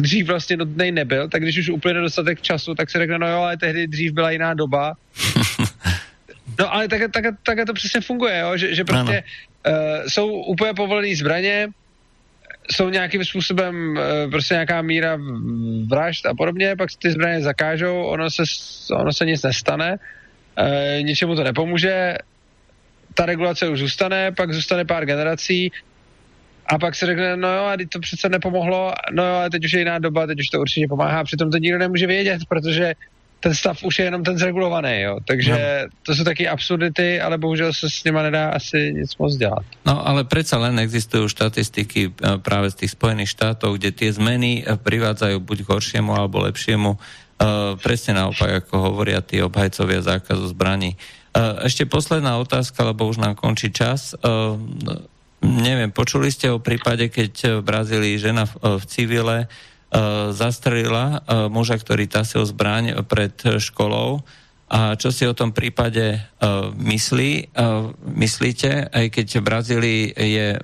dřív 0.00 0.26
vlastně 0.26 0.56
nutný 0.56 0.92
nebyl, 0.92 1.28
tak 1.28 1.42
když 1.42 1.58
už 1.58 1.68
uplyne 1.68 2.00
dostatek 2.00 2.42
času, 2.42 2.74
tak 2.74 2.90
se 2.90 2.98
řekne, 2.98 3.18
no 3.18 3.28
jo, 3.28 3.38
ale 3.38 3.56
tehdy 3.56 3.86
dřív 3.86 4.12
byla 4.12 4.30
jiná 4.30 4.54
doba 4.54 4.94
No 6.58 6.74
ale 6.74 6.88
tak, 6.88 7.00
tak, 7.12 7.24
tak 7.42 7.58
to 7.66 7.72
přesně 7.72 8.00
funguje, 8.00 8.38
jo? 8.38 8.56
že, 8.56 8.74
že 8.74 8.84
prostě 8.84 9.24
uh, 9.66 9.72
jsou 10.08 10.28
úplně 10.28 10.74
povolené 10.74 11.16
zbraně, 11.16 11.68
jsou 12.70 12.88
nějakým 12.88 13.24
způsobem 13.24 13.96
uh, 13.96 14.30
prostě 14.30 14.54
nějaká 14.54 14.82
míra 14.82 15.18
vražd 15.86 16.26
a 16.26 16.34
podobně, 16.34 16.76
pak 16.76 16.88
ty 16.98 17.10
zbraně 17.10 17.42
zakážou, 17.42 18.02
ono 18.02 18.30
se, 18.30 18.42
ono 18.92 19.12
se 19.12 19.26
nic 19.26 19.42
nestane, 19.42 19.96
uh, 19.96 21.02
ničemu 21.02 21.36
to 21.36 21.44
nepomůže, 21.44 22.16
ta 23.14 23.26
regulace 23.26 23.68
už 23.68 23.78
zůstane, 23.78 24.32
pak 24.32 24.52
zůstane 24.52 24.84
pár 24.84 25.06
generací 25.06 25.72
a 26.66 26.78
pak 26.78 26.94
se 26.94 27.06
řekne, 27.06 27.36
no 27.36 27.48
jo, 27.48 27.64
a 27.64 27.76
to 27.92 28.00
přece 28.00 28.28
nepomohlo, 28.28 28.92
no 29.12 29.26
jo, 29.26 29.34
a 29.34 29.50
teď 29.50 29.64
už 29.64 29.72
je 29.72 29.78
jiná 29.78 29.98
doba, 29.98 30.26
teď 30.26 30.40
už 30.40 30.48
to 30.48 30.60
určitě 30.60 30.86
pomáhá, 30.88 31.24
přitom 31.24 31.50
to 31.50 31.58
nikdo 31.58 31.78
nemůže 31.78 32.06
vědět, 32.06 32.40
protože 32.48 32.94
ten 33.44 33.52
stav 33.52 33.76
už 33.84 33.98
je 33.98 34.04
jenom 34.08 34.24
ten 34.24 34.40
zregulovaný, 34.40 35.04
jo. 35.04 35.20
Takže 35.20 35.52
no. 35.52 35.92
to 36.02 36.16
jsou 36.16 36.24
taky 36.24 36.48
absurdity, 36.48 37.20
ale 37.20 37.36
bohužel 37.38 37.76
se 37.76 37.90
s 37.90 38.04
nima 38.04 38.24
nedá 38.24 38.56
asi 38.56 38.96
nic 38.96 39.12
moc 39.20 39.36
dělat. 39.36 39.64
No 39.84 40.00
ale 40.08 40.24
přece 40.24 40.56
len 40.56 40.78
existují 40.78 41.28
štatistiky 41.28 42.08
eh, 42.08 42.38
právě 42.38 42.70
z 42.70 42.74
těch 42.74 42.90
Spojených 42.90 43.28
štátů, 43.28 43.76
kde 43.76 43.92
ty 43.92 44.12
zmeny 44.12 44.64
eh, 44.64 44.76
privádzajú 44.80 45.44
buď 45.44 45.58
k 45.68 45.68
horšiemu 45.68 46.16
alebo 46.16 46.40
lepšiemu. 46.48 46.96
Uh, 47.34 47.74
presne 47.82 48.14
naopak, 48.14 48.62
ako 48.62 48.74
hovoria 48.78 49.18
tí 49.18 49.42
obhajcovia 49.42 50.06
zákazu 50.06 50.54
zbraní. 50.54 50.94
Uh, 51.34 51.66
ešte 51.66 51.82
posledná 51.82 52.38
otázka, 52.38 52.78
lebo 52.86 53.10
už 53.10 53.18
nám 53.18 53.34
končí 53.34 53.74
čas. 53.74 54.14
Uh, 54.22 54.54
neviem, 55.42 55.90
počuli 55.90 56.30
ste 56.30 56.54
o 56.54 56.62
prípade, 56.62 57.10
keď 57.10 57.58
v 57.58 57.62
Brazílii 57.66 58.22
žena 58.22 58.46
v, 58.46 58.78
v 58.78 58.84
civile 58.86 59.50
zastrelila 60.34 61.22
muža, 61.46 61.78
ktorý 61.78 62.10
tasil 62.10 62.42
zbraň 62.42 63.06
pred 63.06 63.30
školou. 63.62 64.26
A 64.64 64.98
čo 64.98 65.14
si 65.14 65.22
o 65.22 65.36
tom 65.36 65.54
prípade 65.54 66.18
myslí, 66.74 67.54
myslíte, 68.02 68.90
aj 68.90 69.06
keď 69.12 69.26
v 69.38 69.46
Brazílii 69.46 70.02
je 70.10 70.58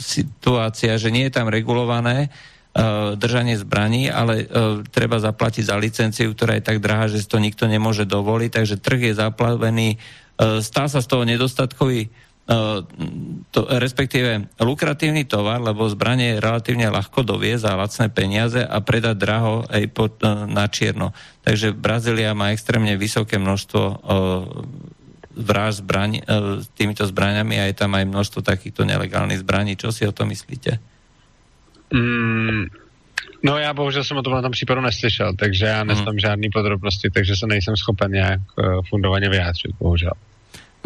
situácia, 0.00 0.96
že 0.96 1.12
nie 1.12 1.28
je 1.28 1.36
tam 1.36 1.52
regulované 1.52 2.32
držanie 3.18 3.58
zbraní, 3.58 4.06
ale 4.06 4.46
treba 4.94 5.18
zaplatiť 5.18 5.64
za 5.66 5.76
licenciu, 5.76 6.30
ktorá 6.30 6.56
je 6.56 6.64
tak 6.64 6.78
drahá, 6.78 7.10
že 7.10 7.20
si 7.20 7.26
to 7.26 7.42
nikto 7.42 7.66
nemôže 7.66 8.06
dovoliť, 8.06 8.50
takže 8.54 8.78
trh 8.78 9.10
je 9.10 9.18
zaplavený, 9.18 9.98
stá 10.62 10.86
sa 10.86 11.02
z 11.02 11.10
toho 11.10 11.26
nedostatkový 11.26 12.08
to, 13.52 13.60
respektíve 13.68 14.48
lukratívny 14.56 15.28
tovar, 15.28 15.60
lebo 15.60 15.84
zbranie 15.84 16.32
je 16.32 16.40
relatívne 16.40 16.88
ľahko 16.88 17.20
doviezť 17.20 17.60
za 17.60 17.76
lacné 17.76 18.06
peniaze 18.08 18.60
a 18.64 18.80
predať 18.80 19.16
draho 19.20 19.68
aj 19.68 19.82
pod, 19.92 20.16
uh, 20.24 20.48
na 20.48 20.64
čierno. 20.64 21.12
Takže 21.44 21.76
Brazília 21.76 22.32
má 22.32 22.56
extrémne 22.56 22.96
vysoké 22.96 23.36
množstvo 23.36 23.82
uh, 23.84 23.98
vraž 25.36 25.84
zbraň, 25.84 26.24
uh, 26.24 26.64
týmito 26.72 27.04
zbraniami 27.04 27.60
a 27.60 27.68
je 27.68 27.76
tam 27.76 27.92
aj 27.92 28.08
množstvo 28.08 28.40
takýchto 28.40 28.88
nelegálnych 28.88 29.44
zbraní. 29.44 29.76
Čo 29.76 29.92
si 29.92 30.08
o 30.08 30.12
to 30.16 30.24
myslíte? 30.24 30.80
Mm, 31.92 32.72
no 33.44 33.58
já 33.58 33.74
bohužel 33.74 34.04
jsem 34.04 34.16
o 34.16 34.22
tom 34.22 34.32
na 34.32 34.42
tom 34.42 34.52
případu 34.52 34.80
neslyšel, 34.80 35.36
takže 35.36 35.66
já 35.66 35.84
neznám 35.84 36.16
hmm. 36.16 36.18
žádný 36.18 36.48
podrobnosti, 36.52 37.10
takže 37.10 37.36
se 37.36 37.46
nejsem 37.46 37.76
schopen 37.76 38.12
nějak 38.12 38.40
fundovaně 38.88 39.28
vyjádřit, 39.28 39.72
bohužel. 39.80 40.12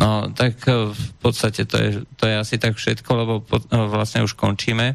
No, 0.03 0.35
tak 0.35 0.67
e, 0.67 0.91
v 0.91 1.11
podstate 1.23 1.63
to 1.63 1.77
je, 1.79 1.91
to 2.19 2.27
je 2.27 2.35
asi 2.35 2.59
tak 2.59 2.75
všetko, 2.75 3.11
lebo 3.15 3.35
po, 3.39 3.63
e, 3.63 3.67
vlastne 3.87 4.27
už 4.27 4.35
končíme. 4.35 4.87
E, 4.91 4.95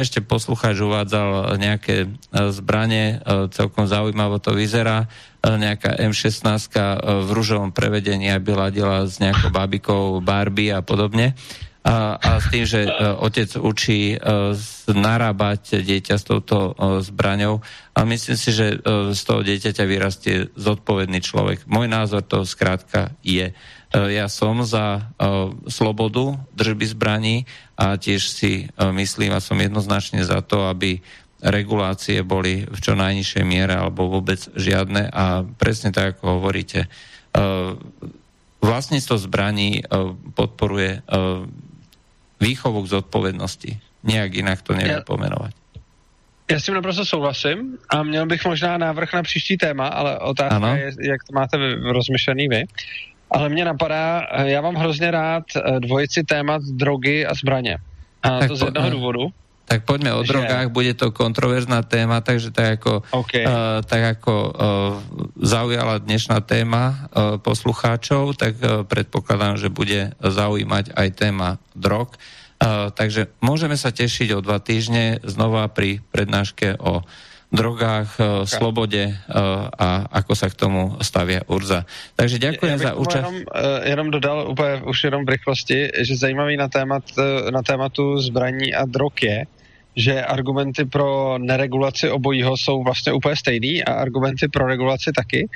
ešte 0.00 0.24
poslucháč 0.24 0.80
uvádzal 0.80 1.60
nejaké 1.60 2.08
zbranie, 2.32 3.20
celkom 3.52 3.84
zaujímavo 3.84 4.40
to 4.40 4.56
vyzerá, 4.56 5.12
nejaká 5.44 6.00
M16 6.00 6.72
v 7.04 7.28
rúžovom 7.28 7.76
prevedení, 7.76 8.32
aby 8.32 8.56
ladila 8.56 9.04
s 9.04 9.20
nejakou 9.20 9.52
babikou 9.52 10.24
Barbie 10.24 10.72
a 10.72 10.80
podobne. 10.80 11.36
A, 11.84 12.16
a 12.16 12.40
s 12.40 12.48
tým, 12.48 12.64
že 12.64 12.88
otec 13.20 13.60
učí 13.60 14.16
narábať 14.88 15.84
dieťa 15.84 16.16
s 16.16 16.24
touto 16.24 16.72
zbraňou. 17.04 17.60
A 17.92 18.08
myslím 18.08 18.40
si, 18.40 18.56
že 18.56 18.80
z 19.12 19.20
toho 19.20 19.44
dieťaťa 19.44 19.84
vyrastie 19.84 20.48
zodpovedný 20.56 21.20
človek. 21.20 21.68
Môj 21.68 21.92
názor 21.92 22.24
to 22.24 22.48
skrátka 22.48 23.12
je. 23.20 23.52
E, 23.94 24.18
ja 24.18 24.26
som 24.26 24.66
za 24.66 24.98
uh, 24.98 25.54
slobodu 25.70 26.34
držby 26.58 26.86
zbraní 26.90 27.36
a 27.78 27.94
tiež 27.94 28.26
si 28.26 28.66
uh, 28.66 28.90
myslím 28.90 29.30
a 29.30 29.38
som 29.38 29.54
jednoznačne 29.54 30.26
za 30.26 30.42
to, 30.42 30.66
aby 30.66 30.98
regulácie 31.38 32.26
boli 32.26 32.66
v 32.66 32.78
čo 32.82 32.98
najnižšej 32.98 33.44
miere 33.46 33.78
alebo 33.78 34.10
vôbec 34.10 34.42
žiadne 34.58 35.06
a 35.14 35.46
presne 35.46 35.94
tak, 35.94 36.18
ako 36.18 36.42
hovoríte, 36.42 36.90
uh, 37.38 37.78
vlastníctvo 38.64 39.20
zbraní 39.20 39.84
podporuje 40.32 41.04
výchovu 42.40 42.80
k 42.80 42.92
zodpovednosti. 42.96 43.76
Nejak 44.08 44.30
inak 44.40 44.64
to 44.64 44.72
ja, 44.72 45.04
pomenovať. 45.04 45.52
Já 46.48 46.60
s 46.60 46.64
tím 46.64 46.74
naprosto 46.74 47.04
souhlasím 47.04 47.78
a 47.88 48.02
měl 48.02 48.26
bych 48.26 48.44
možná 48.44 48.78
návrh 48.78 49.12
na 49.12 49.22
příští 49.22 49.56
téma, 49.56 49.88
ale 49.88 50.18
otázka 50.18 50.56
ano. 50.56 50.76
je, 50.76 50.92
jak 51.00 51.24
to 51.24 51.32
máte 51.32 51.56
rozmyšlený 51.92 52.48
vy. 52.48 52.64
Ale 53.30 53.48
mě 53.48 53.64
napadá, 53.64 54.26
eh, 54.32 54.50
já 54.50 54.60
mám 54.60 54.74
hrozně 54.74 55.10
rád 55.10 55.44
eh, 55.56 55.80
dvojici 55.80 56.24
témat 56.24 56.62
drogy 56.62 57.26
a 57.26 57.34
zbraně. 57.34 57.78
A 58.22 58.38
tak 58.38 58.48
to 58.48 58.56
z 58.56 58.62
jednoho 58.62 58.90
důvodu. 58.90 59.32
Tak 59.64 59.88
poďme 59.88 60.12
o 60.12 60.20
že... 60.20 60.32
drogách, 60.32 60.68
bude 60.68 60.92
to 60.92 61.08
kontroverzná 61.08 61.80
téma, 61.80 62.20
takže 62.20 62.52
tak 62.52 62.80
ako, 62.80 63.00
okay. 63.16 63.48
uh, 63.48 63.80
tak 63.80 64.20
ako 64.20 64.34
uh, 64.36 64.52
zaujala 65.40 66.04
dnešná 66.04 66.44
téma 66.44 66.84
uh, 66.92 67.40
poslucháčov, 67.40 68.36
tak 68.36 68.60
uh, 68.60 68.84
predpokladám, 68.84 69.56
že 69.56 69.72
bude 69.72 70.12
zaujímať 70.20 70.92
aj 70.92 71.08
téma 71.16 71.56
drog. 71.72 72.12
Uh, 72.60 72.92
takže 72.92 73.32
môžeme 73.40 73.80
sa 73.80 73.88
tešiť 73.88 74.36
o 74.36 74.44
dva 74.44 74.60
týždne 74.60 75.24
znova 75.24 75.64
pri 75.72 76.04
prednáške 76.12 76.76
o 76.76 77.00
drogách, 77.54 78.08
okay. 78.18 78.46
slobode 78.46 79.02
e, 79.06 79.14
a 79.78 79.88
ako 80.10 80.32
sa 80.34 80.50
k 80.50 80.58
tomu 80.58 80.98
stavia 81.00 81.46
Urza. 81.46 81.86
Takže 82.18 82.36
ďakujem 82.42 82.78
za 82.78 82.92
účast. 82.98 83.24
Jenom, 83.24 83.36
e, 83.54 83.88
jenom 83.88 84.06
dodal 84.10 84.38
úplně 84.50 84.82
už 84.84 85.04
jenom 85.04 85.22
v 85.24 85.28
rychlosti, 85.28 85.78
že 86.02 86.16
zajímavý 86.16 86.56
na, 86.56 86.68
témat, 86.68 87.04
na 87.50 87.62
tématu 87.62 88.18
zbraní 88.20 88.74
a 88.74 88.84
drog 88.84 89.14
je, 89.22 89.46
že 89.96 90.24
argumenty 90.24 90.84
pro 90.84 91.38
neregulaci 91.38 92.10
obojího 92.10 92.56
jsou 92.56 92.82
vlastně 92.82 93.12
úplně 93.12 93.36
stejný 93.36 93.84
a 93.84 93.92
argumenty 93.92 94.48
pro 94.48 94.66
regulaci 94.66 95.12
taky. 95.14 95.48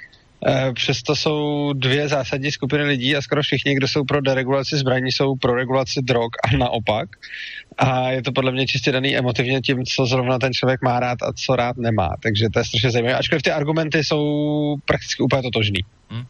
Eh, 0.46 0.72
přesto 0.72 1.16
jsou 1.16 1.72
dvě 1.72 2.08
zásadní 2.08 2.50
skupiny 2.50 2.84
lidí 2.84 3.16
a 3.16 3.22
skoro 3.22 3.42
všichni, 3.42 3.74
kdo 3.74 3.88
jsou 3.88 4.04
pro 4.04 4.20
deregulaci 4.20 4.76
zbraní, 4.76 5.12
jsou 5.12 5.36
pro 5.36 5.54
regulaci 5.54 6.02
drog 6.02 6.30
a 6.44 6.56
naopak. 6.56 7.08
A 7.78 8.10
je 8.10 8.22
to 8.22 8.32
podle 8.32 8.52
mě 8.52 8.66
čistě 8.66 8.92
daný 8.92 9.16
emotivně 9.16 9.60
tím, 9.60 9.84
co 9.84 10.06
zrovna 10.06 10.38
ten 10.38 10.52
člověk 10.52 10.82
má 10.82 11.00
rád 11.00 11.22
a 11.22 11.32
co 11.32 11.56
rád 11.56 11.76
nemá. 11.76 12.10
Takže 12.22 12.46
to 12.52 12.58
je 12.58 12.64
strašně 12.64 12.90
zajímavé. 12.90 13.18
Ačkoliv 13.18 13.42
ty 13.42 13.50
argumenty 13.50 14.04
jsou 14.04 14.76
prakticky 14.84 15.22
úplně 15.22 15.42
totožný. 15.42 15.80
Hmm. 16.10 16.24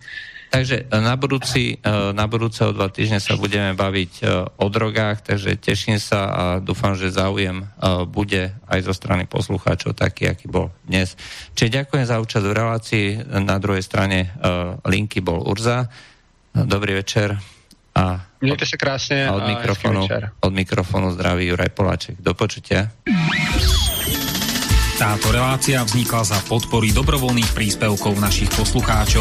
Takže 0.48 0.88
e, 0.88 1.00
na, 1.00 1.14
budúci, 1.16 1.76
e, 1.76 2.12
na 2.16 2.24
budúce 2.24 2.64
o 2.64 2.72
dva 2.72 2.88
týždne 2.88 3.20
sa 3.20 3.36
budeme 3.36 3.76
baviť 3.76 4.12
e, 4.18 4.22
o 4.56 4.66
drogách, 4.72 5.20
takže 5.20 5.60
teším 5.60 6.00
sa 6.00 6.20
a 6.28 6.42
dúfam, 6.58 6.96
že 6.96 7.12
záujem 7.12 7.68
bude 8.08 8.56
aj 8.66 8.80
zo 8.84 8.94
strany 8.96 9.28
poslucháčov 9.28 9.94
taký, 9.94 10.28
aký 10.28 10.48
bol 10.48 10.72
dnes. 10.88 11.14
Čiže 11.54 11.84
ďakujem 11.84 12.04
za 12.08 12.20
účasť 12.20 12.44
v 12.44 12.56
relácii. 12.56 13.06
Na 13.44 13.56
druhej 13.60 13.84
strane 13.84 14.34
linky 14.84 15.20
bol 15.20 15.44
Urza. 15.44 15.88
Dobrý 16.52 16.98
večer. 16.98 17.38
A 17.94 18.20
Mějte 18.40 18.66
se 18.66 18.76
krásně 18.76 19.28
a 19.28 19.32
od, 19.32 19.42
a 19.42 19.48
mikrofonu, 19.48 20.08
od 20.40 20.52
mikrofonu 20.52 21.10
zdraví 21.12 21.46
Juraj 21.46 21.68
Poláček. 21.68 22.16
Do 22.22 22.34
počutia. 22.34 22.90
Táto 24.98 25.30
relácia 25.30 25.78
vznikla 25.86 26.26
za 26.26 26.38
podpory 26.50 26.90
dobrovoľných 26.90 27.54
príspevkov 27.54 28.18
našich 28.18 28.50
poslucháčov. 28.50 29.16